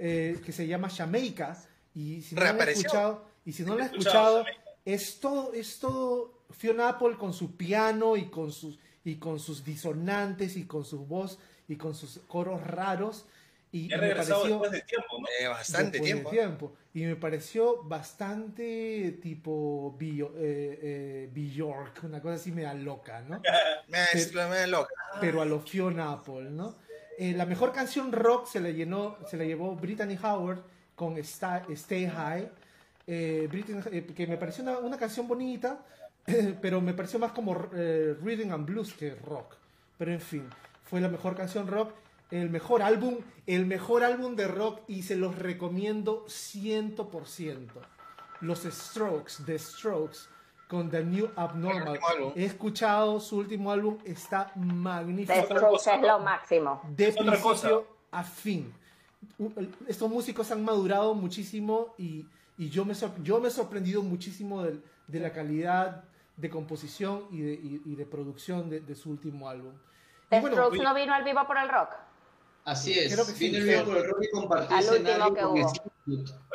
eh, 0.00 0.40
que 0.44 0.52
se 0.52 0.66
llama 0.66 0.90
Jamaica. 0.90 1.56
Y 1.94 2.22
si 2.22 2.34
no 2.34 2.42
la 2.42 2.50
han 2.50 2.68
escuchado, 2.68 3.24
y 3.44 3.52
si 3.52 3.62
no 3.62 3.76
la 3.76 3.86
Escuchado, 3.86 4.40
escuchado, 4.40 4.64
es 4.84 5.20
todo, 5.20 5.52
es 5.54 5.78
todo 5.78 6.42
Fiona 6.50 6.88
Apple 6.90 7.16
con 7.18 7.32
su 7.32 7.56
piano 7.56 8.16
y 8.16 8.26
con 8.26 8.52
sus 8.52 8.78
y 9.04 9.16
con 9.16 9.38
sus 9.38 9.64
disonantes 9.64 10.56
y 10.56 10.64
con 10.64 10.84
su 10.84 11.04
voz 11.06 11.38
y 11.68 11.76
con 11.76 11.94
sus 11.94 12.20
coros 12.26 12.66
raros. 12.66 13.26
Y, 13.74 13.80
He 13.80 13.84
y 13.86 13.88
me 13.88 13.96
regresado 13.96 14.42
pareció 14.42 14.60
después 14.60 14.70
de 14.70 14.80
tiempo, 14.82 15.18
¿no? 15.20 15.26
Eh, 15.40 15.48
bastante 15.48 15.98
después 15.98 16.00
de 16.00 16.12
tiempo. 16.12 16.30
tiempo. 16.30 16.72
Y 16.94 17.02
me 17.06 17.16
pareció 17.16 17.82
bastante 17.82 19.18
tipo 19.20 19.96
Bio- 19.98 20.32
eh, 20.36 20.78
eh, 20.82 21.30
Bjork, 21.34 22.04
una 22.04 22.20
cosa 22.22 22.34
así 22.36 22.52
media 22.52 22.72
loca, 22.74 23.20
¿no? 23.22 23.42
Me 23.88 24.48
me- 24.48 24.66
loca. 24.68 24.94
Pero 25.20 25.42
a 25.42 25.44
lo 25.44 25.60
Fiona 25.60 26.12
Apple, 26.12 26.50
¿no? 26.50 26.76
Eh, 27.18 27.32
la 27.32 27.46
mejor 27.46 27.72
canción 27.72 28.12
rock 28.12 28.46
se 28.46 28.60
la, 28.60 28.70
llenó, 28.70 29.18
se 29.28 29.36
la 29.36 29.44
llevó 29.44 29.74
Brittany 29.74 30.16
Howard 30.22 30.62
con 30.94 31.16
Sta- 31.18 31.64
Stay 31.70 32.06
High, 32.06 32.48
eh, 33.06 33.48
Brittany- 33.50 33.82
eh, 33.92 34.06
que 34.14 34.26
me 34.26 34.36
pareció 34.36 34.62
una, 34.62 34.78
una 34.78 34.96
canción 34.98 35.26
bonita, 35.26 35.84
pero 36.62 36.80
me 36.80 36.94
pareció 36.94 37.18
más 37.18 37.32
como 37.32 37.68
eh, 37.74 38.14
rhythm 38.22 38.52
and 38.52 38.66
blues 38.66 38.92
que 38.94 39.14
rock. 39.16 39.56
Pero 39.98 40.12
en 40.12 40.20
fin, 40.20 40.48
fue 40.84 41.00
la 41.00 41.08
mejor 41.08 41.36
canción 41.36 41.66
rock, 41.66 41.92
el 42.42 42.50
mejor 42.50 42.82
álbum, 42.82 43.18
el 43.46 43.66
mejor 43.66 44.02
álbum 44.04 44.34
de 44.36 44.48
rock 44.48 44.80
y 44.88 45.02
se 45.02 45.16
los 45.16 45.38
recomiendo 45.38 46.24
100%. 46.26 47.68
Los 48.40 48.60
Strokes, 48.64 49.34
The 49.46 49.58
Strokes, 49.58 50.18
con 50.68 50.90
The 50.90 51.04
New 51.04 51.30
Abnormal. 51.36 51.98
He 52.34 52.44
escuchado 52.44 53.20
su 53.20 53.38
último 53.38 53.70
álbum, 53.70 53.98
está 54.04 54.50
magnífico 54.56 55.34
The 55.34 55.54
Strokes 55.54 55.90
es 55.94 56.02
lo 56.02 56.18
máximo. 56.18 56.80
de 56.88 57.08
Es 57.08 57.16
principio 57.16 57.86
a 58.10 58.22
fin. 58.24 58.72
Estos 59.86 60.10
músicos 60.10 60.50
han 60.50 60.64
madurado 60.64 61.14
muchísimo 61.14 61.94
y, 61.96 62.26
y 62.58 62.68
yo, 62.68 62.84
me 62.84 62.94
yo 63.22 63.40
me 63.40 63.48
he 63.48 63.50
sorprendido 63.50 64.02
muchísimo 64.02 64.62
del- 64.62 64.82
de, 65.06 65.20
la 65.20 65.32
calidad 65.32 66.04
de 66.36 66.50
composición 66.50 67.24
y 67.30 67.40
de, 67.40 67.52
y- 67.54 67.82
y 67.84 67.94
de 67.94 68.04
producción 68.06 68.68
de, 68.68 68.80
de 68.80 68.94
su 68.94 69.10
último 69.10 69.48
álbum. 69.48 69.72
Y 69.72 70.28
The 70.30 70.40
bueno, 70.40 70.56
Strokes 70.56 70.82
no 70.82 70.94
vino 70.94 71.14
al 71.14 71.24
vivo 71.24 71.46
por 71.46 71.56
el 71.56 71.68
rock. 71.68 71.90
Así 72.64 72.98
es. 72.98 73.12
Creo 73.12 73.26
que 73.26 73.32
sí, 73.32 73.50
creo. 73.50 73.62
video 73.64 73.84
por 73.84 73.96
el 73.98 74.04
rock 74.08 74.22
y 74.22 74.30
compartió 74.30 74.76
Al 74.76 74.84
escenario 74.84 75.34
con 75.34 75.56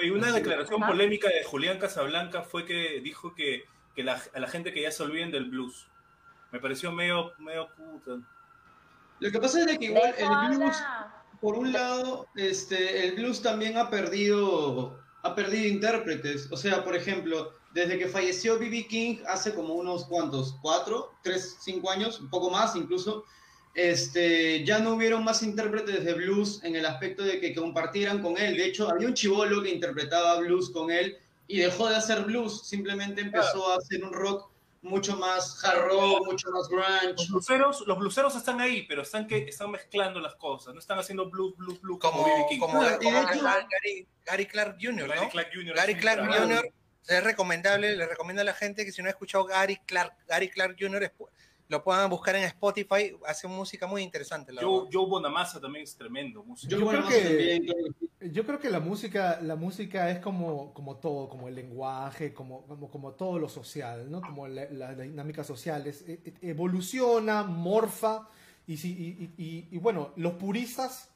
Y 0.01 0.09
una 0.09 0.27
Así 0.27 0.35
declaración 0.37 0.81
Ajá. 0.83 0.91
polémica 0.91 1.27
de 1.29 1.43
Julián 1.43 1.77
Casablanca 1.79 2.41
fue 2.43 2.65
que 2.65 2.99
dijo 3.01 3.35
que, 3.35 3.63
que 3.95 4.03
la- 4.03 4.21
a 4.33 4.39
la 4.39 4.47
gente 4.47 4.73
que 4.73 4.81
ya 4.81 4.91
se 4.91 5.03
olviden 5.03 5.31
del 5.31 5.45
blues. 5.49 5.87
Me 6.51 6.59
pareció 6.59 6.91
medio, 6.91 7.31
medio 7.37 7.67
puta. 7.75 8.19
Lo 9.19 9.31
que 9.31 9.39
pasa 9.39 9.63
es 9.63 9.77
que 9.77 9.85
igual 9.85 10.15
el 10.17 10.57
blues, 10.57 10.75
por 11.41 11.55
un 11.55 11.71
lado, 11.71 12.27
este, 12.35 13.07
el 13.07 13.15
blues 13.15 13.41
también 13.41 13.77
ha 13.77 13.89
perdido, 13.89 14.99
ha 15.21 15.35
perdido 15.35 15.67
intérpretes. 15.67 16.51
O 16.51 16.57
sea, 16.57 16.83
por 16.83 16.95
ejemplo, 16.95 17.53
desde 17.73 17.99
que 17.99 18.07
falleció 18.07 18.57
B.B. 18.57 18.87
King 18.87 19.17
hace 19.27 19.53
como 19.53 19.75
unos 19.75 20.05
cuantos, 20.05 20.55
cuatro, 20.61 21.11
tres, 21.21 21.57
cinco 21.61 21.91
años, 21.91 22.19
un 22.19 22.29
poco 22.31 22.49
más 22.49 22.75
incluso, 22.75 23.25
este, 23.75 24.63
ya 24.65 24.79
no 24.79 24.95
hubieron 24.95 25.23
más 25.23 25.41
intérpretes 25.43 26.03
de 26.03 26.13
blues 26.13 26.63
en 26.63 26.75
el 26.75 26.85
aspecto 26.85 27.23
de 27.23 27.39
que 27.39 27.53
compartieran 27.55 28.21
con 28.21 28.37
él. 28.37 28.57
De 28.57 28.65
hecho, 28.65 28.89
había 28.89 29.07
un 29.07 29.13
chivolo 29.13 29.61
que 29.63 29.69
interpretaba 29.69 30.39
blues 30.39 30.69
con 30.71 30.91
él 30.91 31.17
y 31.47 31.59
dejó 31.59 31.87
de 31.89 31.95
hacer 31.95 32.23
blues, 32.23 32.67
simplemente 32.67 33.21
empezó 33.21 33.71
a 33.71 33.77
hacer 33.77 34.03
un 34.03 34.13
rock 34.13 34.49
mucho 34.81 35.17
más 35.17 35.61
hard 35.65 35.87
rock, 35.87 36.25
mucho 36.25 36.49
más 36.51 36.67
grunge. 36.69 37.13
Los 37.17 37.29
bluseros, 37.29 37.83
los 37.85 37.97
bluseros 37.99 38.35
están 38.35 38.61
ahí, 38.61 38.85
pero 38.87 39.01
están, 39.01 39.27
que, 39.27 39.39
están 39.39 39.71
mezclando 39.71 40.19
las 40.21 40.35
cosas. 40.35 40.73
No 40.73 40.79
están 40.79 40.99
haciendo 40.99 41.29
blues, 41.29 41.55
blues, 41.57 41.81
blues 41.81 41.99
como, 41.99 42.23
Como. 42.23 42.47
King. 42.49 42.59
como, 42.59 42.79
Claro, 42.79 42.99
como 43.03 43.19
hecho- 43.19 43.43
Gary, 43.43 44.07
Gary 44.25 44.45
Clark 44.45 44.77
Jr., 44.81 45.07
Gary 45.09 45.21
¿no? 45.21 45.29
Clark 45.29 45.49
Jr. 45.53 45.75
Gary 45.75 45.93
es 45.93 45.99
Clark 45.99 46.27
Claro. 46.27 46.43
Jr. 46.45 46.73
es 47.07 47.23
recomendable, 47.23 47.95
le 47.97 48.05
recomiendo 48.07 48.41
a 48.41 48.45
la 48.45 48.53
gente 48.53 48.85
que 48.85 48.91
si 48.91 49.01
no 49.01 49.07
ha 49.07 49.11
escuchado 49.11 49.43
Gary 49.45 49.77
Clark, 49.85 50.13
Gary 50.27 50.49
Clark 50.49 50.77
Jr. 50.79 51.03
lo 51.69 51.83
puedan 51.83 52.09
buscar 52.09 52.35
en 52.35 52.43
Spotify, 52.45 53.15
hace 53.27 53.47
música 53.47 53.85
muy 53.85 54.01
interesante. 54.01 54.51
La 54.51 54.61
Joe, 54.63 54.79
verdad. 54.79 54.89
Joe 54.91 55.07
Bonamassa 55.07 55.61
también 55.61 55.83
es 55.83 55.95
tremendo. 55.95 56.43
músico. 56.43 56.69
Yo, 56.75 56.85
creo 56.87 57.07
que- 57.07 57.59
también. 57.61 58.33
Yo 58.33 58.45
creo 58.45 58.59
que 58.59 58.69
la 58.69 58.79
música, 58.81 59.39
la 59.41 59.55
música 59.55 60.09
es 60.09 60.19
como, 60.19 60.73
como 60.73 60.97
todo, 60.97 61.29
como 61.29 61.47
el 61.47 61.55
lenguaje, 61.55 62.33
como, 62.33 62.65
como, 62.65 62.89
como 62.89 63.11
todo 63.13 63.39
lo 63.39 63.47
social, 63.47 64.09
¿no? 64.11 64.19
Como 64.21 64.47
la, 64.47 64.65
la 64.71 64.93
dinámica 64.95 65.43
social, 65.43 65.85
es- 65.87 66.01
e- 66.07 66.19
e- 66.25 66.49
evoluciona, 66.49 67.43
morfa, 67.43 68.27
y, 68.67 68.75
si, 68.77 68.91
y, 68.91 69.23
y- 69.37 69.43
y- 69.45 69.67
y 69.71 69.77
bueno, 69.77 70.11
los 70.17 70.33
puristas 70.33 71.09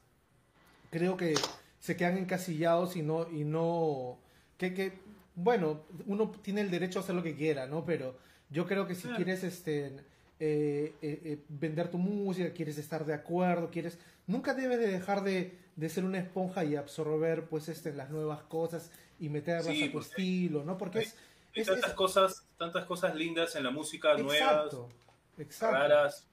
creo 0.91 1.17
que 1.17 1.33
se 1.79 1.97
quedan 1.97 2.17
encasillados 2.17 2.95
y 2.95 3.01
no, 3.01 3.27
y 3.29 3.43
no, 3.43 4.19
que, 4.57 4.73
que, 4.73 4.99
bueno, 5.35 5.81
uno 6.05 6.29
tiene 6.43 6.61
el 6.61 6.69
derecho 6.71 6.99
a 6.99 7.01
hacer 7.01 7.15
lo 7.15 7.23
que 7.23 7.35
quiera, 7.35 7.65
¿no? 7.67 7.83
Pero 7.85 8.17
yo 8.49 8.65
creo 8.67 8.87
que 8.87 8.95
si 8.95 9.07
quieres, 9.09 9.43
este, 9.43 9.97
eh, 10.45 10.93
eh, 11.01 11.21
eh, 11.23 11.39
vender 11.47 11.89
tu 11.89 11.97
música, 11.97 12.51
quieres 12.51 12.77
estar 12.77 13.05
de 13.05 13.13
acuerdo, 13.13 13.69
quieres, 13.71 13.97
nunca 14.27 14.53
debes 14.53 14.77
de 14.77 14.87
dejar 14.87 15.23
de, 15.23 15.57
de 15.77 15.87
ser 15.89 16.03
una 16.03 16.19
esponja 16.19 16.65
y 16.65 16.75
absorber, 16.75 17.45
pues, 17.45 17.69
este, 17.69 17.93
las 17.93 18.09
nuevas 18.09 18.43
cosas 18.43 18.91
y 19.21 19.29
meterlas 19.29 19.67
Sí, 19.67 19.83
a 19.83 19.85
tu 19.87 19.91
pues, 19.93 20.07
estilo, 20.07 20.65
¿no? 20.65 20.77
Porque 20.77 20.99
hay- 20.99 21.05
es, 21.05 21.15
Hay 21.55 21.61
es- 21.61 21.67
tantas 21.67 21.89
es- 21.91 21.95
cosas, 21.95 22.45
tantas 22.57 22.83
cosas 22.85 23.15
lindas 23.15 23.55
en 23.55 23.63
la 23.63 23.71
música, 23.71 24.13
nuevas, 24.17 24.35
exacto, 24.35 24.89
exacto. 25.37 25.77
raras. 25.77 26.27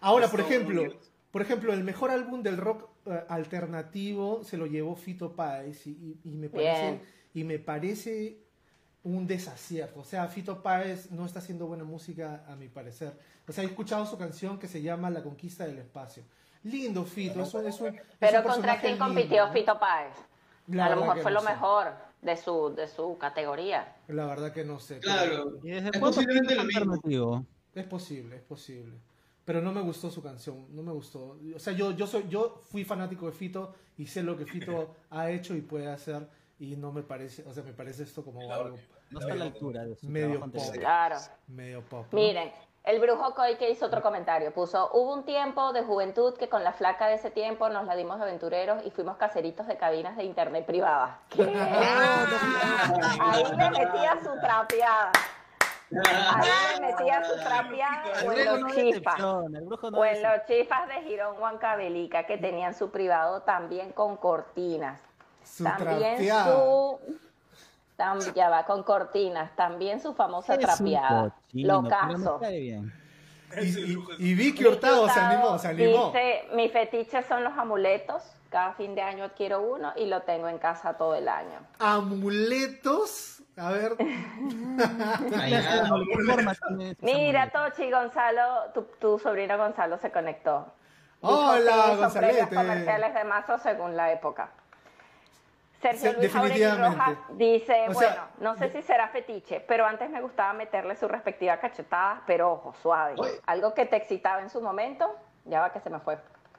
Ahora, 0.00 0.24
Está 0.26 0.36
por 0.36 0.46
ejemplo, 0.46 0.94
por 1.30 1.42
ejemplo, 1.42 1.72
el 1.72 1.84
mejor 1.84 2.10
álbum 2.10 2.42
del 2.42 2.56
rock 2.56 2.88
alternativo 3.28 4.42
se 4.44 4.56
lo 4.56 4.66
llevó 4.66 4.96
Fito 4.96 5.34
Páez 5.34 5.86
y, 5.86 5.90
y- 5.90 6.18
y 6.24 6.32
me 6.32 6.48
parece 6.48 6.82
Bien. 6.82 7.02
y 7.34 7.44
me 7.44 7.58
parece 7.58 8.38
un 9.04 9.26
desacierto. 9.26 10.00
O 10.00 10.04
sea, 10.04 10.26
Fito 10.28 10.62
Páez 10.62 11.10
no 11.10 11.26
está 11.26 11.40
haciendo 11.40 11.66
buena 11.66 11.84
música 11.84 12.44
a 12.46 12.56
mi 12.56 12.68
parecer. 12.68 13.18
O 13.46 13.52
sea, 13.52 13.64
he 13.64 13.66
escuchado 13.66 14.06
su 14.06 14.16
canción 14.16 14.58
que 14.58 14.68
se 14.68 14.82
llama 14.82 15.10
La 15.10 15.22
conquista 15.22 15.66
del 15.66 15.78
espacio. 15.78 16.22
Lindo 16.64 17.04
Fito, 17.04 17.42
eso 17.42 17.60
es 17.60 17.80
un 17.80 17.88
es 17.88 18.02
Pero 18.18 18.38
un 18.40 18.44
contra 18.44 18.80
quién 18.80 18.92
lindo, 18.92 19.06
compitió 19.06 19.46
¿no? 19.46 19.52
Fito 19.52 19.78
Páez. 19.78 20.14
La 20.68 20.86
a 20.86 20.90
lo 20.90 21.00
mejor 21.00 21.18
fue 21.20 21.32
no 21.32 21.40
lo 21.40 21.40
sé. 21.40 21.48
mejor 21.48 21.92
de 22.22 22.36
su, 22.36 22.74
de 22.74 22.86
su 22.86 23.18
categoría. 23.18 23.96
La 24.06 24.26
verdad 24.26 24.52
que 24.52 24.64
no 24.64 24.78
sé. 24.78 25.00
Claro. 25.00 25.58
¿Y 25.64 25.70
desde 25.70 25.90
Es 25.92 25.98
posiblemente 25.98 26.54
lo 26.54 26.64
mismo. 26.64 27.46
Es 27.74 27.84
posible, 27.86 28.36
es 28.36 28.42
posible. 28.42 28.94
Pero 29.44 29.60
no 29.60 29.72
me 29.72 29.80
gustó 29.80 30.08
su 30.08 30.22
canción, 30.22 30.66
no 30.70 30.84
me 30.84 30.92
gustó. 30.92 31.36
O 31.54 31.58
sea, 31.58 31.72
yo, 31.72 31.90
yo, 31.90 32.06
soy, 32.06 32.26
yo 32.28 32.62
fui 32.70 32.84
fanático 32.84 33.26
de 33.26 33.32
Fito 33.32 33.74
y 33.96 34.06
sé 34.06 34.22
lo 34.22 34.36
que 34.36 34.46
Fito 34.46 34.94
ha 35.10 35.30
hecho 35.30 35.56
y 35.56 35.62
puede 35.62 35.90
hacer 35.90 36.28
y 36.62 36.76
no 36.76 36.92
me 36.92 37.02
parece, 37.02 37.42
o 37.44 37.52
sea, 37.52 37.64
me 37.64 37.72
parece 37.72 38.04
esto 38.04 38.24
como 38.24 38.40
algo 38.52 38.78
No 39.10 39.18
está 39.18 39.32
a 39.32 39.36
la 39.36 39.44
altura 39.46 39.84
de 39.84 39.96
su 39.96 40.08
Medio 40.08 40.38
pop. 40.38 40.62
Claro. 40.72 41.16
medio 41.48 41.82
pop. 41.82 42.06
¿no? 42.12 42.16
Miren, 42.16 42.52
El 42.84 43.00
brujo 43.00 43.34
que 43.58 43.68
hizo 43.68 43.86
otro 43.86 44.00
comentario. 44.00 44.52
Puso, 44.54 44.90
hubo 44.92 45.12
un 45.12 45.24
tiempo 45.24 45.72
de 45.72 45.82
juventud 45.82 46.36
que 46.36 46.48
con 46.48 46.62
la 46.62 46.72
flaca 46.72 47.08
de 47.08 47.14
ese 47.14 47.32
tiempo 47.32 47.68
nos 47.68 47.86
la 47.86 47.96
dimos 47.96 48.18
de 48.18 48.24
aventureros 48.24 48.86
y 48.86 48.90
fuimos 48.90 49.16
caseritos 49.16 49.66
de 49.66 49.76
cabinas 49.76 50.16
de 50.16 50.22
internet 50.22 50.64
privadas. 50.64 51.16
¿Qué? 51.30 51.42
Ahí 53.20 53.42
le 53.42 53.70
metía 53.70 54.20
su 54.22 54.40
trapeada. 54.40 55.10
Ahí 56.06 56.80
le 56.80 56.86
metía 56.86 57.24
su 57.24 57.40
trapeada 57.40 58.04
o 58.24 58.32
en 58.32 58.62
los 58.62 58.72
chifas. 58.72 59.20
O 59.20 60.04
en 60.04 60.22
los 60.22 60.46
chifas 60.46 60.86
de 60.86 60.94
Girón 61.08 61.40
Huancavelica 61.40 62.24
que 62.24 62.38
tenían 62.38 62.72
su 62.72 62.92
privado 62.92 63.42
también 63.42 63.92
con 63.92 64.16
cortinas. 64.16 65.02
Su 65.44 65.64
También 65.64 66.16
trapeada. 66.16 66.44
su... 66.44 66.98
tam- 67.96 68.34
ya 68.34 68.48
va, 68.48 68.64
con 68.64 68.82
cortinas. 68.82 69.54
También 69.56 70.00
su 70.00 70.14
famosa 70.14 70.58
trapeada. 70.58 71.34
Lo 71.52 71.82
caso. 71.84 72.40
Y, 73.60 73.98
y- 74.18 74.34
Vicky 74.34 74.64
Hurtado 74.66 75.08
se 75.10 75.20
animó, 75.20 75.58
se 75.58 75.68
animó. 75.68 76.06
Dice, 76.06 76.48
mi 76.54 76.68
fetiche 76.70 77.22
son 77.22 77.44
los 77.44 77.52
amuletos. 77.58 78.22
Cada 78.48 78.72
fin 78.74 78.94
de 78.94 79.00
año 79.02 79.24
adquiero 79.24 79.62
uno 79.62 79.92
y 79.96 80.06
lo 80.06 80.22
tengo 80.22 80.46
en 80.48 80.58
casa 80.58 80.94
todo 80.94 81.14
el 81.14 81.26
año. 81.28 81.58
Amuletos. 81.78 83.42
A 83.56 83.70
ver. 83.70 83.92
Allá. 85.38 85.82
¿Qué 85.84 86.24
forma 86.24 86.54
tiene 86.54 86.90
ese 86.92 87.04
Mira? 87.04 87.50
Tochi, 87.50 87.90
Gonzalo, 87.90 88.70
tu, 88.74 88.82
tu 89.00 89.18
sobrino 89.18 89.56
Gonzalo 89.58 89.98
se 89.98 90.10
conectó. 90.10 90.66
Dijo 91.22 91.34
Hola, 91.34 92.10
precios 92.12 92.48
comerciales 92.48 93.14
de 93.14 93.24
mazo 93.24 93.58
según 93.58 93.96
la 93.96 94.12
época. 94.12 94.50
Sergio 95.82 96.12
Luis 96.14 96.32
Jauregui 96.32 96.58
definitivamente. 96.60 96.98
Rojas 96.98 97.18
dice, 97.38 97.72
O 97.88 97.92
bueno, 97.92 97.98
sea, 98.14 98.28
no 98.38 98.56
sé 98.56 98.70
si 98.70 98.82
será 98.82 99.08
fetiche, 99.08 99.60
pero 99.60 99.84
antes 99.86 100.08
me 100.10 100.20
gustaba 100.20 100.52
meterle 100.52 100.96
su 100.96 101.08
respectiva 101.08 101.56
cachetada, 101.58 102.22
pero 102.26 102.52
ojo, 102.52 102.72
suave. 102.82 103.16
Algo 103.46 103.74
que 103.74 103.84
te 103.86 103.96
excitaba 103.96 104.40
en 104.40 104.48
su 104.50 104.60
momento, 104.60 105.14
ya 105.44 105.60
va 105.60 105.72
que 105.72 105.80
se 105.80 105.90
me 105.90 105.98
fue. 106.00 106.18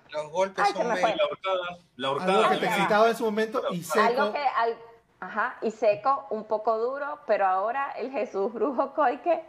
Los 0.10 0.30
golpes 0.30 0.64
Ay, 0.66 0.74
son 0.74 0.88
me 0.90 0.94
medio- 0.96 1.08
fue. 1.08 1.16
La 1.16 1.26
horcada, 1.26 1.78
la 1.96 2.08
Algo 2.10 2.20
horcada. 2.22 2.50
que 2.50 2.58
te 2.58 2.66
excitaba 2.68 3.08
en 3.10 3.16
su 3.16 3.24
momento 3.26 3.64
y 3.72 3.84
seco. 3.84 4.06
Algo 4.06 4.32
que, 4.34 4.40
al- 4.46 4.78
ajá, 5.22 5.56
y 5.62 5.72
seco, 5.72 6.28
un 6.30 6.44
poco 6.44 6.78
duro, 6.78 7.20
pero 7.26 7.46
ahora 7.48 7.92
el 7.94 8.12
Jesús 8.12 8.52
Brujo 8.54 8.94
Coike 8.94 9.44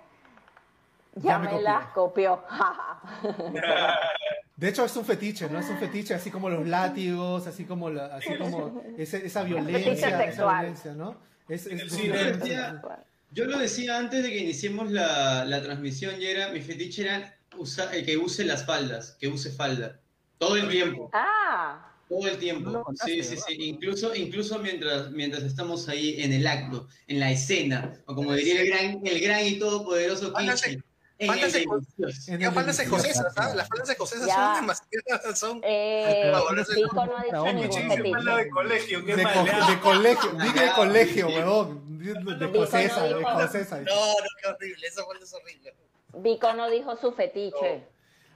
ya, 1.16 1.32
Ya 1.32 1.38
me 1.38 1.52
me, 1.52 1.62
las 1.62 1.86
copió. 1.88 2.42
De 4.56 4.68
hecho 4.68 4.84
es 4.84 4.96
un 4.96 5.04
fetiche, 5.04 5.48
¿no? 5.50 5.58
Es 5.58 5.68
un 5.68 5.78
fetiche 5.78 6.14
así 6.14 6.30
como 6.30 6.48
los 6.48 6.66
látigos, 6.66 7.46
así 7.46 7.64
como 7.64 7.90
la, 7.90 8.06
así 8.16 8.36
como 8.38 8.82
ese- 8.96 9.26
esa 9.26 9.42
violencia, 9.42 9.92
esa 9.92 10.18
sexual. 10.18 10.60
violencia, 10.60 10.92
¿no? 10.94 11.16
Es, 11.48 11.66
es- 11.66 11.92
Sí, 11.92 12.02
es- 12.06 12.10
pero 12.12 12.36
decía- 12.36 12.82
Yo 13.32 13.46
lo 13.46 13.58
decía 13.58 13.98
antes 13.98 14.22
de 14.22 14.30
que 14.30 14.38
iniciemos 14.38 14.92
la, 14.92 15.44
la 15.44 15.60
transmisión 15.60 16.20
y 16.22 16.26
era, 16.26 16.50
mi 16.50 16.60
fetiche 16.60 17.02
era 17.02 17.36
usa- 17.58 17.92
el 17.92 18.06
que 18.06 18.16
use 18.16 18.44
las 18.44 18.64
faldas, 18.64 19.16
que 19.18 19.26
use 19.26 19.50
falda. 19.50 19.98
Todo 20.38 20.56
el 20.56 20.68
tiempo, 20.68 21.10
Ah, 21.12 21.92
todo 22.08 22.28
el 22.28 22.38
tiempo. 22.38 22.70
No 22.70 22.84
Sí, 23.04 23.24
sí, 23.24 23.36
sí. 23.36 23.54
Incluso, 23.58 24.14
incluso 24.14 24.60
mientras, 24.60 25.10
mientras 25.10 25.42
estamos 25.42 25.88
ahí 25.88 26.20
en 26.22 26.32
el 26.32 26.46
acto, 26.46 26.86
en 27.08 27.18
la 27.18 27.32
escena, 27.32 27.92
o 28.06 28.14
como 28.14 28.32
diría 28.34 28.60
el 28.60 28.68
gran, 28.68 29.00
el 29.04 29.20
gran 29.20 29.44
y 29.46 29.58
todopoderoso 29.58 30.32
Kichi, 30.32 30.78
faldas 32.52 32.78
escocesas, 32.80 33.32
¿ah? 33.36 33.54
Las 33.54 33.68
faldas 33.68 33.88
escocesas 33.90 34.28
son 34.32 34.54
demasiadas, 34.56 35.38
son... 35.38 35.60
eh, 35.62 36.32
Ah, 36.34 36.40
no 37.32 37.44
ha 37.46 37.52
dicho 37.52 37.78
ningún 37.80 38.24
de 38.24 38.50
colegio, 38.50 39.04
qué 39.04 39.16
de, 39.16 39.24
de 39.24 39.80
colegio, 39.80 40.30
dije 40.32 40.60
de 40.60 40.72
colegio, 40.72 41.26
huevón. 41.28 41.98
De, 41.98 42.12
escocesa, 42.46 42.96
no 43.00 43.06
de 43.06 43.14
dijo- 43.14 43.30
escocesa. 43.40 43.80
No, 43.80 43.84
no, 43.94 44.14
qué 44.42 44.48
horrible, 44.48 44.86
esa 44.86 45.04
falda 45.04 45.24
es 45.24 45.32
horrible. 45.34 45.74
Vico 46.16 46.52
no 46.52 46.68
dijo 46.70 46.96
su 46.96 47.12
fetiche. 47.12 47.86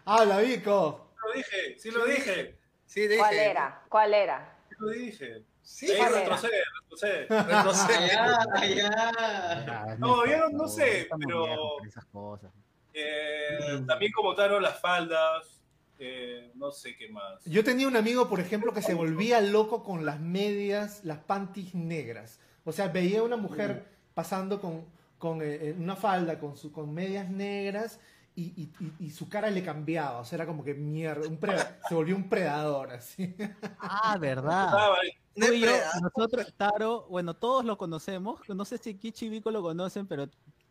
Habla, 0.05 0.39
Vico. 0.39 1.11
Lo 1.27 1.33
dije, 1.35 1.79
sí 1.79 1.91
lo 1.91 2.05
dije. 2.07 2.57
Sí, 2.87 3.03
dije. 3.03 3.19
¿Cuál 3.19 3.35
era? 3.35 3.83
¿Cuál 3.89 4.15
era? 4.15 4.57
Sí 4.69 4.75
lo 4.79 4.89
dije. 4.91 5.43
Sí, 5.63 5.87
retrocede, 5.89 6.63
retrocede. 6.81 7.27
retrocede. 7.29 8.11
Allá, 8.17 8.47
allá. 8.55 9.13
Ah, 9.19 9.97
No, 9.99 10.25
yo 10.25 10.39
no- 10.39 10.49
no 10.51 10.67
sé, 10.69 11.09
pero- 11.21 11.85
esas 11.87 12.07
cosas. 12.07 12.51
Eh, 12.95 13.83
también 13.87 14.13
como 14.13 14.35
Taro, 14.35 14.61
las 14.61 14.81
faldas. 14.81 15.55
eh, 16.01 16.53
no 16.55 16.71
sé 16.71 16.97
qué 16.97 17.09
más. 17.09 17.45
Yo 17.45 17.65
tenía 17.65 17.89
un 17.89 17.97
amigo, 17.97 18.29
por 18.29 18.39
ejemplo, 18.41 18.73
que 18.73 18.83
se 18.83 18.95
volvía 18.95 19.41
loco 19.41 19.83
con 19.83 20.05
las 20.07 20.21
medias, 20.21 21.05
las 21.05 21.19
panties 21.19 21.75
negras. 21.75 22.39
O 22.65 22.73
sea, 22.73 22.89
veía 22.89 23.21
a 23.21 23.25
una 23.25 23.37
mujer 23.37 23.87
pasando 24.15 24.61
con, 24.61 24.85
con 25.19 25.41
eh, 25.43 25.75
una 25.79 25.97
falda, 25.97 26.39
con, 26.39 26.57
su, 26.57 26.71
con 26.73 26.93
medias 26.95 27.29
negras, 27.31 27.99
y, 28.37 28.53
y- 28.57 28.73
y- 28.79 29.07
y 29.07 29.11
su 29.11 29.29
cara 29.29 29.51
le 29.51 29.65
cambiaba. 29.65 30.21
O 30.21 30.25
sea, 30.25 30.37
era 30.37 30.47
como 30.47 30.63
que 30.63 30.75
mierda, 30.75 31.27
un 31.29 31.41
se 31.89 31.95
volvió 31.95 32.15
un 32.15 32.29
predador, 32.29 32.93
así. 32.93 33.35
Ah, 33.81 34.17
verdad. 34.21 34.69
Ah, 34.71 34.89
vale. 34.91 35.19
Tú 35.35 35.53
y 35.53 35.61
yo, 35.61 35.67
Depredador. 35.67 36.03
nosotros, 36.03 36.55
Taro, 36.57 37.07
bueno, 37.09 37.35
todos 37.35 37.65
lo 37.65 37.77
conocemos. 37.79 38.41
No 38.49 38.65
sé 38.65 38.79
si 38.79 38.95
Kichi 38.97 39.27
y 39.27 39.29
Vico 39.31 39.51
lo 39.51 39.63
conocen, 39.63 40.07
pero 40.07 40.29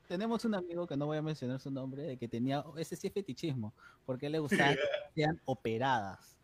tenemos 0.08 0.44
un 0.46 0.56
amigo 0.56 0.88
que 0.88 0.98
no 0.98 1.06
voy 1.06 1.18
a 1.18 1.22
mencionar 1.22 1.60
su 1.60 1.70
nombre, 1.70 2.04
de 2.04 2.18
que 2.18 2.28
tenía, 2.28 2.64
ese 2.78 2.96
sí 2.96 3.08
es 3.08 3.14
fetichismo, 3.14 3.74
porque 4.06 4.30
le 4.30 4.40
gustaba 4.40 4.74
que 4.74 4.80
sean 5.16 5.40
operadas. 5.46 6.36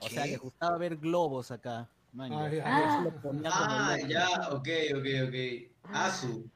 O 0.00 0.08
sea, 0.08 0.26
le 0.26 0.36
gustaba 0.36 0.76
ver 0.78 0.96
globos 0.96 1.50
acá. 1.50 1.88
Man, 2.12 2.32
Ah, 2.32 2.48
ya. 2.50 3.00
lo 3.02 3.12
ponía 3.20 3.50
Ah, 3.52 3.96
ok, 4.52 4.68
ok, 4.96 5.06
ok. 5.26 5.94
Asu. 5.94 6.48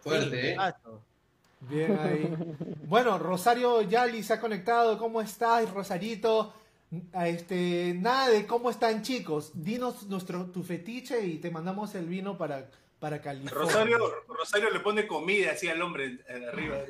Fuerte, 0.00 0.40
Sí, 0.40 0.48
¿eh? 0.48 0.56
Bien 1.68 1.98
ahí. 1.98 2.56
Bueno, 2.86 3.18
Rosario 3.18 3.82
Yali 3.82 4.22
se 4.22 4.34
ha 4.34 4.40
conectado. 4.40 4.96
¿Cómo 4.98 5.20
estás, 5.20 5.70
Rosarito? 5.70 6.54
A 7.12 7.28
Este, 7.28 7.94
nada 7.98 8.28
de 8.30 8.46
cómo 8.46 8.70
están 8.70 9.02
chicos. 9.02 9.52
Dinos 9.54 10.04
nuestro 10.08 10.46
tu 10.46 10.62
fetiche 10.62 11.24
y 11.26 11.38
te 11.38 11.50
mandamos 11.50 11.94
el 11.94 12.06
vino 12.06 12.38
para, 12.38 12.70
para 13.00 13.20
California. 13.20 13.54
Rosario, 13.66 14.24
Rosario 14.28 14.70
le 14.70 14.80
pone 14.80 15.06
comida 15.06 15.52
así 15.52 15.68
al 15.68 15.80
hombre 15.82 16.18
eh, 16.28 16.46
arriba. 16.52 16.78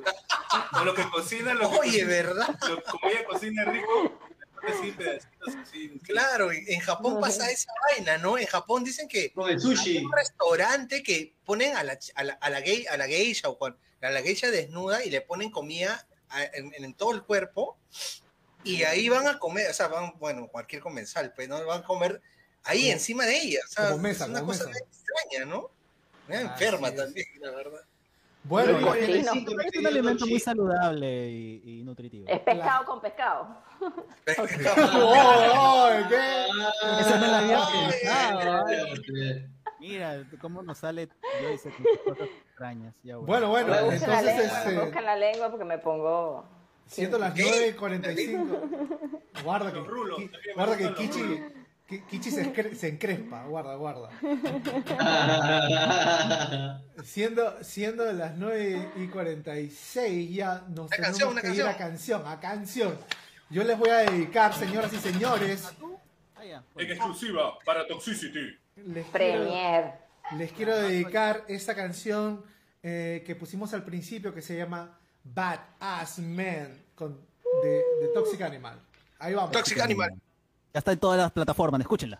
O 0.73 0.85
lo 0.85 0.95
que 0.95 1.09
cocina, 1.09 1.55
lo 1.55 1.71
que 1.71 1.79
Oye, 1.79 1.91
cocina, 2.03 2.07
¿verdad? 2.09 2.59
lo- 2.69 2.83
como 2.83 3.09
ella 3.09 3.25
cocina 3.25 3.65
rico, 3.67 4.19
le 4.39 4.47
pone 4.47 4.73
así 4.81 4.91
pedacitos 4.93 5.55
así. 5.63 5.99
Claro, 6.05 6.51
en 6.51 6.65
en 6.67 6.81
Japón 6.81 7.21
pasa 7.21 7.49
esa 7.53 7.73
vaina, 7.89 8.19
¿no? 8.19 8.37
En 8.37 8.47
Japón 8.47 8.83
dicen 8.83 9.07
que 9.07 9.33
Con 9.33 9.49
el 9.49 9.61
sushi. 9.61 9.99
hay 9.99 10.05
un 10.05 10.13
restaurante 10.13 11.05
que 11.05 11.35
ponen 11.45 11.77
a 11.77 11.85
la, 11.85 11.97
a 12.17 12.25
la, 12.25 12.33
a 12.35 12.51
la 12.51 12.61
gay, 12.61 12.85
a 12.87 12.97
la 12.97 13.07
geisha 13.07 13.49
o 13.49 13.57
cual- 13.59 13.77
a 14.03 14.11
la 14.11 14.23
geisha 14.23 14.51
desnuda 14.51 15.05
y 15.05 15.11
le 15.11 15.21
ponen 15.21 15.51
comida 15.53 16.05
a- 16.31 16.43
en, 16.45 16.73
en 16.75 16.95
todo 16.95 17.13
el 17.15 17.23
cuerpo 17.23 17.79
y 18.65 18.83
ahí 18.83 19.09
van 19.09 19.29
a 19.29 19.39
comer, 19.39 19.71
o 19.71 19.75
sea, 19.75 19.87
van, 19.87 20.19
bueno, 20.19 20.49
cualquier 20.49 20.83
comensal, 20.83 21.33
pues 21.33 21.49
no 21.49 21.65
van 21.65 21.83
a 21.83 21.87
comer 21.87 22.21
ahí 22.65 22.91
encima 22.91 23.25
de 23.25 23.39
ella. 23.39 23.61
O 23.65 23.69
sea, 23.73 23.85
como 23.91 24.03
mesa, 24.03 24.25
es 24.25 24.31
una 24.31 24.41
como 24.41 24.53
cosa 24.53 24.67
mesa. 24.67 24.81
extraña, 24.81 25.45
¿no? 25.47 25.71
Me 26.31 26.37
Así 26.37 26.65
enferma 26.65 26.89
es. 26.89 26.97
también, 26.97 27.27
la 27.41 27.51
verdad. 27.51 27.81
Bueno, 28.45 28.81
Yo 28.81 28.87
la 28.87 28.93
sí, 29.33 29.47
Es 29.67 29.77
un 29.79 29.87
alimento 29.87 30.27
muy 30.27 30.41
saludable 30.41 31.29
y, 31.31 31.63
y 31.81 31.83
nutritivo. 31.85 32.27
Es 32.27 32.41
pescado 32.41 32.85
con 32.87 33.01
pescado. 33.03 33.49
¡Oh, 34.39 35.45
oh, 35.55 35.89
¿qué? 36.09 36.45
Eso 37.01 37.19
no 37.19 37.27
lo 37.27 37.35
había 37.35 37.59
pensado. 37.71 38.65
Mira 39.79 40.25
cómo 40.41 40.63
nos 40.63 40.79
sale 40.79 41.09
con 41.09 41.59
sus 41.59 41.73
cosas 42.05 42.29
extrañas. 42.49 42.95
Ya, 43.03 43.17
Bueno, 43.19 43.49
bueno, 43.51 43.69
Me 43.69 43.83
Bueno, 43.83 43.91
busca 43.93 44.07
la 44.07 44.21
entonces, 44.21 44.37
lengua, 44.43 44.65
me 44.65 44.71
este, 44.71 44.85
busca 44.85 45.01
la 45.03 45.17
lengua 45.17 45.51
porque 45.51 45.65
me 45.65 45.79
pongo... 45.79 46.45
siendo 46.87 47.19
las 47.19 47.35
¿Qué? 47.35 47.77
9.45, 47.79 49.43
guarda 49.45 49.73
que, 49.73 49.81
me 49.81 50.55
guarda 50.55 50.77
que 50.77 50.95
Kichi, 50.95 51.19
Ki- 51.21 51.43
Kichi 51.99 52.31
se, 52.31 52.75
se 52.77 52.89
encrespa, 52.89 53.45
guarda, 53.47 53.75
guarda. 53.75 54.11
Siendo, 57.05 57.65
siendo 57.65 58.13
las 58.13 58.37
9 58.37 58.91
y 58.97 59.09
46, 59.09 60.31
ya 60.33 60.63
nos 60.69 60.87
Una 60.87 60.89
tenemos 60.89 61.19
canción, 61.19 61.37
que 61.41 61.49
ir 61.49 61.63
a 61.63 61.77
canción, 61.77 62.23
a 62.27 62.39
canción. 62.39 62.97
Yo 63.49 63.65
les 63.65 63.77
voy 63.77 63.91
a 63.91 64.09
dedicar, 64.09 64.55
señoras 64.55 64.93
y 64.93 64.99
señores, 64.99 65.69
En 66.77 66.91
exclusiva 66.91 67.59
para 67.65 67.89
Toxicity. 67.89 68.57
les 68.77 69.07
quiero, 69.07 69.11
Premier. 69.11 69.93
les 70.37 70.53
quiero 70.53 70.77
dedicar 70.77 71.45
esta 71.49 71.75
canción 71.75 72.45
eh, 72.85 73.25
que 73.27 73.35
pusimos 73.35 73.75
al 73.75 73.83
principio 73.85 74.33
que 74.33 74.43
se 74.43 74.57
llama 74.57 74.97
Bad 75.25 75.59
Ass 75.81 76.21
Man 76.21 76.69
con, 76.95 77.19
de, 77.65 77.69
de 77.71 78.09
Toxic 78.15 78.41
Animal. 78.43 78.79
Ahí 79.19 79.35
vamos. 79.35 79.51
Toxic 79.51 79.81
Animal. 79.81 80.15
Ya 80.73 80.79
está 80.79 80.93
en 80.93 81.01
todas 81.01 81.19
las 81.19 81.33
plataformas, 81.33 81.81
escúchenla. 81.81 82.19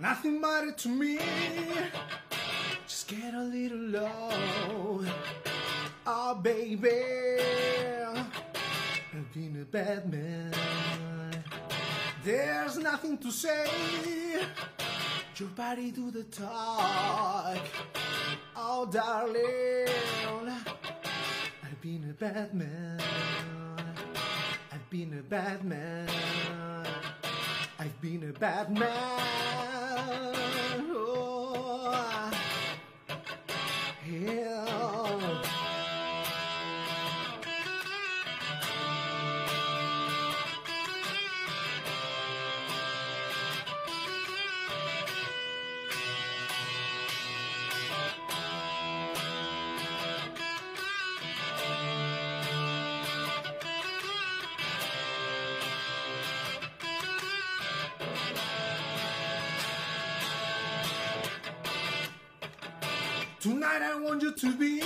Nothing 0.00 0.40
matter 0.40 0.72
to 0.72 0.88
me. 0.88 1.18
Just 2.86 3.08
get 3.08 3.34
a 3.34 3.40
little 3.40 3.78
low. 3.78 5.04
Oh, 6.06 6.34
baby. 6.34 7.14
Batman. 9.74 10.73
There's 12.24 12.78
nothing 12.78 13.18
to 13.18 13.30
say. 13.30 13.66
Your 15.36 15.50
body 15.50 15.90
do 15.90 16.10
the 16.10 16.24
talk. 16.24 17.58
Oh, 18.56 18.86
darling. 18.86 19.88
I've 21.62 21.80
been 21.82 22.08
a 22.08 22.14
bad 22.14 22.54
man. 22.54 22.98
I've 24.72 24.88
been 24.88 25.18
a 25.18 25.22
bad 25.22 25.64
man. 25.64 26.08
I've 27.78 28.00
been 28.00 28.30
a 28.30 28.32
bad 28.32 28.70
man. 28.70 30.34
Tonight 63.44 63.82
I 63.82 64.00
want 64.00 64.22
you 64.22 64.32
to 64.32 64.56
be 64.56 64.80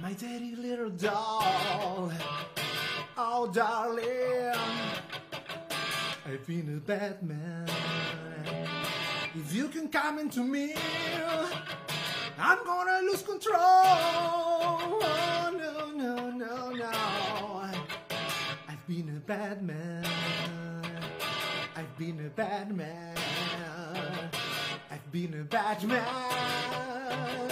my 0.00 0.14
daddy 0.14 0.56
little 0.56 0.88
doll. 0.88 2.10
Oh, 3.14 3.46
darling, 3.52 4.54
I've 6.24 6.46
been 6.46 6.78
a 6.78 6.80
bad 6.80 7.22
man. 7.22 7.68
If 9.34 9.54
you 9.54 9.68
can 9.68 9.88
come 9.88 10.18
into 10.18 10.40
me, 10.40 10.76
I'm 12.38 12.64
gonna 12.64 13.02
lose 13.02 13.20
control. 13.20 13.58
Oh, 13.60 15.52
no, 15.58 15.90
no, 15.90 16.30
no, 16.30 16.70
no. 16.70 16.90
I've 18.66 18.86
been 18.86 19.10
a 19.14 19.20
bad 19.20 19.62
man. 19.62 20.06
I've 21.76 21.98
been 21.98 22.24
a 22.24 22.30
bad 22.30 22.74
man. 22.74 23.14
Been 25.10 25.32
a 25.40 25.44
bad 25.44 25.82
man. 25.84 27.47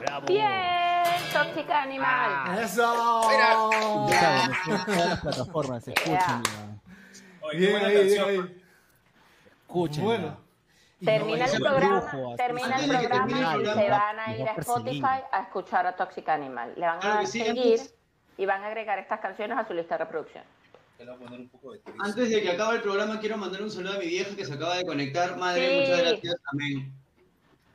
Bravo. 0.00 0.26
Bien, 0.26 1.04
tóxica 1.32 1.82
animal. 1.82 2.30
Ah. 2.32 2.58
¡Eso! 2.62 3.22
Ya 4.10 4.50
saben, 4.50 4.78
en 4.80 4.84
todas 4.86 5.08
las 5.08 5.20
plataformas, 5.20 5.88
escúchenla. 5.88 6.80
Oye, 7.42 7.52
qué 7.52 7.56
Bien 7.58 7.70
buena 7.72 7.86
ahí, 7.88 8.04
bien 8.06 8.24
ahí. 8.24 8.62
Escúchenla. 9.62 10.06
Bueno. 10.06 10.46
Termina 11.04 11.46
no, 11.46 11.52
el 11.52 11.60
programa, 11.60 12.00
dibujo, 12.10 12.36
termina 12.36 12.76
el 12.76 12.88
programa 12.88 13.56
y 13.60 13.64
se 13.66 13.90
van 13.90 14.18
a 14.18 14.34
ir 14.36 14.48
a 14.48 14.52
Spotify 14.54 15.20
a 15.30 15.42
escuchar 15.42 15.86
a 15.86 15.94
Toxic 15.94 16.26
Animal. 16.28 16.72
Le 16.74 16.86
van 16.86 17.04
a 17.04 17.26
seguir 17.26 17.50
antes- 17.50 17.94
y 18.38 18.46
van 18.46 18.62
a 18.64 18.66
agregar 18.68 18.98
estas 18.98 19.20
canciones 19.20 19.58
a 19.58 19.66
su 19.68 19.74
lista 19.74 19.98
de 19.98 20.04
reproducción. 20.04 20.44
Antes 22.02 22.30
de 22.30 22.40
que 22.42 22.50
acabe 22.50 22.76
el 22.76 22.82
programa, 22.82 23.20
quiero 23.20 23.36
mandar 23.36 23.60
un 23.60 23.70
saludo 23.70 23.96
a 23.96 23.98
mi 23.98 24.06
vieja 24.06 24.34
que 24.34 24.46
se 24.46 24.54
acaba 24.54 24.76
de 24.76 24.86
conectar. 24.86 25.36
Madre, 25.36 25.68
Sí. 25.68 25.90
muchas 25.90 26.00
gracias. 26.10 26.34
Amén. 26.52 26.92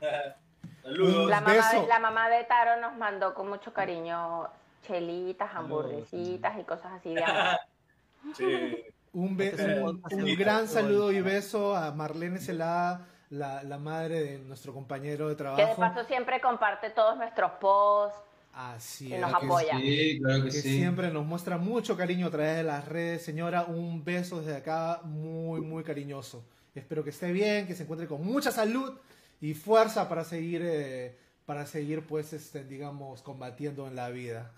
Saludos. 0.84 1.30
La 1.30 1.42
mamá, 1.42 1.54
de, 1.54 1.58
beso. 1.78 1.88
la 1.88 2.00
mamá 2.00 2.30
de 2.30 2.44
Taro 2.46 2.82
nos 2.82 2.98
mandó 2.98 3.34
con 3.34 3.50
mucho 3.50 3.74
cariño 3.74 4.48
chelitas, 4.88 5.50
hamburguesitas 5.54 6.60
y 6.60 6.64
cosas 6.64 6.94
así 6.94 7.14
de 7.14 7.24
amor. 7.24 7.60
Sí. 8.38 8.78
Un, 9.14 9.36
be- 9.36 9.48
Este 9.48 9.72
es 9.80 9.84
un 9.84 10.36
gran 10.38 10.68
saludo 10.68 11.12
y 11.12 11.22
beso 11.22 11.76
a 11.76 11.92
Marlene 11.92 12.38
Celada, 12.40 13.08
la, 13.32 13.64
la 13.64 13.78
madre 13.80 14.22
de 14.22 14.40
nuestro 14.40 14.74
compañero 14.74 15.28
de 15.28 15.36
Que 15.36 15.44
de 15.44 15.50
trabajo. 15.56 15.76
paso 15.82 16.04
siempre 16.06 16.40
comparte 16.40 16.92
todos 16.92 17.18
nuestros 17.18 17.52
posts. 17.60 18.20
Así 18.54 19.08
y 19.08 19.14
es. 19.16 19.20
nos 19.22 19.32
que- 19.38 19.46
apoya. 19.46 19.78
Sí, 19.80 20.20
claro 20.22 20.44
que, 20.44 20.50
que 20.50 20.52
sí. 20.52 20.78
siempre 20.78 21.10
nos 21.10 21.26
muestra 21.26 21.58
mucho 21.58 21.98
cariño 21.98 22.28
a 22.28 22.32
través 22.32 22.58
de 22.58 22.64
las 22.64 22.88
redes. 22.88 23.26
Señora, 23.26 23.64
un 23.64 24.04
beso 24.04 24.40
desde 24.40 24.58
acá 24.58 25.00
muy, 25.04 25.62
muy 25.62 25.84
cariñoso. 25.84 26.44
Espero 26.76 27.04
que 27.04 27.10
esté 27.10 27.32
bien, 27.32 27.66
que 27.66 27.74
se 27.74 27.84
encuentre 27.84 28.08
con 28.08 28.24
mucha 28.24 28.52
salud 28.52 28.98
y 29.42 29.54
fuerza 29.56 30.08
para 30.08 30.24
seguir, 30.24 30.62
eh, 30.64 31.18
para 31.46 31.66
seguir, 31.66 32.06
pues, 32.06 32.32
este, 32.34 32.64
digamos, 32.64 33.22
combatiendo 33.24 33.88
en 33.88 33.96
la 33.96 34.10
vida. 34.10 34.52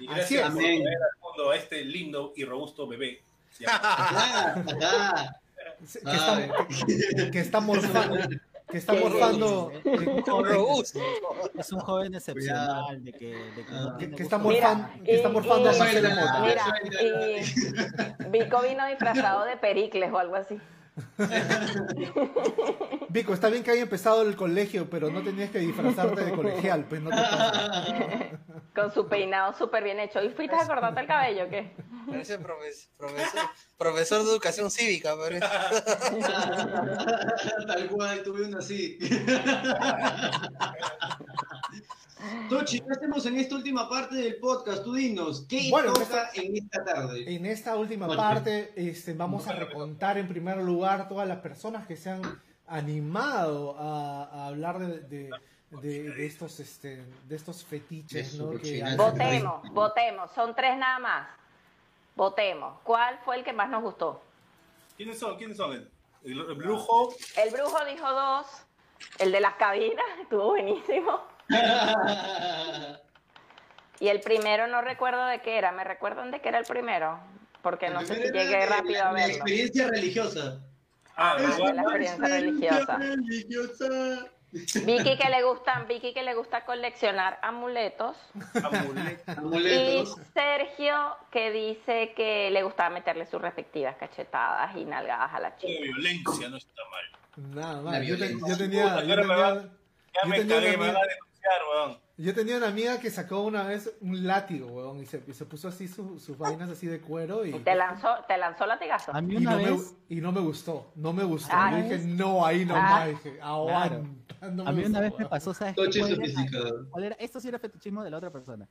Y 0.00 0.06
Así 0.08 0.34
gracias 0.36 0.48
es. 0.48 0.54
por 0.54 0.64
Amén. 0.64 0.82
traer 0.82 0.96
al 0.98 1.20
mundo 1.22 1.50
a 1.50 1.56
este 1.56 1.84
lindo 1.84 2.32
y 2.36 2.44
robusto 2.44 2.86
bebé. 2.86 3.22
Ah, 3.66 4.62
ah. 4.82 5.36
que, 5.80 5.84
está, 5.84 6.48
que- 6.86 7.30
que 7.30 7.40
está 7.40 7.60
morfando, 7.60 8.16
que 8.70 8.78
está 8.78 8.92
morfando, 8.94 9.72
que-. 9.82 10.22
Es 11.58 11.72
un 11.72 11.80
joven 11.80 12.14
excepcional 12.14 13.02
de 13.04 13.12
que, 13.12 13.26
de 13.34 13.64
que 13.64 13.72
no 13.72 13.88
Ah. 13.90 13.96
tiene 13.98 14.16
que 14.16 14.22
está 14.22 14.38
morfando, 14.38 14.88
que 15.04 15.14
está 15.16 15.28
morfando 15.28 15.70
a 15.70 15.74
y- 15.74 15.78
Marcelo. 15.78 16.08
Mira, 16.42 16.64
suéltala. 16.64 18.26
y 18.26 18.30
Vico 18.30 18.62
vino 18.62 18.86
disfrazado 18.88 19.44
de 19.44 19.56
Pericles 19.56 20.12
o 20.12 20.18
algo 20.18 20.36
así. 20.36 20.58
Vico, 23.10 23.32
está 23.32 23.48
bien 23.48 23.62
que 23.62 23.70
haya 23.70 23.82
empezado 23.82 24.22
el 24.22 24.36
colegio, 24.36 24.88
pero 24.90 25.10
no 25.10 25.22
tenías 25.22 25.50
que 25.50 25.58
disfrazarte 25.60 26.24
de 26.24 26.32
colegial, 26.32 26.84
pues 26.88 27.00
no 27.02 27.10
te 27.10 27.16
pases. 27.16 27.94
Con 28.74 28.92
su 28.92 29.08
peinado 29.08 29.52
súper 29.54 29.82
bien 29.82 29.98
hecho. 29.98 30.22
¿Y 30.22 30.28
fuiste 30.30 30.54
a 30.54 30.66
cortarte 30.66 31.00
el 31.00 31.06
cabello 31.06 31.44
o 31.44 31.48
qué? 31.48 31.74
Parece 32.08 32.38
profes- 32.40 32.88
profesor, 32.96 33.40
profesor 33.76 34.24
de 34.24 34.30
educación 34.30 34.70
cívica, 34.70 35.14
parece. 35.16 35.40
Tal 37.66 37.86
cual, 37.88 38.22
tuve 38.22 38.44
uno 38.46 38.58
así. 38.58 38.98
Tochi, 42.48 42.80
¿qué 42.80 42.86
hacemos 42.90 43.24
en 43.26 43.36
esta 43.38 43.54
última 43.54 43.88
parte 43.88 44.16
del 44.16 44.36
podcast? 44.36 44.82
Tú 44.84 44.94
dinos, 44.94 45.46
¿qué 45.48 45.68
Bueno, 45.70 45.92
toca 45.92 46.30
en 46.34 46.56
esta 46.56 46.84
tarde? 46.84 47.34
En 47.34 47.46
esta 47.46 47.76
última 47.76 48.06
Bueno. 48.06 48.20
parte 48.22 48.72
este, 48.76 49.12
vamos 49.14 49.46
a 49.46 49.52
recontar 49.52 50.18
en 50.18 50.26
primer 50.28 50.58
lugar 50.58 51.08
todas 51.08 51.28
las 51.28 51.38
personas 51.38 51.86
que 51.86 51.96
se 51.96 52.10
han 52.10 52.22
animado 52.66 53.76
a, 53.78 54.24
a 54.24 54.46
hablar 54.48 54.78
de, 54.78 55.00
de- 55.00 55.30
de- 55.70 56.10
de 56.10 56.26
estos, 56.26 56.60
este, 56.60 57.04
de 57.28 57.36
estos 57.36 57.62
fetiches, 57.64 58.34
¿no? 58.34 58.50
Que 58.52 58.82
Votemos, 58.96 59.62
votemos. 59.72 60.30
Son 60.32 60.54
tres 60.54 60.76
nada 60.78 60.98
más. 60.98 61.28
Votemos. 62.16 62.80
¿Cuál 62.82 63.18
fue 63.24 63.36
el 63.36 63.44
que 63.44 63.52
más 63.52 63.68
nos 63.68 63.82
gustó? 63.82 64.22
¿Quiénes 64.96 65.18
son? 65.18 65.36
¿Quiénes 65.36 65.56
son? 65.56 65.72
El, 65.72 65.90
el- 66.24 66.38
el 66.40 66.54
brujo. 66.56 67.14
El 67.36 67.50
brujo 67.50 67.84
dijo 67.84 68.10
dos. 68.10 68.46
El 69.18 69.30
de 69.30 69.40
las 69.40 69.54
cabinas 69.54 70.04
estuvo 70.22 70.46
buenísimo. 70.48 71.20
Y 74.00 74.08
el 74.08 74.20
primero 74.20 74.66
no 74.68 74.80
recuerdo 74.82 75.26
de 75.26 75.40
qué 75.40 75.58
era. 75.58 75.72
¿Me 75.72 75.84
recuerdan 75.84 76.30
de 76.30 76.40
qué 76.40 76.48
era 76.50 76.58
el 76.58 76.64
primero? 76.66 77.18
porque 77.60 77.90
no 77.90 78.00
sé 78.02 78.14
si 78.14 78.32
llegué 78.32 78.64
rápido 78.66 78.94
la, 79.02 79.08
a 79.10 79.12
la 79.12 79.18
verlo. 79.18 79.34
experiencia 79.34 79.88
religiosa. 79.88 80.60
Ah, 81.16 81.36
igual. 81.56 81.74
la 81.76 81.82
experiencia 81.82 82.28
religiosa. 82.28 82.96
religiosa. 82.96 84.26
Vicky 84.86 85.18
que 85.18 85.28
le 85.28 85.42
gusta, 85.42 85.80
Vicky 85.86 86.14
que 86.14 86.22
le 86.22 86.34
gusta 86.34 86.64
coleccionar 86.64 87.38
amuletos. 87.42 88.16
amuleto. 88.62 89.22
Y 89.26 89.30
Amuletos. 89.36 90.16
Sergio 90.32 91.16
que 91.32 91.50
dice 91.50 92.14
que 92.16 92.48
le 92.52 92.62
gustaba 92.62 92.90
meterle 92.90 93.26
sus 93.26 93.42
respectivas 93.42 93.96
cachetadas 93.96 94.74
y 94.76 94.84
nalgadas 94.84 95.34
a 95.34 95.40
la 95.40 95.50
de 95.50 95.56
chica. 95.58 95.82
violencia 95.82 96.48
no 96.48 96.56
está 96.56 96.82
mal. 96.90 97.50
Nada 97.54 97.74
La 97.74 97.82
más. 97.82 98.06
Yo, 98.06 98.16
te- 98.16 98.28
violencia. 98.28 98.48
yo 98.48 98.56
tenía, 98.56 99.02
yo 99.02 99.16
tenía, 99.16 99.62
Yo 100.22 100.28
me 100.28 100.36
tenía 100.38 100.60
me 101.48 101.86
weón. 101.88 101.98
yo 102.16 102.34
tenía 102.34 102.56
una 102.56 102.68
amiga 102.68 102.98
que 103.00 103.10
sacó 103.10 103.40
una 103.42 103.62
vez 103.64 103.92
un 104.00 104.26
látigo, 104.26 104.66
weón, 104.68 104.98
y 105.00 105.06
se, 105.06 105.22
y 105.26 105.32
se 105.34 105.44
puso 105.46 105.68
así 105.68 105.88
su- 105.88 106.18
sus 106.18 106.36
vainas 106.36 106.68
así 106.70 106.86
de 106.86 107.00
cuero 107.00 107.44
y, 107.46 107.52
Te 107.60 107.74
lanzó, 107.74 108.08
te 108.26 108.36
lanzó 108.38 108.66
latigazo. 108.66 109.12
A 109.14 109.20
mí 109.20 109.34
y, 109.34 109.36
una 109.38 109.52
no 109.52 109.56
me, 109.58 109.70
vez, 109.70 109.94
y 110.08 110.16
no 110.20 110.32
me 110.32 110.40
gustó, 110.40 110.90
no 110.96 111.12
me 111.12 111.24
gustó. 111.24 111.50
Ah, 111.52 111.70
yo 111.70 111.76
dije, 111.84 111.98
no, 112.06 112.44
ahí 112.44 112.64
no 112.64 112.74
Ah, 112.76 112.80
más, 112.82 113.08
dije, 113.08 113.38
aguanta. 113.40 113.98
no 114.50 114.64
me 114.64 114.70
a 114.70 114.72
mí 114.72 114.84
una 114.84 114.98
gustó, 114.98 115.00
vez 115.00 115.12
me 115.18 115.26
pasó, 115.26 115.54
¿sabes 115.54 115.74
¿Cuál. 116.90 117.16
Esto 117.18 117.40
sí 117.40 117.48
era 117.48 117.58
fetichismo 117.58 118.02
de 118.04 118.10
la 118.10 118.16
otra 118.18 118.30
persona. 118.30 118.68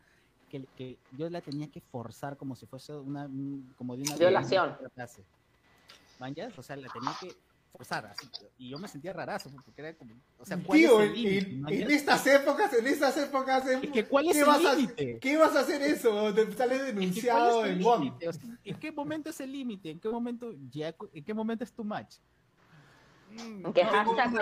Que, 0.49 0.65
que 0.77 0.97
yo 1.11 1.29
la 1.29 1.41
tenía 1.41 1.67
que 1.69 1.81
forzar 1.81 2.37
como 2.37 2.55
si 2.55 2.65
fuese 2.65 2.93
una, 2.93 3.25
un- 3.25 3.73
como 3.77 3.97
de 3.97 4.03
una 4.03 4.15
Violación. 4.15 4.77
clase. 4.95 5.23
O 6.57 6.63
sea, 6.63 6.75
la 6.77 6.87
tenía 6.89 7.11
que 7.19 7.35
forzar 7.77 8.07
así. 8.07 8.27
Y 8.57 8.69
yo 8.69 8.79
me 8.79 8.87
sentía 8.87 9.13
rarazo, 9.13 9.51
porque 9.63 9.81
era 9.81 9.93
como, 9.93 10.15
o 10.39 10.45
sea, 10.45 10.57
¿cuál 10.57 10.79
Tío, 10.79 11.01
es 11.01 11.11
en, 11.11 11.15
el 11.27 11.45
en- 11.67 11.69
en 11.83 11.91
estas 11.91 12.25
épocas, 12.25 12.73
en 12.73 12.87
estas 12.87 13.15
épocas, 13.17 13.67
en- 13.67 13.83
Es 13.83 13.91
que 13.91 14.05
¿cuál 14.05 14.27
es 14.27 14.33
¿qué 14.33 14.39
el 14.39 14.45
vas 14.47 14.65
a- 14.65 14.73
límite? 14.73 15.19
¿qué 15.19 15.37
vas 15.37 15.55
a 15.55 15.59
hacer 15.59 15.81
eso? 15.83 16.33
Te 16.33 16.51
sale 16.53 16.75
Es 16.75 16.81
que, 16.81 16.91
¿cuál 16.91 16.95
denunciado 16.95 17.65
es 17.65 17.71
el 17.71 17.71
en 17.77 17.83
límite? 17.83 18.27
O 18.27 18.33
sea, 18.33 18.41
¿En 18.63 18.79
qué 18.79 18.91
momento 18.91 19.29
es 19.29 19.39
el 19.39 19.51
límite? 19.51 19.91
¿En 19.91 19.99
qué 19.99 20.09
momento 20.09 20.51
ya, 20.71 20.95
en 21.13 21.23
qué 21.23 21.33
momento 21.33 21.63
es 21.63 21.71
tu 21.71 21.83
match? 21.83 22.15
¿En 23.31 23.71
qué 23.73 23.83
No, 23.83 23.89
hashtag 23.91 24.33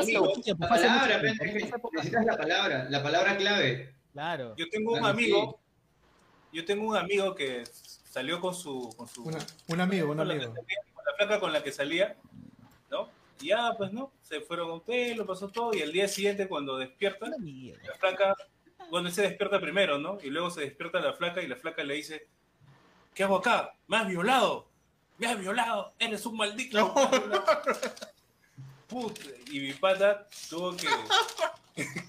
La 0.58 0.68
palabra, 0.70 1.22
necesitas 1.22 2.26
la 2.26 2.38
palabra, 2.38 2.88
la 2.90 3.04
palabra 3.04 3.38
clave. 3.38 3.94
Claro. 4.14 4.56
Yo 4.56 4.70
tengo 4.70 4.94
un 4.94 5.06
amigo, 5.06 5.60
yo 6.54 6.64
tengo 6.64 6.88
un 6.88 6.96
amigo 6.96 7.36
que 7.36 7.64
salió 8.10 8.40
con 8.40 8.54
su, 8.56 8.94
con 8.96 9.08
su 9.10 9.24
Una- 9.24 9.40
un 9.68 9.82
amigo, 9.82 10.10
un 10.12 10.18
con 10.18 10.28
la, 10.28 10.34
que 10.36 10.46
amigo. 10.46 10.56
salía, 10.56 10.78
con 10.94 11.04
la 11.06 11.14
flaca 11.18 11.40
con 11.42 11.52
la 11.54 11.64
que 11.64 11.72
salía. 11.74 12.16
Y 13.42 13.48
ya, 13.48 13.74
pues, 13.78 13.92
¿no? 13.92 14.12
Se 14.22 14.42
fueron 14.42 14.70
a 14.70 14.74
un 14.74 14.80
hotel, 14.80 15.18
lo 15.18 15.26
pasó 15.26 15.50
todo, 15.50 15.74
y 15.74 15.82
el 15.82 15.92
día 15.92 16.08
siguiente 16.08 16.48
cuando 16.48 16.78
despierta, 16.78 17.28
la 17.28 17.94
flaca, 18.00 18.36
bueno, 18.90 19.08
él 19.08 19.14
se 19.14 19.24
despierta 19.24 19.60
primero, 19.60 19.98
¿no? 19.98 20.18
Y 20.24 20.30
luego 20.30 20.50
se 20.50 20.62
despierta 20.62 21.00
la 21.00 21.14
flaca 21.14 21.42
y 21.42 21.48
la 21.48 21.56
flaca 21.56 21.84
le 21.84 21.96
dice, 21.96 22.28
¿qué 23.14 23.24
hago 23.24 23.38
acá? 23.38 23.74
Me 23.88 23.98
has 23.98 24.08
violado, 24.08 24.70
me 25.18 25.28
has 25.28 25.40
violado, 25.40 25.94
eres 26.00 26.26
un 26.26 26.38
maldito. 26.38 26.94
Puta, 28.88 29.22
y 29.52 29.60
mi 29.60 29.74
pata 29.74 30.28
tuvo 30.50 30.76
que 30.76 30.88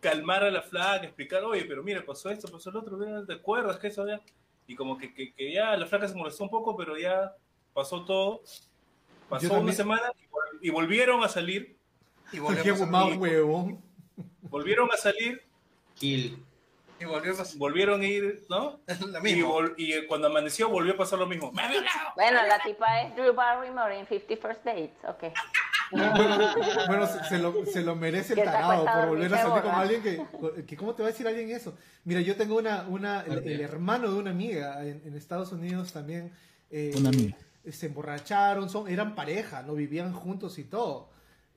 calmar 0.00 0.44
a 0.44 0.50
la 0.50 0.62
flaca, 0.62 1.04
explicar, 1.04 1.44
oye, 1.44 1.64
pero 1.64 1.82
mira, 1.82 2.04
pasó 2.04 2.30
esto, 2.30 2.48
pasó 2.48 2.70
el 2.70 2.76
otro, 2.76 3.26
¿te 3.26 3.32
acuerdas 3.34 3.78
que 3.78 3.88
eso 3.88 4.06
ya? 4.06 4.20
Y 4.68 4.74
como 4.74 4.96
que, 4.96 5.12
que, 5.12 5.32
que 5.32 5.52
ya 5.52 5.76
la 5.76 5.86
flaca 5.86 6.08
se 6.08 6.14
molestó 6.14 6.44
un 6.44 6.50
poco, 6.50 6.76
pero 6.76 6.96
ya 6.96 7.34
pasó 7.72 8.04
todo. 8.04 8.42
Pasó 9.28 9.60
una 9.60 9.72
semana 9.72 10.12
y, 10.18 10.25
y 10.62 10.70
volvieron 10.70 11.22
a 11.24 11.28
salir, 11.28 11.76
Y 12.32 12.38
volvemos 12.38 12.80
a 12.80 12.86
más 12.86 13.08
ir. 13.12 13.18
huevón. 13.18 13.80
volvieron 14.42 14.88
a 14.92 14.96
salir, 14.96 15.42
Kill. 15.94 16.42
Y 16.98 17.04
volvemos 17.04 17.58
volvieron 17.58 18.00
a 18.00 18.06
ir, 18.06 18.44
¿no? 18.48 18.80
a 18.88 18.94
lo 19.06 19.18
Y, 19.18 19.22
mismo. 19.22 19.60
y 19.76 20.06
cuando 20.06 20.28
amaneció 20.28 20.68
volvió 20.70 20.94
a 20.94 20.96
pasar 20.96 21.18
lo 21.18 21.26
mismo. 21.26 21.52
Bueno, 22.14 22.40
la 22.46 22.58
tipa 22.64 23.02
es 23.02 23.14
Drew 23.16 23.34
Barrymore 23.34 23.98
en 23.98 24.06
50 24.06 24.36
First 24.48 24.64
Dates. 24.64 24.96
Ok. 25.06 25.24
Bueno, 26.88 27.06
se, 27.06 27.24
se 27.24 27.38
lo, 27.38 27.64
se 27.66 27.82
lo 27.82 27.94
merece 27.96 28.32
el 28.32 28.42
tarado 28.44 28.84
por 28.84 29.08
volver 29.08 29.34
a 29.34 29.38
salir 29.42 29.62
con 29.62 29.74
alguien 29.74 30.02
que, 30.02 30.64
que... 30.66 30.76
¿Cómo 30.76 30.94
te 30.94 31.02
va 31.02 31.08
a 31.08 31.12
decir 31.12 31.26
alguien 31.28 31.50
eso? 31.50 31.76
Mira, 32.04 32.20
yo 32.20 32.34
tengo 32.36 32.56
una... 32.56 32.82
una 32.88 33.20
el, 33.22 33.46
el 33.46 33.60
hermano 33.60 34.10
de 34.10 34.18
una 34.18 34.30
amiga 34.30 34.82
en, 34.82 35.02
en 35.04 35.14
Estados 35.16 35.52
Unidos 35.52 35.92
también... 35.92 36.32
eh, 36.70 36.92
Una 36.96 37.10
amiga. 37.10 37.36
Se 37.70 37.86
emborracharon, 37.86 38.68
son, 38.70 38.88
eran 38.88 39.14
pareja, 39.14 39.62
no 39.62 39.74
vivían 39.74 40.12
juntos 40.12 40.58
y 40.58 40.64
todo. 40.64 41.08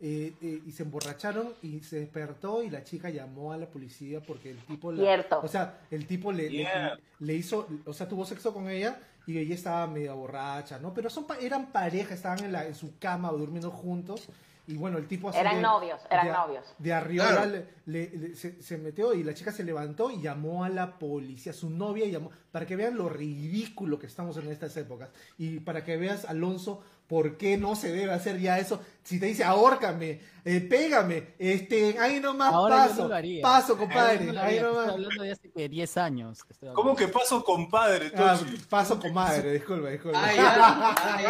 Eh, 0.01 0.34
eh, 0.41 0.62
y 0.66 0.72
se 0.72 0.84
emborracharon 0.84 1.53
y 1.62 1.82
se 1.82 1.99
despertó 1.99 2.64
y 2.64 2.70
la 2.70 2.86
chica 2.86 3.10
llamó 3.10 3.51
a 3.51 3.57
la 3.57 3.66
policía 3.66 4.22
porque 4.22 4.51
el 4.51 4.57
tipo 4.60 4.93
la- 4.93 5.03
Cierto. 5.03 5.41
o 5.43 5.47
sea 5.49 5.80
el 5.91 6.05
tipo 6.07 6.32
le, 6.32 6.43
le- 6.49 6.60
Yeah. 6.60 6.97
le 7.20 7.34
hizo 7.34 7.68
o 7.86 7.91
sea 7.91 8.07
tuvo 8.07 8.24
sexo 8.26 8.53
con 8.53 8.70
ella 8.70 8.97
y 9.28 9.38
ella 9.38 9.55
estaba 9.55 9.88
medio 9.88 10.16
borracha 10.16 10.80
no 10.80 10.93
pero 10.93 11.10
son 11.10 11.28
pa- 11.28 11.38
eran 11.39 11.74
pareja 11.74 12.14
estaban 12.14 12.45
en, 12.45 12.53
la, 12.53 12.66
en 12.66 12.76
su 12.76 12.97
cama 12.97 13.30
durmiendo 13.32 13.72
juntos 13.72 14.30
y 14.70 14.78
bueno 14.78 14.97
el 14.99 15.07
tipo 15.07 15.30
así 15.30 15.39
Eran 15.39 15.55
de- 15.55 15.61
novios, 15.63 15.99
eran 16.11 16.28
de- 16.28 16.32
novios. 16.32 16.65
de 16.78 16.93
arriba 16.93 17.28
Claro. 17.28 17.49
le- 17.49 17.65
le- 17.86 18.09
le- 18.17 18.36
se, 18.36 18.61
se 18.61 18.78
metió 18.78 19.13
y 19.13 19.24
la 19.24 19.34
chica 19.34 19.51
se 19.51 19.63
levantó 19.63 20.11
y 20.11 20.22
llamó 20.22 20.63
a 20.63 20.70
la 20.70 20.99
policía, 20.99 21.53
su 21.53 21.70
novia 21.72 22.05
llamó, 22.05 22.30
para 22.51 22.65
que 22.67 22.76
vean 22.76 22.95
lo 22.95 23.09
ridículo 23.09 23.97
que 23.97 24.05
estamos 24.07 24.38
en 24.38 24.47
estas 24.51 24.78
épocas. 24.78 25.09
Y 25.38 25.59
para 25.61 25.84
que 25.84 25.97
veas, 25.97 26.26
Alonso, 26.26 26.84
por 27.07 27.38
qué 27.38 27.57
no 27.57 27.76
se 27.76 27.91
debe 27.91 28.13
hacer 28.13 28.39
ya 28.39 28.59
eso. 28.59 28.80
Si 29.03 29.20
te 29.20 29.26
dice, 29.26 29.43
ahórcame, 29.43 30.22
eh, 30.45 30.61
pégame, 30.61 31.34
este, 31.39 31.97
ahí 31.97 32.20
nomás 32.20 32.53
Ahora 32.53 32.84
yo 32.84 32.89
paso, 32.91 33.01
no 33.03 33.07
lo 33.09 33.15
haría. 33.15 33.41
paso, 33.41 33.74
Ahora 33.74 33.86
compadre, 33.86 34.20
yo 34.20 34.26
no 34.26 34.34
lo 34.34 34.39
ahí 34.41 34.45
haría, 34.57 34.61
nomás. 34.61 34.80
Estoy 34.88 34.93
hablando 35.05 35.24
de 35.24 35.32
hace 35.32 35.51
que 35.51 35.70
10 35.70 35.97
años. 35.97 36.43
que 36.43 36.53
estoy 36.53 36.70
¿Cómo 36.76 36.95
que 36.95 37.07
paso, 37.07 37.43
compadre? 37.43 38.11
Ah, 38.15 38.39
paso, 38.70 38.99
comadre, 38.99 39.53
disculpa, 39.53 39.89
disculpa. 39.89 40.20
Ah, 40.22 40.30
ah, 40.38 41.15
Ay, 41.17 41.24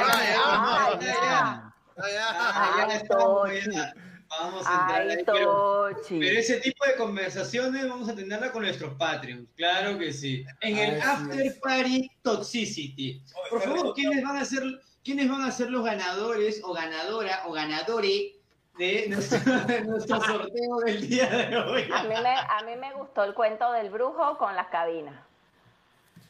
ya. 1.02 1.14
ya. 1.14 1.69
Ah, 2.00 2.10
ya. 2.12 2.28
Ah, 2.32 3.50
ya. 3.72 3.94
Vamos 4.30 4.66
a 4.66 4.82
entrar 4.82 5.02
Ay, 5.02 5.10
ahí, 5.10 5.24
pero, 5.26 5.88
ese 5.90 6.60
tipo 6.60 6.86
de 6.86 6.96
conversaciones 6.96 7.90
vamos 7.90 8.10
a 8.10 8.16
tenerla 8.16 8.52
con 8.52 8.62
nuestros 8.62 8.94
Patreons, 8.94 9.48
claro 9.56 9.98
que 9.98 10.14
sí. 10.14 10.46
En 10.62 10.78
el 10.78 11.02
After 11.02 11.42
es. 11.42 11.60
Party 11.60 12.12
Toxicity. 12.22 13.24
Por 13.50 13.62
favor, 13.62 13.94
¿quiénes 13.96 14.24
van 14.24 14.38
a 14.38 14.46
ser, 14.46 14.64
quiénes 15.04 15.30
van 15.30 15.42
a 15.42 15.52
ser 15.52 15.72
los 15.72 15.84
ganadores 15.84 16.62
o 16.64 16.74
ganadora 16.74 17.44
o 17.48 17.54
ganadore 17.54 18.36
de 18.78 19.08
nuestro, 19.10 19.40
de 19.68 19.82
nuestro 19.82 20.22
sorteo 20.22 20.78
del 20.86 21.10
día 21.10 21.26
de 21.28 21.58
hoy? 21.58 21.90
A 21.92 22.04
mí, 22.04 22.10
me, 22.10 22.30
a 22.30 22.62
mí 22.66 22.76
me 22.80 22.94
gustó 22.94 23.24
el 23.24 23.34
cuento 23.34 23.72
del 23.72 23.90
brujo 23.90 24.38
con 24.38 24.56
las 24.56 24.68
cabinas. 24.68 25.16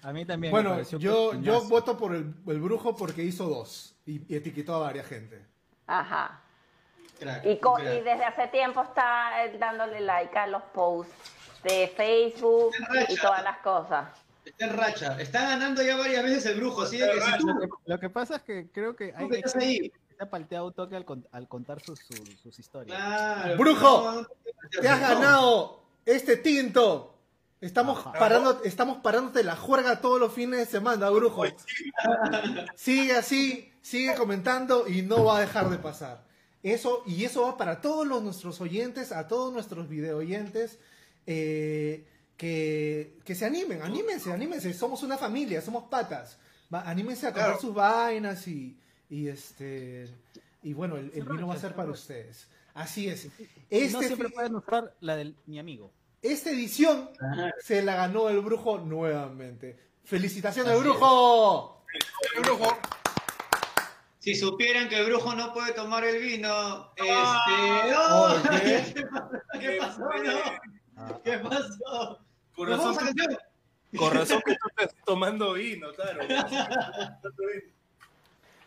A 0.01 0.13
mí 0.13 0.23
también. 0.25 0.51
me 0.53 0.61
Bueno, 0.61 0.69
pareció 0.71 0.97
yo, 0.99 1.33
yo 1.41 1.61
voto 1.63 1.97
por 1.97 2.15
el, 2.15 2.33
el 2.47 2.61
brujo 2.61 2.95
porque 2.95 3.23
hizo 3.23 3.49
dos 3.49 3.93
y, 4.05 4.21
y 4.33 4.37
etiquetó 4.37 4.75
a 4.75 4.79
varias 4.79 5.05
gente. 5.05 5.48
Ajá. 5.89 6.39
Crack, 7.19 7.43
Y, 7.45 7.55
desde 7.55 8.23
hace 8.23 8.47
tiempo 8.47 8.81
está 8.83 9.43
eh, 9.45 9.57
dándole 9.57 9.99
like 9.99 10.37
a 10.37 10.47
los 10.47 10.61
posts 10.73 11.11
de 11.63 11.87
Facebook 11.97 12.71
y 13.09 13.15
todas 13.17 13.43
las 13.43 13.57
cosas. 13.57 14.07
Está 14.45 14.65
en 14.65 14.77
racha. 14.77 15.19
Está 15.19 15.41
ganando 15.49 15.81
ya 15.83 15.97
varias 15.97 16.23
veces 16.23 16.45
el 16.45 16.57
brujo, 16.59 16.83
así 16.83 16.97
de 16.97 17.11
que 17.11 17.21
si 17.21 17.37
tú, 17.39 17.47
Lo 17.47 17.59
que, 17.59 17.67
lo 17.85 17.99
que 17.99 18.09
pasa 18.09 18.35
es 18.37 18.41
que 18.43 18.67
creo 18.71 18.95
que 18.95 19.13
hay 19.15 19.27
que 19.29 19.47
se 19.47 19.91
ha 20.19 20.25
palteado 20.29 20.67
un 20.67 20.73
toque 20.73 20.95
al, 20.95 21.05
con- 21.05 21.27
al 21.31 21.47
contar 21.47 21.81
sus, 21.81 21.99
sus, 21.99 22.19
sus 22.41 22.57
historias. 22.59 22.97
claro. 22.97 23.57
Brujo, 23.57 24.11
no, 24.11 24.27
Te 24.81 24.87
has 24.87 24.99
ganado 24.99 25.81
este 26.05 26.37
tinto. 26.37 27.15
Estamos, 27.61 27.99
Ajá. 27.99 28.13
parando, 28.13 28.61
estamos 28.63 28.97
parándote 28.99 29.43
la 29.43 29.55
juerga 29.57 29.99
todos 29.99 30.19
los 30.19 30.31
fines 30.31 30.59
de 30.59 30.65
semana, 30.65 31.09
brujo. 31.09 31.43
Sigue 32.75 33.15
así, 33.17 33.68
sigue 33.81 34.15
comentando 34.15 34.87
y 34.87 35.01
no 35.01 35.23
va 35.25 35.37
a 35.37 35.41
dejar 35.41 35.69
de 35.69 35.77
pasar. 35.77 36.23
Eso, 36.63 37.03
y 37.05 37.23
eso 37.23 37.43
va 37.43 37.57
para 37.57 37.79
todos 37.81 38.05
los, 38.05 38.21
nuestros 38.21 38.59
oyentes, 38.61 39.11
a 39.11 39.27
todos 39.27 39.53
nuestros 39.53 39.87
video 39.87 40.17
oyentes, 40.17 40.77
eh, 41.25 42.05
que, 42.35 43.17
que 43.23 43.35
se 43.35 43.45
animen, 43.45 43.81
anímense, 43.81 44.31
anímense. 44.33 44.73
Somos 44.73 45.03
una 45.03 45.17
familia, 45.17 45.61
somos 45.61 45.85
patas. 45.89 46.37
Va, 46.73 46.81
anímense 46.81 47.25
a 47.27 47.29
comprar 47.29 47.45
Claro. 47.51 47.61
sus 47.61 47.73
vainas 47.73 48.47
y, 48.47 48.77
y 49.09 49.27
este 49.27 50.09
y 50.61 50.73
bueno, 50.73 50.97
el, 50.97 51.11
el 51.15 51.23
vino 51.23 51.47
va 51.47 51.53
a 51.55 51.59
ser 51.59 51.73
para 51.73 51.91
ustedes. 51.91 52.47
Así 52.73 53.07
es. 53.09 53.25
Y 53.25 53.29
no 53.29 53.47
Este 53.69 54.07
siempre 54.07 54.29
pueden 54.29 54.55
usar 54.55 54.93
la 55.01 55.15
de 55.15 55.33
mi 55.47 55.59
amigo. 55.59 55.91
esta 56.21 56.51
edición 56.51 57.09
Ajá. 57.19 57.51
se 57.61 57.81
la 57.81 57.95
ganó 57.95 58.29
el 58.29 58.39
brujo 58.41 58.77
nuevamente. 58.79 59.77
¡Felicitaciones, 60.03 60.71
Así 60.73 60.79
es. 60.81 60.85
brujo! 60.85 61.83
El 62.35 62.43
brujo. 62.43 62.77
Si 64.19 64.35
supieran 64.35 64.89
que 64.89 64.99
el 64.99 65.05
brujo 65.05 65.33
no 65.33 65.53
puede 65.53 65.71
tomar 65.73 66.03
el 66.03 66.19
vino, 66.21 66.91
este. 66.95 67.09
Oh, 67.97 68.37
¡no! 68.37 68.49
¿qué? 68.59 68.93
¿Qué 69.59 69.77
pasó? 69.79 70.01
No? 70.01 71.21
¿Qué 71.23 71.37
pasó? 71.39 72.19
Con 72.53 72.67
razón, 72.69 72.95
con 72.95 74.13
que 74.43 74.55
tú 74.59 74.67
estás 74.77 74.95
tomando 75.05 75.53
vino, 75.53 75.87
claro. 75.93 76.19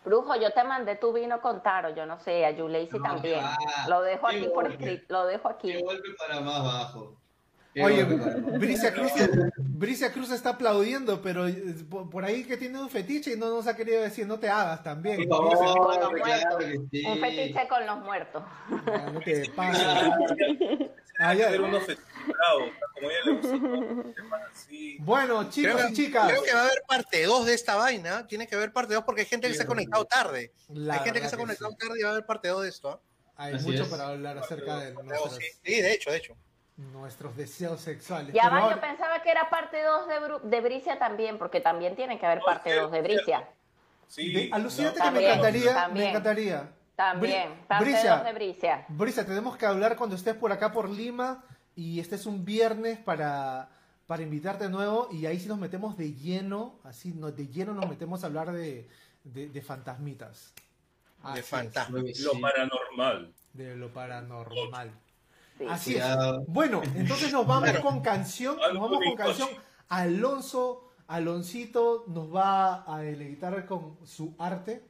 Brujo, 0.05 0.35
yo 0.37 0.51
te 0.53 0.65
mandé 0.65 0.97
tu 0.97 1.13
vino 1.13 1.41
con 1.41 1.63
Taro, 1.63 1.95
yo 1.95 2.07
no 2.07 2.19
sé, 2.19 2.45
a 2.45 2.51
Yuleisi 2.51 2.97
No, 2.99 3.03
también. 3.05 3.45
va. 3.45 3.57
Lo 3.89 4.03
dejo 4.03 4.27
Qué 4.29 4.37
aquí 4.39 4.49
por 4.49 4.67
escrito, 4.67 5.05
lo 5.11 5.27
dejo 5.27 5.49
Qué 5.59 5.75
aquí. 5.75 5.83
golpe 5.83 6.09
para 6.19 6.41
más 6.41 6.65
bajo. 6.65 7.22
Oye, 7.81 8.05
Bricia 8.59 8.93
Cruz, 8.93 9.13
Bricia 9.57 10.13
Cruz 10.13 10.31
está 10.31 10.51
aplaudiendo, 10.51 11.23
pero 11.23 11.49
eh, 11.49 11.75
por 11.89 12.11
por 12.11 12.25
ahí 12.25 12.45
que 12.45 12.59
tiene 12.59 12.79
un 12.79 12.91
fetiche 12.91 13.33
y 13.33 13.37
no 13.37 13.49
nos 13.49 13.67
ha 13.67 13.75
querido 13.75 14.03
decir 14.03 14.27
no 14.27 14.39
te 14.39 14.49
hagas 14.49 14.83
también. 14.83 15.27
Claro 15.27 15.51
sí. 16.91 17.05
Un 17.07 17.19
fetiche 17.19 17.69
con 17.69 17.87
los 17.87 17.99
muertos. 18.01 18.43
Ya, 18.87 19.11
No 19.11 19.21
te 19.21 19.51
pases. 19.51 19.87
Ah, 21.19 21.35
ya. 21.35 21.49
Hacer 21.49 21.61
unos. 21.61 21.83
Bueno, 25.01 25.51
chicos 25.51 25.75
Creo 25.75 25.89
y 25.89 25.93
chicas, 25.93 26.29
creo 26.29 26.43
que 26.43 26.53
va 26.53 26.61
a 26.61 26.65
haber 26.65 26.83
parte 26.87 27.25
2 27.25 27.47
de 27.47 27.55
esta 27.55 27.77
vaina. 27.77 28.27
Tiene 28.27 28.47
que 28.47 28.55
haber 28.55 28.73
parte 28.73 28.95
2 28.95 29.05
porque 29.05 29.23
hay 29.23 29.27
gente 29.27 29.49
que 29.49 29.55
se 29.55 29.63
ha 29.63 29.67
conectado 29.67 30.05
tarde. 30.05 30.53
la 30.69 30.95
hay 30.95 31.01
gente 31.01 31.21
que 31.21 31.29
se 31.29 31.35
ha 31.35 31.39
conectado 31.39 31.71
sí. 31.71 31.77
tarde 31.79 32.01
y 32.01 32.03
va 32.03 32.11
a 32.11 32.13
haber 32.13 32.27
parte 32.27 32.49
2 32.49 32.63
de 32.63 32.69
esto. 32.69 32.91
¿ah? 32.91 33.01
hay 33.37 33.55
Así 33.55 33.67
mucho 33.67 33.85
es. 33.85 33.89
para 33.89 34.09
hablar 34.09 34.39
acerca 34.39 34.79
de 34.79 34.95
sí, 35.63 35.81
de 35.81 35.93
hecho, 35.93 36.11
de 36.11 36.17
hecho. 36.19 36.37
Nuestros 36.77 37.37
deseos 37.37 37.81
sexuales. 37.81 38.35
Ya 38.35 38.45
Pero 38.51 38.63
va, 38.67 38.75
yo 38.75 38.81
pensaba 38.81 39.23
que 39.23 39.31
era 39.31 39.49
parte 39.51 39.83
2 39.83 40.09
de, 40.09 40.15
Bru- 40.21 40.41
de 40.43 40.61
Bricia 40.61 40.99
también, 40.99 41.39
porque 41.39 41.61
también 41.61 41.95
tiene 41.97 42.19
que 42.19 42.27
haber 42.27 42.41
parte 42.41 42.75
2 42.75 42.91
de 42.91 43.03
Bricia. 43.03 43.49
Sí, 44.09 44.33
de- 44.33 44.51
alucínate 44.53 44.99
no. 44.99 45.05
que 45.05 45.11
me 45.11 45.21
También, 45.21 45.31
encantaría, 45.39 45.71
me 45.71 45.75
también. 45.75 46.09
encantaría. 46.09 46.73
También, 46.97 47.51
Bri- 47.51 47.67
parte 47.67 47.85
Bricia, 47.85 48.17
2 48.17 48.25
de 48.25 48.33
Bricia. 48.33 48.85
Brisa, 48.89 49.25
tenemos 49.27 49.57
que 49.57 49.67
hablar 49.67 49.97
cuando 49.97 50.17
estés 50.17 50.35
por 50.35 50.53
acá 50.53 50.73
por 50.73 50.89
Lima 50.91 51.45
y 51.75 52.01
este 52.01 52.17
es 52.17 52.27
un 52.27 52.45
viernes 52.45 52.99
para, 52.99 53.69
para 54.07 54.23
invitarte 54.23 54.65
de 54.65 54.71
nuevo 54.71 55.09
y 55.11 55.25
ahí 55.27 55.39
sí 55.41 55.49
nos 55.49 55.59
metemos 55.59 55.97
de 55.97 56.13
lleno, 56.15 56.79
así 56.85 57.13
no, 57.15 57.31
de 57.31 57.49
lleno 57.49 57.73
nos 57.75 57.89
metemos 57.89 58.23
a 58.23 58.27
hablar 58.27 58.53
de, 58.53 58.89
de, 59.25 59.49
de 59.49 59.63
fantasmitas. 59.63 60.53
Así 61.23 61.35
De 61.35 61.41
es, 61.41 61.47
fantasma. 61.47 61.95
Creo 62.01 62.07
que 62.07 62.15
sí. 62.15 62.25
Lo 62.25 62.41
paranormal. 62.41 63.33
de 63.55 63.77
lo 63.77 63.89
paranormal. 63.93 64.91
Sí. 65.63 65.69
Así 65.69 65.97
es. 65.97 66.05
Bueno, 66.47 66.83
entonces 66.95 67.33
nos 67.33 67.47
vamos 67.47 67.79
con 67.79 68.01
canción, 68.01 68.57
nos 68.57 68.81
vamos 68.81 68.99
con 69.05 69.15
canción. 69.15 69.49
Alonso, 69.89 70.91
Aloncito 71.07 72.05
nos 72.09 72.35
va 72.35 72.91
a 72.93 73.01
deleitar 73.01 73.67
con 73.67 73.99
su 74.07 74.35
arte 74.39 74.83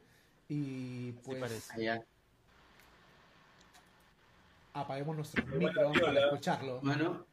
y 0.49 1.13
pues 1.13 1.71
apaguemos 4.75 5.17
buena 5.17 5.35
micros 5.35 5.99
para 6.01 6.21
escucharlo. 6.21 6.81
Mano, 6.83 7.27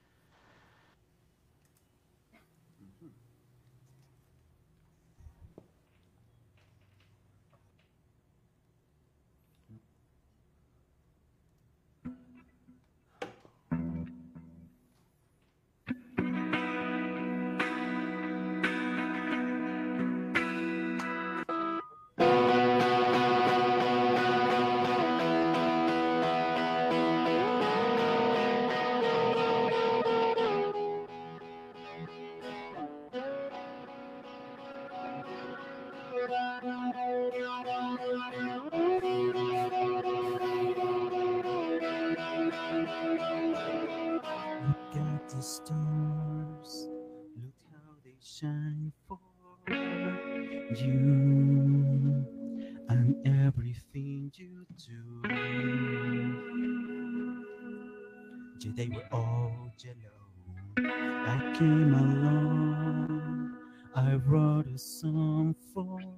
came 61.60 61.94
along, 61.94 63.54
I 63.94 64.16
wrote 64.16 64.68
a 64.68 64.78
song 64.78 65.54
for 65.74 66.00
you. 66.02 66.14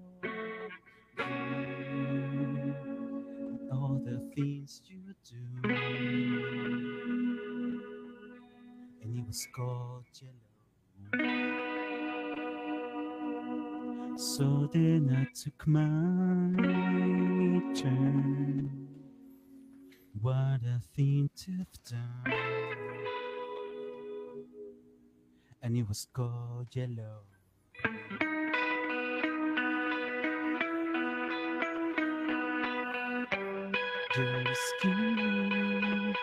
All 3.72 4.00
the 4.06 4.20
things 4.36 4.84
you 4.86 5.16
do 5.28 5.38
and 9.02 9.18
it 9.18 9.26
was 9.26 9.48
called 9.56 10.06
yellow. 10.22 10.38
So 14.18 14.70
then 14.72 15.10
I 15.18 15.26
took 15.34 15.68
my 15.68 15.88
turn. 17.74 18.88
What 20.22 20.62
a 20.64 20.82
thing 20.96 21.32
to 21.36 21.52
have 21.52 21.84
done. 21.90 22.31
He 25.82 25.88
Husko 25.88 26.70
Jello. 26.70 27.24
Jerry 34.14 34.56
Skin, 34.68 36.16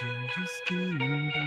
Jerry 0.00 0.46
Skin. 0.46 1.45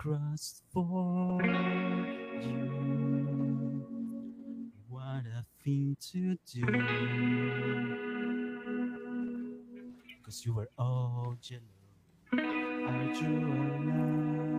Across 0.00 0.62
for 0.72 1.38
you. 2.42 2.62
What 4.88 5.24
a 5.26 5.44
thing 5.62 5.96
to 6.12 6.36
do. 6.50 6.64
Cause 10.24 10.42
you 10.46 10.54
were 10.54 10.70
all 10.78 11.36
yellow. 11.42 11.62
I 12.32 13.18
drew 13.18 13.36
a 13.36 13.56
line. 13.84 14.49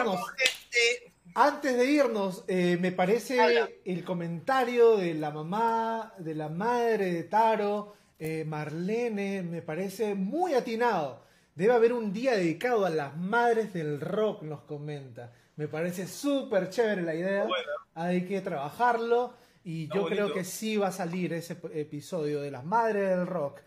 Irnos, 0.00 0.20
antes 1.34 1.76
de 1.76 1.84
irnos, 1.86 2.44
eh, 2.48 2.76
me 2.80 2.92
parece 2.92 3.40
Habla. 3.40 3.68
el 3.84 4.04
comentario 4.04 4.96
de 4.96 5.14
la 5.14 5.30
mamá, 5.30 6.14
de 6.18 6.34
la 6.34 6.48
madre 6.48 7.12
de 7.12 7.22
Taro, 7.24 7.94
eh, 8.18 8.44
Marlene, 8.44 9.42
me 9.42 9.62
parece 9.62 10.14
muy 10.14 10.54
atinado. 10.54 11.24
Debe 11.54 11.72
haber 11.72 11.92
un 11.92 12.12
día 12.12 12.32
dedicado 12.32 12.84
a 12.84 12.90
las 12.90 13.16
madres 13.16 13.72
del 13.72 14.00
rock, 14.00 14.42
nos 14.42 14.62
comenta. 14.62 15.32
Me 15.56 15.68
parece 15.68 16.06
súper 16.06 16.70
chévere 16.70 17.02
la 17.02 17.14
idea. 17.14 17.44
Bueno. 17.44 17.70
Hay 17.94 18.26
que 18.26 18.40
trabajarlo 18.40 19.34
y 19.64 19.84
Está 19.84 19.96
yo 19.96 20.06
creo 20.06 20.32
que 20.32 20.44
sí 20.44 20.76
va 20.76 20.88
a 20.88 20.92
salir 20.92 21.32
ese 21.32 21.56
episodio 21.74 22.40
de 22.40 22.50
las 22.50 22.64
madres 22.64 23.10
del 23.10 23.26
rock. 23.26 23.60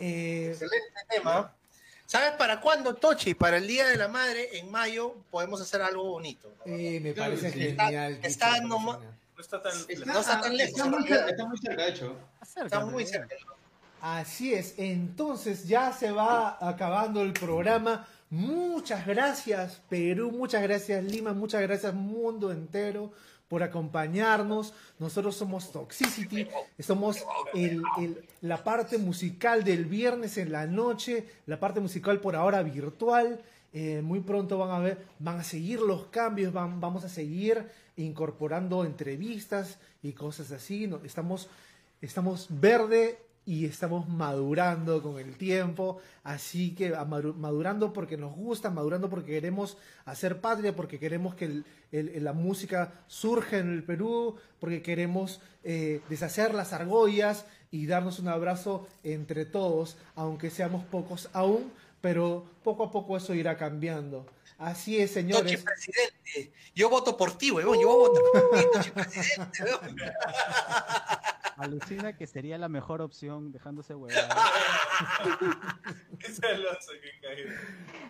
Eh, 0.00 0.48
excelente 0.50 1.00
tema. 1.08 1.55
¿Sabes 2.06 2.32
para 2.32 2.60
cuándo, 2.60 2.94
Tochi? 2.94 3.34
Para 3.34 3.56
el 3.56 3.66
Día 3.66 3.86
de 3.88 3.96
la 3.96 4.08
Madre, 4.08 4.58
en 4.58 4.70
mayo, 4.70 5.16
podemos 5.30 5.60
hacer 5.60 5.82
algo 5.82 6.04
bonito. 6.04 6.52
eh, 6.64 7.00
me 7.02 7.12
parece 7.12 7.50
sí. 7.50 7.60
genial. 7.60 8.20
Está- 8.22 8.56
está 8.56 8.60
no 8.60 8.98
está 9.38 9.60
tan. 9.62 9.72
Está, 9.88 10.12
No 10.12 10.20
está 10.20 10.40
tan 10.40 10.56
lejos, 10.56 10.72
Está 10.78 10.84
muy, 10.88 11.04
está 11.12 11.44
muy 11.46 11.58
cerca, 11.58 11.82
de 11.82 11.88
hecho. 11.90 12.16
Está 12.64 12.80
muy 12.86 13.06
cerca. 13.06 13.34
Así 14.00 14.54
es, 14.54 14.74
entonces 14.78 15.66
ya 15.66 15.92
se 15.92 16.10
va 16.10 16.56
acabando 16.60 17.22
el 17.22 17.32
programa. 17.32 18.06
Muchas 18.30 19.06
gracias 19.06 19.80
Perú, 19.88 20.30
muchas 20.32 20.62
gracias 20.62 21.02
Lima, 21.04 21.32
muchas 21.32 21.62
gracias 21.62 21.94
mundo 21.94 22.50
entero 22.50 23.12
por 23.48 23.62
acompañarnos. 23.62 24.74
Nosotros 24.98 25.36
somos 25.36 25.70
Toxicity, 25.72 26.48
somos 26.80 27.24
el- 27.54 27.82
la 28.40 28.64
parte 28.64 28.98
musical 28.98 29.62
del 29.64 29.84
viernes 29.84 30.36
en 30.38 30.52
la 30.52 30.66
noche, 30.66 31.26
la 31.46 31.58
parte 31.60 31.80
musical 31.80 32.20
por 32.20 32.34
ahora 32.36 32.62
virtual. 32.62 33.40
Eh, 33.72 34.00
muy 34.02 34.20
pronto 34.20 34.56
van 34.58 34.70
a 34.70 34.78
ver, 34.78 35.04
van 35.18 35.38
a 35.40 35.44
seguir 35.44 35.80
los 35.80 36.06
cambios, 36.06 36.52
van, 36.52 36.80
vamos 36.80 37.04
a 37.04 37.08
seguir 37.08 37.68
incorporando 37.96 38.84
entrevistas 38.84 39.78
y 40.02 40.12
cosas 40.12 40.50
así. 40.52 40.86
No- 40.86 41.00
estamos, 41.04 41.48
estamos 42.00 42.46
verde 42.48 43.18
y 43.46 43.64
estamos 43.64 44.08
madurando 44.08 45.00
con 45.02 45.18
el 45.20 45.36
tiempo, 45.36 45.98
así 46.24 46.74
que 46.74 46.90
madurando 46.90 47.92
porque 47.92 48.16
nos 48.16 48.34
gusta, 48.34 48.70
madurando 48.70 49.08
porque 49.08 49.30
queremos 49.30 49.78
hacer 50.04 50.40
patria, 50.40 50.74
porque 50.74 50.98
queremos 50.98 51.34
que 51.36 51.44
el- 51.44 51.64
el- 51.92 52.24
la 52.24 52.32
música 52.32 52.92
surja 53.06 53.58
en 53.58 53.70
el 53.72 53.84
Perú, 53.84 54.34
porque 54.60 54.82
queremos 54.82 55.40
eh, 55.68 56.00
deshacer 56.08 56.54
las 56.54 56.72
argollas 56.72 57.44
y 57.72 57.86
darnos 57.86 58.18
un 58.20 58.28
abrazo 58.28 58.86
entre 59.02 59.44
todos, 59.44 59.96
aunque 60.14 60.50
seamos 60.50 60.84
pocos 60.84 61.28
aún, 61.32 61.72
pero 62.00 62.44
poco 62.62 62.84
a 62.84 62.90
poco 62.92 63.16
eso 63.16 63.34
irá 63.34 63.56
cambiando. 63.56 64.26
Así 64.58 64.98
es, 65.00 65.10
Tochi 65.12 65.22
señores. 65.22 65.62
presidente. 65.62 66.52
Yo 66.74 66.88
voto 66.88 67.16
por 67.16 67.36
ti, 67.36 67.50
weón. 67.50 67.78
Yo 67.80 67.88
voy 67.88 68.06
a 68.06 68.08
votar 68.08 68.22
por 68.32 68.58
ti, 68.58 68.66
Tochi 68.72 68.90
presidente, 68.90 69.64
weón. 69.64 69.96
Alucina 71.58 72.14
que 72.14 72.26
sería 72.26 72.58
la 72.58 72.68
mejor 72.68 73.00
opción 73.00 73.50
dejándose 73.50 73.94
huevada. 73.94 74.28
Ese 76.20 76.46
Alonso 76.46 76.92
que 77.02 77.26
caído. 77.26 77.50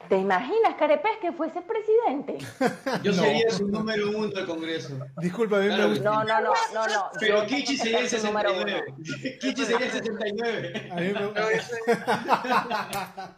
¿Te 0.08 0.16
imaginas, 0.18 0.74
Carepes, 0.76 1.18
que 1.20 1.30
fuese 1.32 1.62
presidente? 1.62 2.38
Yo 3.04 3.12
No. 3.12 3.22
sería 3.22 3.48
su 3.50 3.68
número 3.68 4.08
uno 4.10 4.26
del 4.28 4.46
Congreso. 4.46 4.98
Disculpa, 5.18 5.58
a 5.58 5.60
mí 5.60 5.68
me 5.68 5.74
Claro. 5.76 5.90
gusta. 5.90 6.04
No, 6.04 6.24
no, 6.24 6.40
no, 6.40 6.52
no, 6.74 6.86
no. 6.88 7.10
Pero 7.20 7.42
Yo 7.42 7.46
Kichi 7.46 7.76
sería 7.76 8.00
el 8.00 8.08
ser 8.08 8.18
su 8.20 8.26
número 8.26 8.52
uno. 8.52 8.64
69. 8.66 9.38
Kichi 9.40 9.64
sería 9.64 9.86
el 9.86 9.92
69. 9.92 10.88
A 10.90 10.94
mí 10.96 11.12
me- 11.12 11.62
soy- 11.62 11.94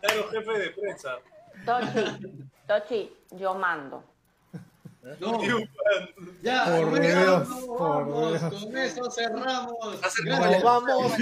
Claro, 0.01 0.31
jefe 0.31 0.59
de 0.59 0.71
prensa. 0.71 1.19
Tochi, 1.67 2.49
Tochi, 2.69 3.11
yo 3.33 3.55
mando. 3.55 4.05
No, 5.21 5.41
ya, 6.43 6.67
Por 6.67 7.01
Dios, 7.01 7.49
vamos, 7.49 7.65
por 7.65 8.07
Dios. 8.07 8.63
con 8.65 8.77
eso 8.77 9.11
cerramos. 9.11 9.75
Gracias. 10.23 10.63
vamos. 10.63 11.13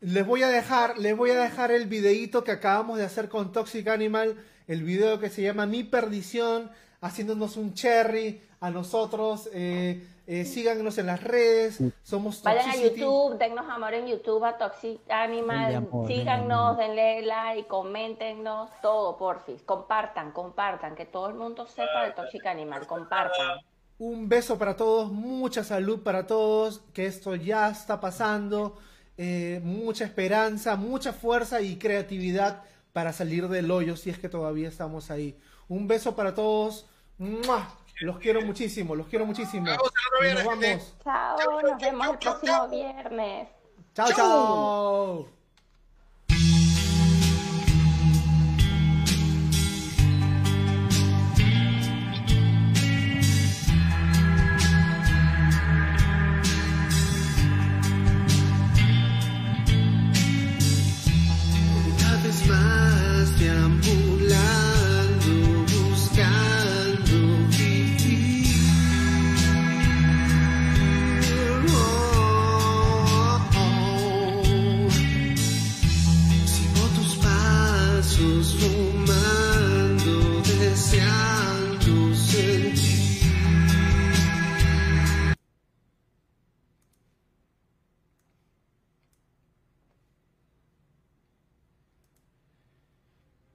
Les 0.00 0.26
voy 0.26 0.42
a 0.42 0.48
dejar, 0.48 0.96
les 0.98 1.14
voy 1.14 1.30
a 1.32 1.38
dejar 1.38 1.70
el 1.70 1.86
videíto 1.86 2.42
que 2.42 2.52
acabamos 2.52 2.96
de 2.96 3.04
hacer 3.04 3.28
con 3.28 3.52
Toxic 3.52 3.86
Animal, 3.88 4.42
el 4.66 4.82
video 4.82 5.18
que 5.18 5.28
se 5.28 5.42
llama 5.42 5.66
Mi 5.66 5.84
Perdición, 5.84 6.70
haciéndonos 7.04 7.56
un 7.56 7.74
cherry 7.74 8.40
a 8.60 8.70
nosotros. 8.70 9.48
eh, 9.52 10.08
eh, 10.26 10.46
síganos 10.46 10.96
en 10.96 11.06
las 11.06 11.22
redes, 11.22 11.82
somos 12.02 12.42
Vayan 12.42 12.70
a. 12.70 12.96
YouTube, 12.96 13.36
dennos 13.36 13.68
amor 13.68 13.92
en 13.92 14.06
YouTube 14.06 14.42
a 14.42 14.56
Toxic 14.56 14.98
Animal, 15.10 15.74
amor, 15.74 16.08
síganos, 16.08 16.78
denle 16.78 17.16
denle 17.16 17.26
like, 17.26 17.68
coméntenos, 17.68 18.70
todo, 18.80 19.18
porfis. 19.18 19.60
Compartan, 19.62 20.32
compartan, 20.32 20.94
que 20.94 21.04
todo 21.04 21.28
el 21.28 21.34
mundo 21.34 21.66
sepa 21.66 22.04
de 22.06 22.12
Toxic 22.12 22.46
Animal, 22.46 22.86
compartan. 22.86 23.60
Un 23.98 24.26
beso 24.26 24.58
para 24.58 24.74
todos, 24.74 25.12
mucha 25.12 25.62
salud 25.62 26.02
para 26.02 26.26
todos, 26.26 26.80
que 26.94 27.04
esto 27.04 27.34
ya 27.34 27.68
está 27.68 28.00
pasando, 28.00 28.78
eh, 29.18 29.60
mucha 29.62 30.06
esperanza, 30.06 30.74
mucha 30.76 31.12
fuerza 31.12 31.60
y 31.60 31.76
creatividad 31.76 32.62
para 32.94 33.12
salir 33.12 33.48
del 33.48 33.70
hoyo 33.70 33.94
si 33.94 34.08
es 34.08 34.18
que 34.18 34.30
todavía 34.30 34.68
estamos 34.68 35.10
ahí. 35.10 35.38
Un 35.68 35.86
beso 35.86 36.16
para 36.16 36.34
todos, 36.34 36.86
¡Mua! 37.18 37.68
los 38.00 38.18
quiero 38.18 38.42
muchísimo, 38.42 38.94
los 38.94 39.06
quiero 39.06 39.26
muchísimo. 39.26 39.66
Vamos 39.66 39.92
nos 40.22 40.42
gente. 40.42 40.70
vamos. 40.70 40.94
Chao, 41.04 41.62
nos 41.62 41.80
vemos 41.80 42.08
el 42.08 42.18
próximo 42.18 42.68
viernes. 42.68 43.48
Chao, 43.94 44.12
chao. 44.12 45.28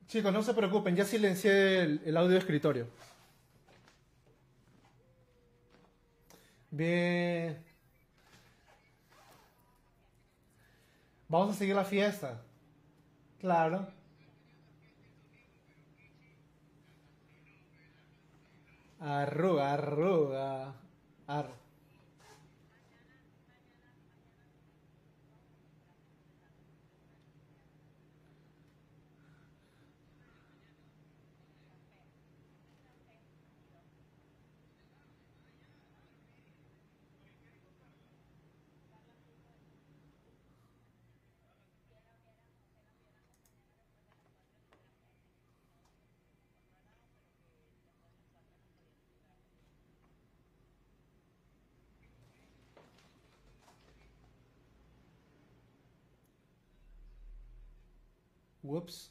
Chicos, 0.10 0.34
no 0.34 0.42
se 0.42 0.56
preocupen, 0.56 0.96
ya 0.96 1.06
silencié 1.06 1.84
el, 1.84 2.18
audio 2.18 2.32
de 2.32 2.40
escritorio. 2.40 2.88
Bien. 6.72 7.64
Vamos 11.28 11.56
a 11.56 11.60
seguir 11.60 11.76
la 11.76 11.86
fiesta. 11.86 12.42
Claro. 13.40 13.88
Arruga, 19.00 19.74
arruga. 19.74 20.74
Ar- 21.28 21.59
Whoops. 58.70 59.10